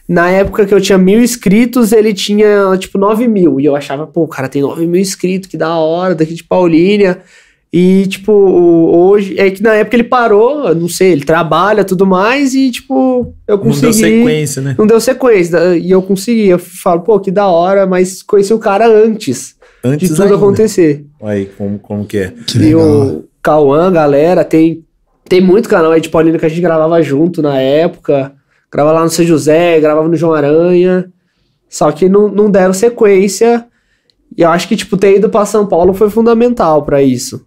[0.05, 3.57] Na época que eu tinha mil inscritos, ele tinha tipo 9 mil.
[3.57, 6.43] E eu achava, pô, o cara tem 9 mil inscritos, que da hora, daqui de
[6.43, 7.21] Paulínia.
[7.75, 9.33] E, tipo, hoje.
[9.39, 13.57] É que na época ele parou, não sei, ele trabalha tudo mais, e, tipo, eu
[13.57, 13.81] Não consegui.
[13.81, 14.75] deu sequência, né?
[14.77, 15.75] Não deu sequência.
[15.75, 16.49] E eu consegui.
[16.49, 20.35] Eu falo, pô, que da hora, mas conheci o cara antes Antes de tudo ainda.
[20.35, 21.03] acontecer.
[21.23, 22.33] Aí, como, como que é?
[22.45, 22.87] Que E legal.
[23.07, 24.85] o Cauã, galera, tem,
[25.27, 28.33] tem muito canal aí de Paulina que a gente gravava junto na época.
[28.71, 31.11] Gravava lá no São José, gravava no João Aranha.
[31.67, 33.65] Só que não, não deram sequência.
[34.37, 37.43] E eu acho que, tipo, ter ido pra São Paulo foi fundamental pra isso.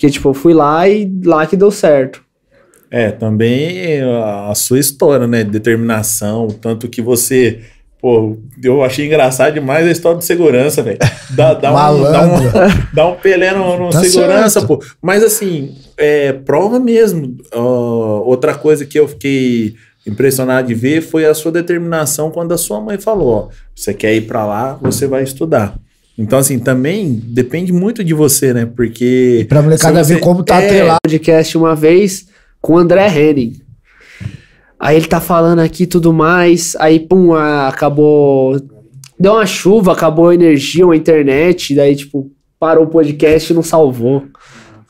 [0.00, 2.22] Porque, tipo, eu fui lá e lá que deu certo.
[2.90, 5.44] É, também a, a sua história, né?
[5.44, 7.60] Determinação, o tanto que você.
[8.00, 10.96] Pô, eu achei engraçado demais a história de segurança, velho.
[11.28, 12.38] Dá, dá, um, dá, um,
[12.94, 14.68] dá um pelé no, no Tá segurança, certo.
[14.68, 14.82] pô.
[15.02, 17.36] Mas assim, é, prova mesmo.
[17.52, 19.74] Ó, outra coisa que eu fiquei
[20.06, 24.14] impressionado de ver foi a sua determinação quando a sua mãe falou: ó, você quer
[24.14, 25.78] ir pra lá, você vai estudar.
[26.18, 28.66] Então, assim, também depende muito de você, né?
[28.66, 29.46] Porque.
[29.48, 30.98] Pra molecada ver como tá é, atrelado.
[31.02, 32.26] podcast uma vez
[32.60, 33.54] com o André Henning.
[34.78, 38.58] Aí ele tá falando aqui e tudo mais, aí pum, acabou.
[39.18, 43.62] Deu uma chuva, acabou a energia, a internet, daí tipo, parou o podcast e não
[43.62, 44.24] salvou.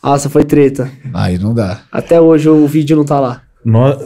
[0.03, 0.91] Nossa, foi treta.
[1.13, 1.83] Aí não dá.
[1.91, 3.43] Até hoje o vídeo não tá lá.
[3.65, 3.99] nó-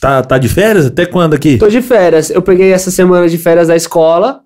[0.00, 0.86] tá, tá de férias?
[0.86, 1.58] Até quando aqui?
[1.58, 2.30] Tô de férias.
[2.30, 4.40] Eu peguei essa semana de férias da escola.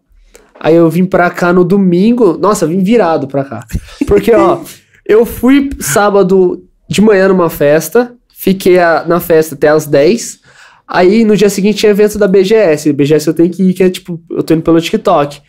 [0.60, 2.36] Aí eu vim pra cá no domingo.
[2.38, 3.64] Nossa, vim virado pra cá.
[4.06, 4.60] Porque, ó,
[5.06, 8.14] eu fui sábado de manhã numa festa.
[8.32, 10.40] Fiquei a- na festa até as 10.
[10.88, 12.92] Aí no dia seguinte tinha evento da BGS.
[12.92, 15.40] BGS eu tenho que ir, que é tipo, eu tô indo pelo TikTok.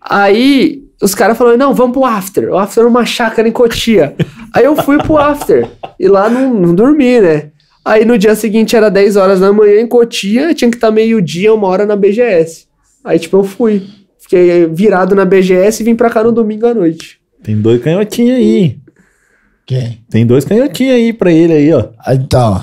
[0.00, 2.50] Aí os caras falaram: não, vamos pro after.
[2.50, 4.14] O after era uma chácara em Cotia.
[4.54, 5.68] Aí eu fui pro after.
[5.98, 7.50] E lá não, não dormi, né?
[7.84, 11.52] Aí no dia seguinte era 10 horas da manhã em Cotia, tinha que estar meio-dia,
[11.52, 12.66] uma hora na BGS.
[13.04, 13.82] Aí, tipo, eu fui.
[14.30, 17.18] Fiquei virado na BGS e vim pra cá no domingo à noite.
[17.42, 18.76] Tem dois canhotinhos aí.
[19.66, 20.04] Quem?
[20.08, 21.88] Tem dois canhotinhos aí pra ele aí, ó.
[21.98, 22.62] Ah, Então.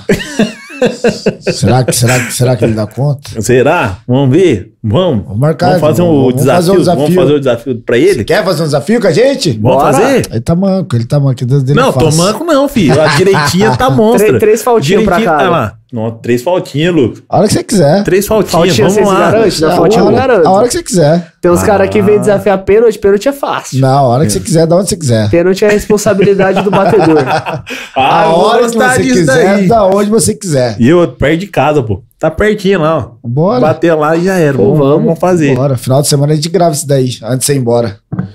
[1.42, 3.42] será, que, será, que, será que ele dá conta?
[3.42, 3.98] Será?
[4.08, 4.74] Vamos ver?
[4.82, 5.26] Vamos.
[5.26, 6.56] Vamos marcar, Vamos fazer um vamos- desafio.
[6.56, 7.02] fazer um desafio.
[7.04, 8.24] Vamos fazer o desafio pra ele?
[8.24, 9.52] Quer fazer um desafio com a gente?
[9.54, 9.94] Vamos Bora.
[9.94, 10.28] fazer?
[10.32, 11.46] Ele tá manco, ele tá manco.
[11.46, 13.02] Deus dele Não, é tô manco não, filho.
[13.02, 14.28] A direitinha tá monstra.
[14.28, 15.38] Três- três faltinhas pra cada.
[15.44, 15.74] Olha lá.
[15.92, 17.24] Não, três faltinhas, Lucas.
[17.30, 18.04] A hora que você quiser.
[18.04, 19.32] Três faltinhas, Faltinha, vamos lá.
[19.32, 19.62] garante?
[19.62, 20.46] Na a, faltinha eu hora, garanto.
[20.46, 21.34] a hora que você quiser.
[21.42, 21.66] Tem uns Ah.
[21.66, 23.80] caras que vêm desafiar pênalti, pênalti é fácil.
[23.80, 25.30] Não, a hora que você quiser, da onde você quiser.
[25.30, 27.18] Pênalti é a responsabilidade do batedor.
[27.96, 29.68] Ah, a hora que você disso quiser, daí.
[29.68, 30.76] da onde você quiser.
[30.80, 32.04] E eu, perto de casa, pô.
[32.20, 33.12] Tá pertinho lá, ó.
[33.24, 33.60] Bora.
[33.60, 34.58] Bater lá e já era.
[34.58, 35.04] Pô, vamos, vamos.
[35.06, 35.56] vamos fazer.
[35.56, 35.78] Bora.
[35.78, 37.98] Final de semana a gente grava isso daí, antes de você ir embora.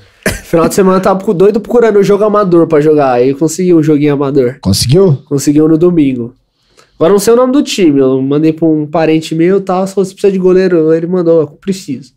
[0.45, 3.13] Final de semana eu tava doido procurando um jogo amador pra jogar.
[3.13, 4.57] Aí eu consegui um joguinho amador.
[4.61, 5.19] Conseguiu?
[5.29, 6.35] Conseguiu no domingo.
[7.03, 7.99] Agora não sei o nome do time.
[7.99, 9.85] Eu mandei pra um parente meu e tal.
[9.89, 12.13] Se você precisa de goleiro, ele mandou, eu preciso.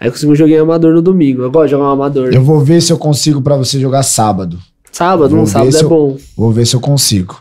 [0.00, 1.42] Aí eu consegui um joguinho amador no domingo.
[1.42, 2.34] Eu gosto de jogar um amador.
[2.34, 4.58] Eu vou ver se eu consigo pra você jogar sábado.
[4.90, 6.16] Sábado, não ver sábado é eu- bom.
[6.36, 7.40] Vou ver se eu consigo.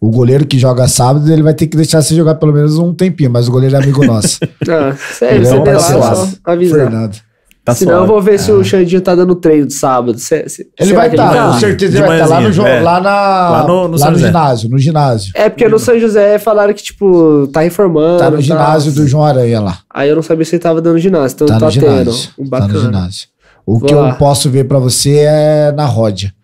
[0.00, 2.94] O goleiro que joga sábado, ele vai ter que deixar você jogar pelo menos um
[2.94, 4.38] tempinho, mas o goleiro é amigo nosso.
[4.70, 6.78] Ah, sério, é você um vê lá, é só avisar.
[6.78, 7.16] Fernando.
[7.64, 10.18] Tá Senão eu vou ver se o Xandinho tá dando treino de sábado.
[10.18, 11.46] Cê- cê- Ele será vai que estar, tá?
[11.52, 12.80] com certeza De ele vai estar lá no jogo, é.
[12.82, 13.10] lá na
[13.50, 14.26] Lá no- no São José.
[14.26, 15.32] ginásio, no ginásio.
[15.34, 18.18] É porque no São José falaram que, tipo, tá reformando.
[18.18, 18.42] Tá no tal.
[18.42, 19.78] ginásio do João Aranha lá.
[19.88, 21.36] Aí eu não sabia se ele tava dando ginásio.
[21.36, 21.86] Então Tá tá, no tendo.
[22.12, 22.30] ginásio.
[22.38, 22.80] Um Tá no bacana.
[22.80, 23.28] ginásio.
[23.64, 24.10] O Vou que lá.
[24.10, 26.34] eu posso ver pra você é na Ródia.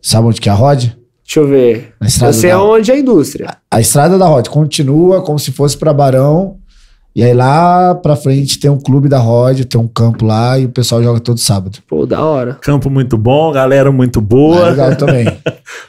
[0.00, 0.96] Sabe onde que é a Ródia?
[1.26, 1.94] Deixa eu ver.
[2.00, 3.56] Na estrada Eu sei da- aonde é a indústria.
[3.70, 6.58] A estrada da Ródia continua como se fosse pra Barão.
[7.14, 10.64] E aí lá pra frente tem um clube da Ródia, tem um campo lá e
[10.64, 11.78] o pessoal joga todo sábado.
[11.86, 12.54] Pô, da hora.
[12.62, 14.68] Campo muito bom, galera muito boa.
[14.68, 15.26] É legal também.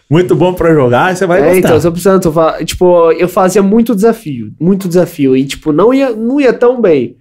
[0.10, 1.58] Muito bom pra jogar, você vai É, gostar.
[1.58, 2.22] então, eu tô precisando.
[2.22, 4.52] tô tipo, eu fazia muito desafio.
[4.60, 5.36] Muito desafio.
[5.36, 7.16] E, tipo, não ia, não ia tão bem.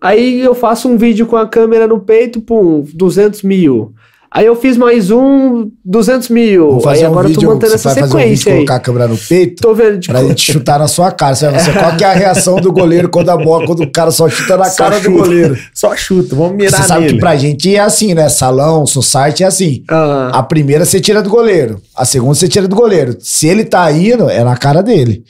[0.00, 3.92] Aí eu faço um vídeo com a câmera no peito, pum, 200 mil.
[4.30, 6.68] Aí eu fiz mais um, 200 mil.
[6.68, 8.36] Vamos Aí fazer agora um eu tô vídeo, mantendo você essa vai fazer um vídeo
[8.36, 8.56] sequência aí.
[8.58, 11.34] colocar a câmera no peito Tô vendo, tipo, pra gente chutar na sua cara.
[11.34, 13.90] Você vai ver qual que é a reação do goleiro quando a bola, quando o
[13.90, 15.18] cara só chuta na Só cara do chuta.
[15.18, 15.58] goleiro.
[15.72, 17.14] Só chuta, vamos mirar Você sabe nele.
[17.14, 18.28] que pra gente é assim, né?
[18.28, 19.82] Salão, society é assim.
[19.88, 21.80] ah, A primeira você tira do goleiro.
[21.96, 23.16] A segunda você tira do goleiro.
[23.20, 25.24] Se ele tá indo, é na cara dele.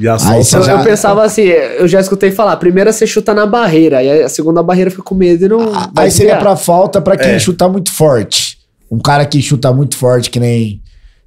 [0.00, 0.42] Aí solta.
[0.44, 3.44] você eu, já- eu pensava assim, eu já escutei falar, a primeira você chuta na
[3.46, 5.60] barreira, aí a segunda barreira fica com medo e não.
[5.74, 7.38] A- vai Aí seria pra falta pra quem É.
[7.38, 8.58] chuta muito forte.
[8.90, 10.80] Um cara que chuta muito forte, que nem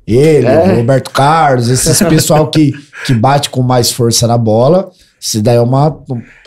[0.07, 0.73] ele, É.
[0.73, 2.73] o Roberto Carlos, esses pessoal que,
[3.05, 4.89] que bate com mais força na bola.
[5.19, 5.99] Se daí é uma.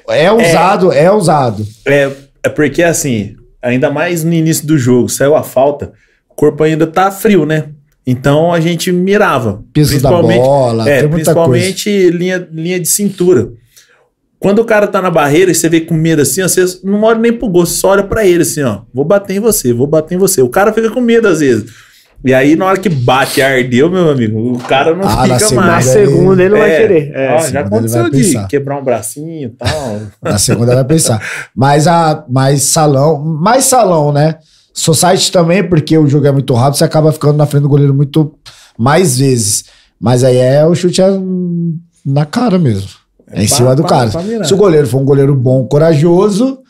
[0.09, 1.67] É usado, é, usado.
[1.87, 2.11] É,
[2.45, 5.93] é porque assim, ainda mais no início do jogo, saiu a falta,
[6.31, 7.65] o corpo ainda tá frio, né?
[8.11, 9.63] Então a gente mirava.
[9.73, 13.51] Peso da bola, é, tem muita principalmente linha, linha de cintura.
[14.39, 17.03] Quando o cara tá na barreira e você vê com medo assim, ó, você não
[17.03, 18.83] olha nem pro gol, você só olha pra ele assim, ó.
[18.95, 20.41] Vou bater em você, vou bater em você.
[20.41, 21.71] O cara fica com medo às vezes.
[22.25, 25.61] E aí, na hora que bate, ardeu, meu amigo, o cara não Ah, fica segunda
[25.67, 25.95] Na mais.
[25.95, 26.81] ele- segunda ele não vai É.
[26.81, 27.13] querer.
[27.15, 27.29] É.
[27.35, 28.49] Ó, já segunda ele aconteceu de pensar.
[28.49, 30.01] quebrar um bracinho e tal.
[30.23, 31.23] Na segunda vai pensar.
[31.55, 34.37] Mas a mais salão, mais salão, né?
[34.79, 37.93] Society também, porque o jogo é muito rápido, você acaba ficando na frente do goleiro
[37.95, 38.35] muito
[38.79, 39.65] mais vezes.
[40.01, 41.09] Mas aí é o chute é
[42.07, 42.89] na cara mesmo.
[43.31, 44.11] É, em pra- cima do cara.
[44.45, 46.61] Se o goleiro for um goleiro bom, corajoso,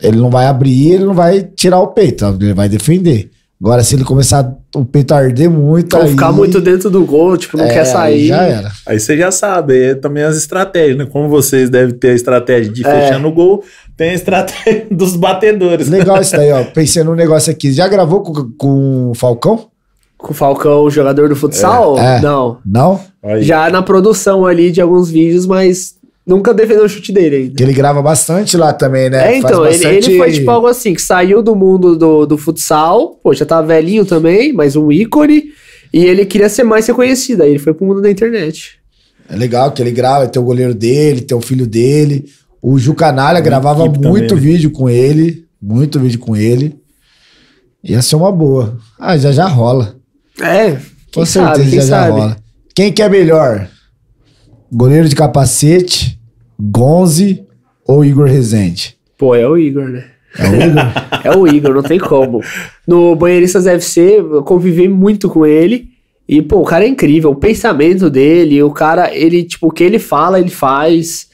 [0.00, 3.30] ele não vai abrir, ele não vai tirar o peito, ele vai defender.
[3.62, 7.04] Agora, se ele começar o peito a arder muito, Ou aí, ficar muito dentro do
[7.04, 8.28] gol, tipo, não é, quer sair.
[8.28, 8.72] Já era.
[8.86, 11.04] Aí você já sabe, é também as estratégias, né?
[11.04, 12.90] Como vocês devem ter a estratégia de É.
[13.02, 13.62] fechar no gol,
[14.00, 15.90] tem a estratégia dos batedores.
[15.90, 16.64] Legal isso daí, ó.
[16.64, 17.70] Pensei num negócio aqui.
[17.70, 19.66] Já gravou com, com o Falcão?
[20.16, 21.98] Com o Falcão, o jogador do futsal?
[21.98, 22.20] É, é.
[22.22, 22.56] Não.
[22.64, 22.98] Não?
[23.22, 23.42] Aí.
[23.42, 25.96] Já na produção ali de alguns vídeos, mas
[26.26, 27.54] nunca defendeu o chute dele ainda.
[27.56, 29.34] Que ele grava bastante lá também, né?
[29.34, 32.24] É, então, Faz ele, bastante- ele foi tipo algo assim, que saiu do mundo do,
[32.24, 35.44] do futsal, pô, já tá velhinho também, mas um ícone,
[35.92, 38.80] e ele queria ser mais reconhecido, aí ele foi pro mundo da internet.
[39.28, 42.24] É legal que ele grava, tem o goleiro dele, tem o filho dele.
[42.62, 44.28] O Ju Canalha gravava muito também, né?
[44.36, 45.46] vídeo com ele.
[45.60, 46.78] Muito vídeo com ele.
[47.82, 48.76] Ia ser uma boa.
[48.98, 49.96] Ah, já já rola.
[50.40, 50.76] É,
[51.14, 52.10] Com certeza sabe, quem já já sabe.
[52.12, 52.36] rola.
[52.74, 53.68] Quem que é melhor?
[54.72, 56.18] Goleiro de capacete,
[56.58, 57.44] Gonze
[57.86, 58.96] ou Igor Rezende?
[59.18, 60.04] Pô, é o Igor, né?
[60.38, 60.84] É o Igor?
[61.22, 62.42] É o Igor, não tem como.
[62.86, 65.88] No Banheiristas FC, eu convivi muito com ele.
[66.26, 67.30] E, pô, o cara é incrível.
[67.30, 71.28] O pensamento dele, o cara, ele, tipo, o que ele fala, ele faz.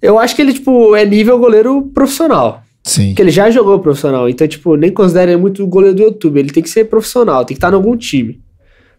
[0.00, 2.62] Eu acho que ele, tipo, é nível goleiro profissional.
[2.84, 3.08] Sim.
[3.08, 4.28] Porque ele já jogou profissional.
[4.28, 6.38] Então, tipo, nem considera ele muito goleiro do YouTube.
[6.38, 8.40] Ele tem que ser profissional, tem que estar em algum time.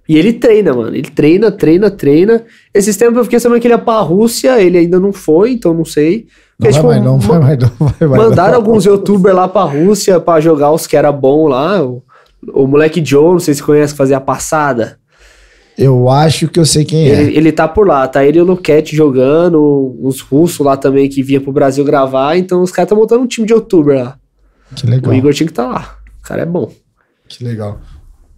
[0.09, 0.95] E ele treina, mano.
[0.95, 2.43] Ele treina, treina, treina.
[2.73, 5.73] Esses tempos eu fiquei sabendo que ele ia pra Rússia, ele ainda não foi, então
[5.73, 6.27] não sei.
[6.59, 8.23] Não Porque, vai tipo, mais, não vai ma- mais, não vai mais.
[8.23, 8.57] Mandaram não.
[8.57, 11.83] alguns youtubers lá pra Rússia pra jogar os que era bom lá.
[11.83, 12.01] O,
[12.53, 14.97] o moleque Joe, não sei se conhece, que fazia a passada.
[15.77, 17.21] Eu acho que eu sei quem é.
[17.21, 21.07] Ele, ele tá por lá, tá ele e o Luquete jogando, os russos lá também
[21.07, 24.17] que vinha pro Brasil gravar, então os caras estão montando um time de youtuber lá.
[24.75, 25.11] Que legal.
[25.11, 25.97] O Igor tinha que tá lá.
[26.19, 26.71] O cara é bom.
[27.29, 27.79] Que legal.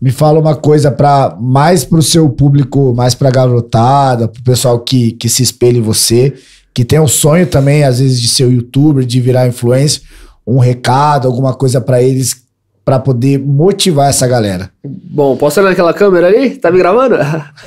[0.01, 5.13] Me fala uma coisa para mais pro seu público, mais pra garotada, pro pessoal que,
[5.13, 6.33] que se espelha em você,
[6.73, 10.01] que tem o sonho também, às vezes, de ser youtuber, de virar influencer,
[10.45, 12.43] um recado, alguma coisa pra eles,
[12.89, 14.71] pra poder motivar essa galera.
[14.83, 16.55] Bom, posso olhar naquela câmera ali?
[16.55, 17.17] Tá me gravando?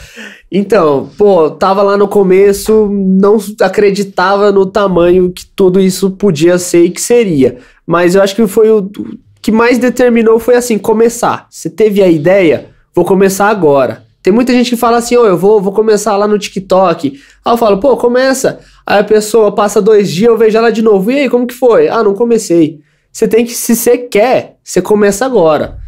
[0.51, 6.87] então, pô, tava lá no começo, não acreditava no tamanho que tudo isso podia ser
[6.87, 7.59] e que seria.
[7.87, 8.91] Mas eu acho que foi o
[9.41, 11.47] que mais determinou foi assim, começar.
[11.49, 14.03] Você teve a ideia, vou começar agora.
[14.25, 17.13] Tem muita gente que fala assim, ô, eu vou, vou começar lá no TikTok.
[17.45, 18.59] Aí eu falo, pô, começa.
[18.85, 21.13] Aí a pessoa passa dois dias, eu vejo ela de novo.
[21.13, 21.89] E aí, como que foi?
[21.89, 22.81] Ah, não comecei.
[23.13, 25.79] Você tem que, se você quer, você começa agora.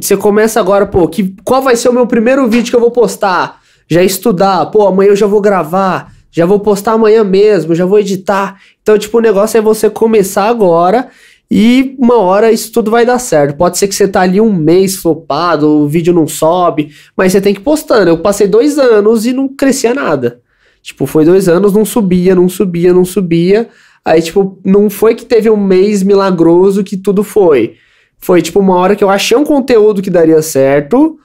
[0.00, 2.90] Você começa agora, pô, que, qual vai ser o meu primeiro vídeo que eu vou
[2.90, 3.60] postar?
[3.86, 7.98] Já estudar, pô, amanhã eu já vou gravar, já vou postar amanhã mesmo, já vou
[8.00, 8.60] editar.
[8.82, 11.08] Então, tipo, o negócio é você começar agora
[11.50, 13.56] e uma hora isso tudo vai dar certo.
[13.56, 17.40] Pode ser que você tá ali um mês flopado, o vídeo não sobe, mas você
[17.40, 18.10] tem que ir postando.
[18.10, 20.40] Eu passei dois anos e não crescia nada.
[20.82, 23.68] Tipo, foi dois anos, não subia, não subia, não subia.
[24.08, 27.74] Aí, tipo, não foi que teve um mês milagroso que tudo foi.
[28.18, 31.18] Foi, tipo, uma hora que eu achei um conteúdo que daria certo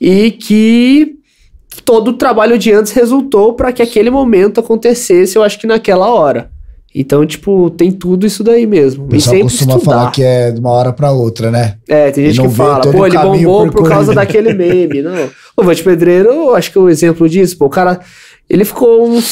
[0.00, 1.16] e que
[1.84, 6.08] todo o trabalho de antes resultou para que aquele momento acontecesse, eu acho que naquela
[6.08, 6.50] hora.
[6.94, 9.04] Então, tipo, tem tudo isso daí mesmo.
[9.04, 9.96] O E pessoal sempre costuma estudar.
[9.96, 11.76] falar que é de uma hora pra outra, né?
[11.88, 15.02] É, tem E gente que fala, pô, ele bombou por causa daquele meme.
[15.02, 15.28] Não.
[15.56, 17.58] O Vante Pedreiro, eu acho que é um exemplo disso.
[17.58, 18.00] Pô, o cara,
[18.48, 19.24] ele ficou uns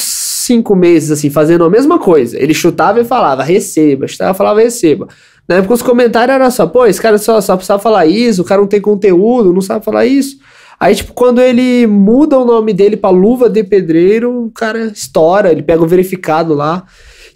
[0.49, 2.41] cinco meses, assim, fazendo a mesma coisa.
[2.41, 4.07] Ele chutava e falava, receba.
[4.07, 5.07] Chutava e falava, receba.
[5.47, 8.45] Na época os comentários eram só, pô, esse cara só, só precisava falar isso, o
[8.45, 10.37] cara não tem conteúdo, não sabe falar isso.
[10.79, 15.51] Aí, tipo, quando ele muda o nome dele pra Luva de Pedreiro, o cara estoura,
[15.51, 16.85] ele pega o verificado lá.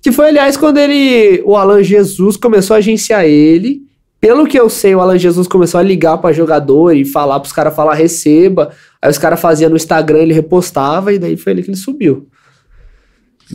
[0.02, 3.82] Que foi, aliás, quando ele, o Alan Jesus começou a agenciar ele.
[4.20, 7.52] Pelo que eu sei, o Alan Jesus começou a ligar pra jogador e falar pros
[7.52, 8.72] caras falar receba.
[9.02, 12.28] Aí os caras faziam no Instagram, ele repostava e daí foi ele que ele subiu.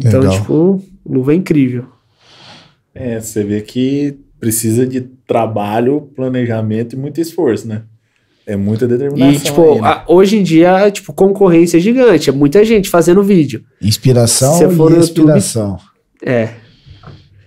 [0.04, 0.40] Então, Legal.
[0.40, 1.86] tipo, luva é incrível.
[2.94, 7.82] É, você vê que precisa de trabalho, planejamento e muito esforço, né?
[8.46, 9.32] É muita determinação.
[9.34, 9.86] E, tipo, aí, né?
[9.88, 12.30] a- hoje em dia, tipo, concorrência é gigante.
[12.30, 13.62] É muita gente fazendo vídeo.
[13.82, 15.76] Inspiração Se for e no YouTube- inspiração.
[16.24, 16.48] É,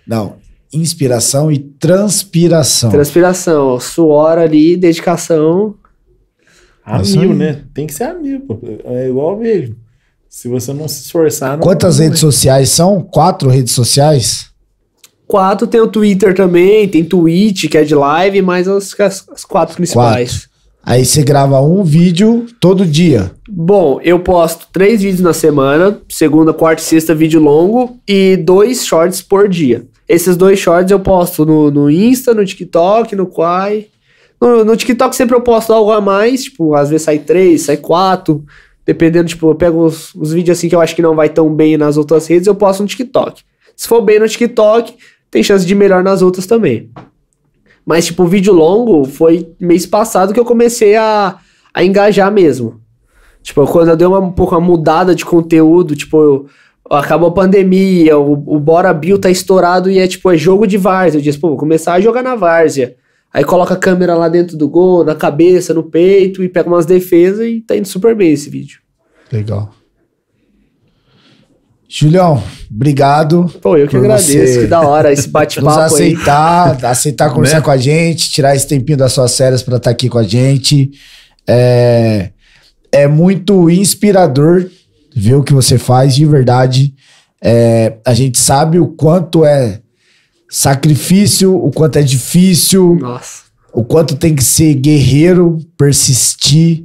[0.07, 0.35] Não,
[0.73, 2.91] inspiração e transpiração.
[2.91, 5.75] transpiração, suor ali, dedicação.
[6.85, 7.61] A mil, né?
[7.73, 8.59] Tem que ser a mil, pô.
[8.85, 9.75] É igual eu vejo.
[10.31, 11.57] Se você não se esforçar...
[11.57, 13.01] Não, Quantas não redes sociais são?
[13.01, 14.45] Quatro redes sociais?
[15.27, 19.43] Quatro tem o Twitter também, tem Twitch, que é de live, mas as, as, as
[19.43, 20.47] quatro principais.
[20.81, 23.33] Aí você grava um vídeo todo dia.
[23.47, 28.85] Bom, eu posto três vídeos na semana, segunda, quarta e sexta, vídeo longo, e dois
[28.85, 29.85] shorts por dia.
[30.07, 33.87] Esses dois shorts eu posto no, no Insta, no TikTok, no Quai.
[34.39, 37.75] No, no TikTok sempre eu posto algo a mais, tipo, às vezes sai três, sai
[37.75, 38.45] quatro.
[38.85, 41.53] Dependendo, tipo, eu pego os, os vídeos assim que eu acho que não vai tão
[41.53, 43.43] bem nas outras redes, eu posto no TikTok.
[43.75, 44.95] Se for bem no TikTok,
[45.29, 46.89] tem chance de melhor nas outras também.
[47.85, 51.37] Mas, tipo, vídeo longo foi mês passado que eu comecei a,
[51.73, 52.79] a engajar mesmo.
[53.41, 56.45] Tipo, quando eu dei uma, um pouco uma mudada de conteúdo, tipo, eu-
[56.89, 60.77] acabou a pandemia, o, o Bora Bill tá estourado e é tipo, é jogo de
[60.77, 61.17] várzea.
[61.17, 62.95] Eu disse, pô, vou começar a jogar na várzea.
[63.33, 66.85] Aí coloca a câmera lá dentro do gol, na cabeça, no peito, e pega umas
[66.85, 68.79] defesas e tá indo super bem esse vídeo.
[69.31, 69.73] Legal.
[71.93, 72.41] Julião,
[72.73, 75.85] obrigado Pô, eu que agradeço, você que da hora esse nos bate-papo aí.
[76.13, 77.63] aceitar, aceitar conversar Né?
[77.63, 80.91] com a gente, tirar esse tempinho das suas férias para estar aqui com a gente.
[81.45, 82.29] É,
[82.93, 84.69] é muito inspirador
[85.13, 86.93] ver o que você faz de verdade.
[87.41, 89.81] É, a gente sabe o quanto é
[90.51, 93.43] sacrifício, o quanto é difícil, Nossa.
[93.73, 96.83] o quanto tem que ser guerreiro, persistir,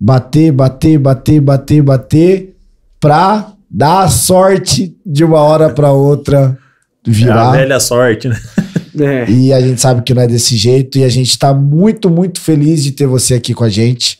[0.00, 2.56] bater, bater, bater, bater, bater,
[2.98, 6.56] pra dar a sorte de uma hora pra outra
[7.06, 7.50] É a virar.
[7.52, 8.40] velha sorte, né?
[9.00, 9.30] É.
[9.30, 12.40] E a gente sabe que não é desse jeito e a gente tá muito, muito
[12.40, 14.18] feliz de ter você aqui com a gente.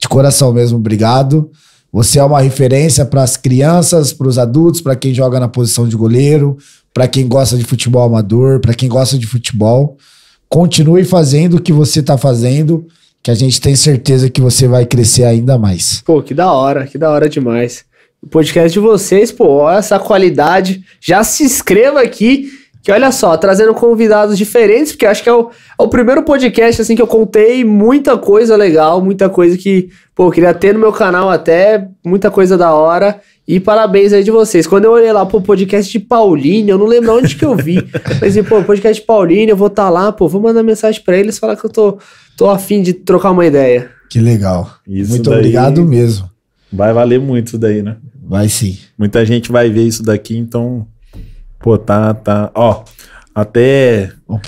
[0.00, 1.50] De coração mesmo, obrigado.
[1.92, 5.86] Você é uma referência para as crianças, para os adultos, para quem joga na posição
[5.86, 6.56] de goleiro,
[6.94, 9.98] para quem gosta de futebol amador, para quem gosta de futebol.
[10.48, 12.86] Continue fazendo o que você tá fazendo,
[13.20, 16.00] que a gente tem certeza que você vai crescer ainda mais.
[16.02, 17.84] Pô, que da hora, que da hora demais.
[18.22, 20.84] O podcast de vocês, pô, olha essa qualidade.
[21.00, 22.48] Já se inscreva aqui,
[22.80, 26.80] que olha só, trazendo convidados diferentes, porque acho que é o, é o primeiro podcast,
[26.80, 30.80] assim, que eu contei muita coisa legal, muita coisa que, pô, eu queria ter no
[30.80, 33.20] meu canal até, muita coisa da hora.
[33.46, 34.66] E parabéns aí de vocês.
[34.66, 37.76] Quando eu olhei lá, pô, podcast de Paulinho, eu não lembro onde que eu vi.
[38.20, 41.16] Mas, pô, podcast de Paulinho, eu vou estar tá lá, pô, vou mandar mensagem pra
[41.16, 41.98] eles, falar que eu tô,
[42.36, 43.90] tô afim de trocar uma ideia.
[44.08, 44.70] Que legal.
[44.86, 46.30] Isso Muito daí obrigado mesmo.
[46.72, 47.96] Vai valer muito isso daí, né?
[48.26, 48.78] Vai sim.
[48.96, 50.86] Muita gente vai ver isso daqui, então.
[51.60, 52.50] Pô, tá, tá.
[52.54, 52.82] Ó,
[53.34, 54.10] até.
[54.26, 54.38] Ó,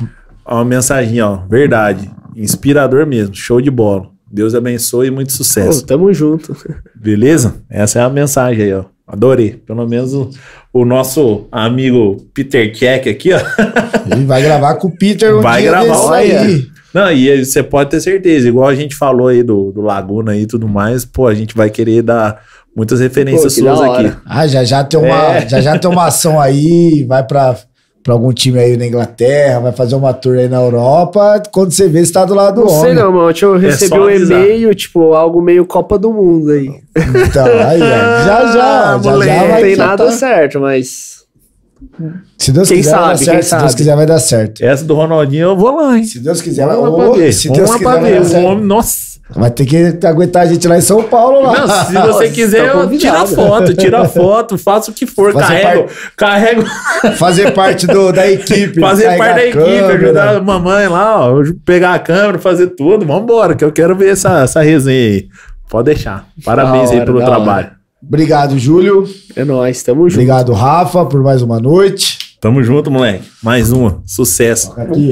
[0.46, 1.40] uma mensagem, ó.
[1.48, 2.10] Verdade.
[2.34, 3.34] Inspirador mesmo.
[3.34, 4.08] Show de bola.
[4.30, 5.86] Deus abençoe e muito Pô, sucesso.
[5.86, 6.56] tamo junto.
[6.94, 7.56] Beleza?
[7.70, 8.84] Essa é a mensagem aí, ó.
[9.06, 9.52] Adorei.
[9.66, 10.30] Pelo menos o,
[10.72, 13.38] o nosso amigo Peter Keck aqui, ó.
[14.10, 16.40] Ele vai gravar com o Peter um Vai dia gravar, desse olha.
[16.40, 16.66] aí.
[16.92, 20.32] Não, e aí você pode ter certeza, igual a gente falou aí do, do Laguna
[20.32, 22.40] aí e tudo mais, pô, a gente vai querer dar
[22.74, 24.12] muitas referências Pô, suas aqui.
[24.24, 25.46] Ah, já já tem uma, É.
[25.48, 27.54] já já tem uma ação aí, vai pra,
[28.06, 31.88] pra algum time aí na Inglaterra, vai fazer uma tour aí na Europa, quando você
[31.88, 32.94] vê, você tá do lado do Não sei homem.
[32.94, 33.34] não, mano.
[33.42, 36.68] Eu recebi só um e-mail, tipo, algo meio Copa do Mundo aí.
[36.96, 39.32] Então, aí, ó, já já, Ah, já, moleque.
[39.34, 41.16] já Não vai tem já nada tá- certo, mas.
[42.38, 43.42] Se Deus Quem quiser, vai dar sabe, certo.
[43.44, 43.74] Se Deus sabe.
[43.76, 44.64] quiser, vai dar certo.
[44.64, 46.04] Essa do Ronaldinho eu vou lá, hein?
[46.04, 47.32] Se Deus quiser, vai, Vamos lá Ô, pra ver.
[47.32, 48.46] se Vamos Deus lá quiser, pra vai dar O certo.
[48.46, 49.15] homem, nossa.
[49.15, 49.15] Vai
[49.54, 51.52] ter que aguentar a gente lá em São Paulo lá.
[51.52, 55.32] Não, se você Nossa, quiser, tá eu tira foto, tira foto, faça o que for,
[55.32, 56.64] Fazer carrego, carrego,
[57.16, 58.78] Fazer parte do, da equipe.
[58.80, 63.56] fazer parte da equipe, ajudar a mamãe lá, ó, pegar a câmera, fazer tudo, vambora,
[63.56, 65.28] que eu quero ver essa, essa resenha aí.
[65.68, 66.26] Pode deixar.
[66.44, 67.70] Parabéns Da aí hora, pelo trabalho.
[68.00, 69.04] Obrigado, Júlio.
[69.34, 70.20] É nóis, tamo junto.
[70.20, 72.18] Obrigado, Rafa, por mais uma noite.
[72.40, 73.24] Tamo junto, moleque.
[73.42, 74.00] Mais uma.
[74.06, 74.72] Sucesso.
[74.76, 75.10] Aqui,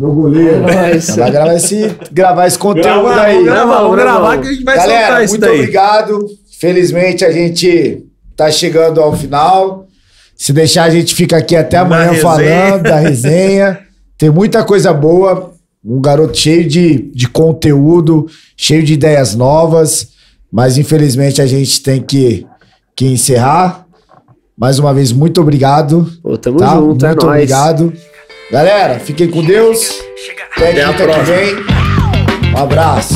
[0.00, 0.62] meu goleiro.
[0.62, 1.16] Nossa.
[1.16, 3.34] Vai gravar esse, gravar esse conteúdo aí.
[3.34, 5.58] vamos gravar, vamos gravar que a gente vai Galera, soltar isso muito daí.
[5.58, 6.26] obrigado.
[6.58, 9.86] Felizmente a gente tá chegando ao final.
[10.34, 13.78] Se deixar, a gente fica aqui até amanhã falando da resenha.
[14.16, 15.52] Tem muita coisa boa.
[15.84, 20.08] Um garoto cheio de, de conteúdo, cheio de ideias novas.
[20.50, 22.46] Mas infelizmente a gente tem que,
[22.96, 23.86] que encerrar.
[24.56, 26.10] Mais uma vez, muito obrigado.
[26.22, 26.74] Pô, tamo tá?
[26.76, 27.36] junto, é muito nóis.
[27.36, 27.92] obrigado.
[28.50, 29.88] Galera, fiquem com Deus.
[30.56, 31.36] Até, Até a próxima.
[32.52, 33.14] Um abraço.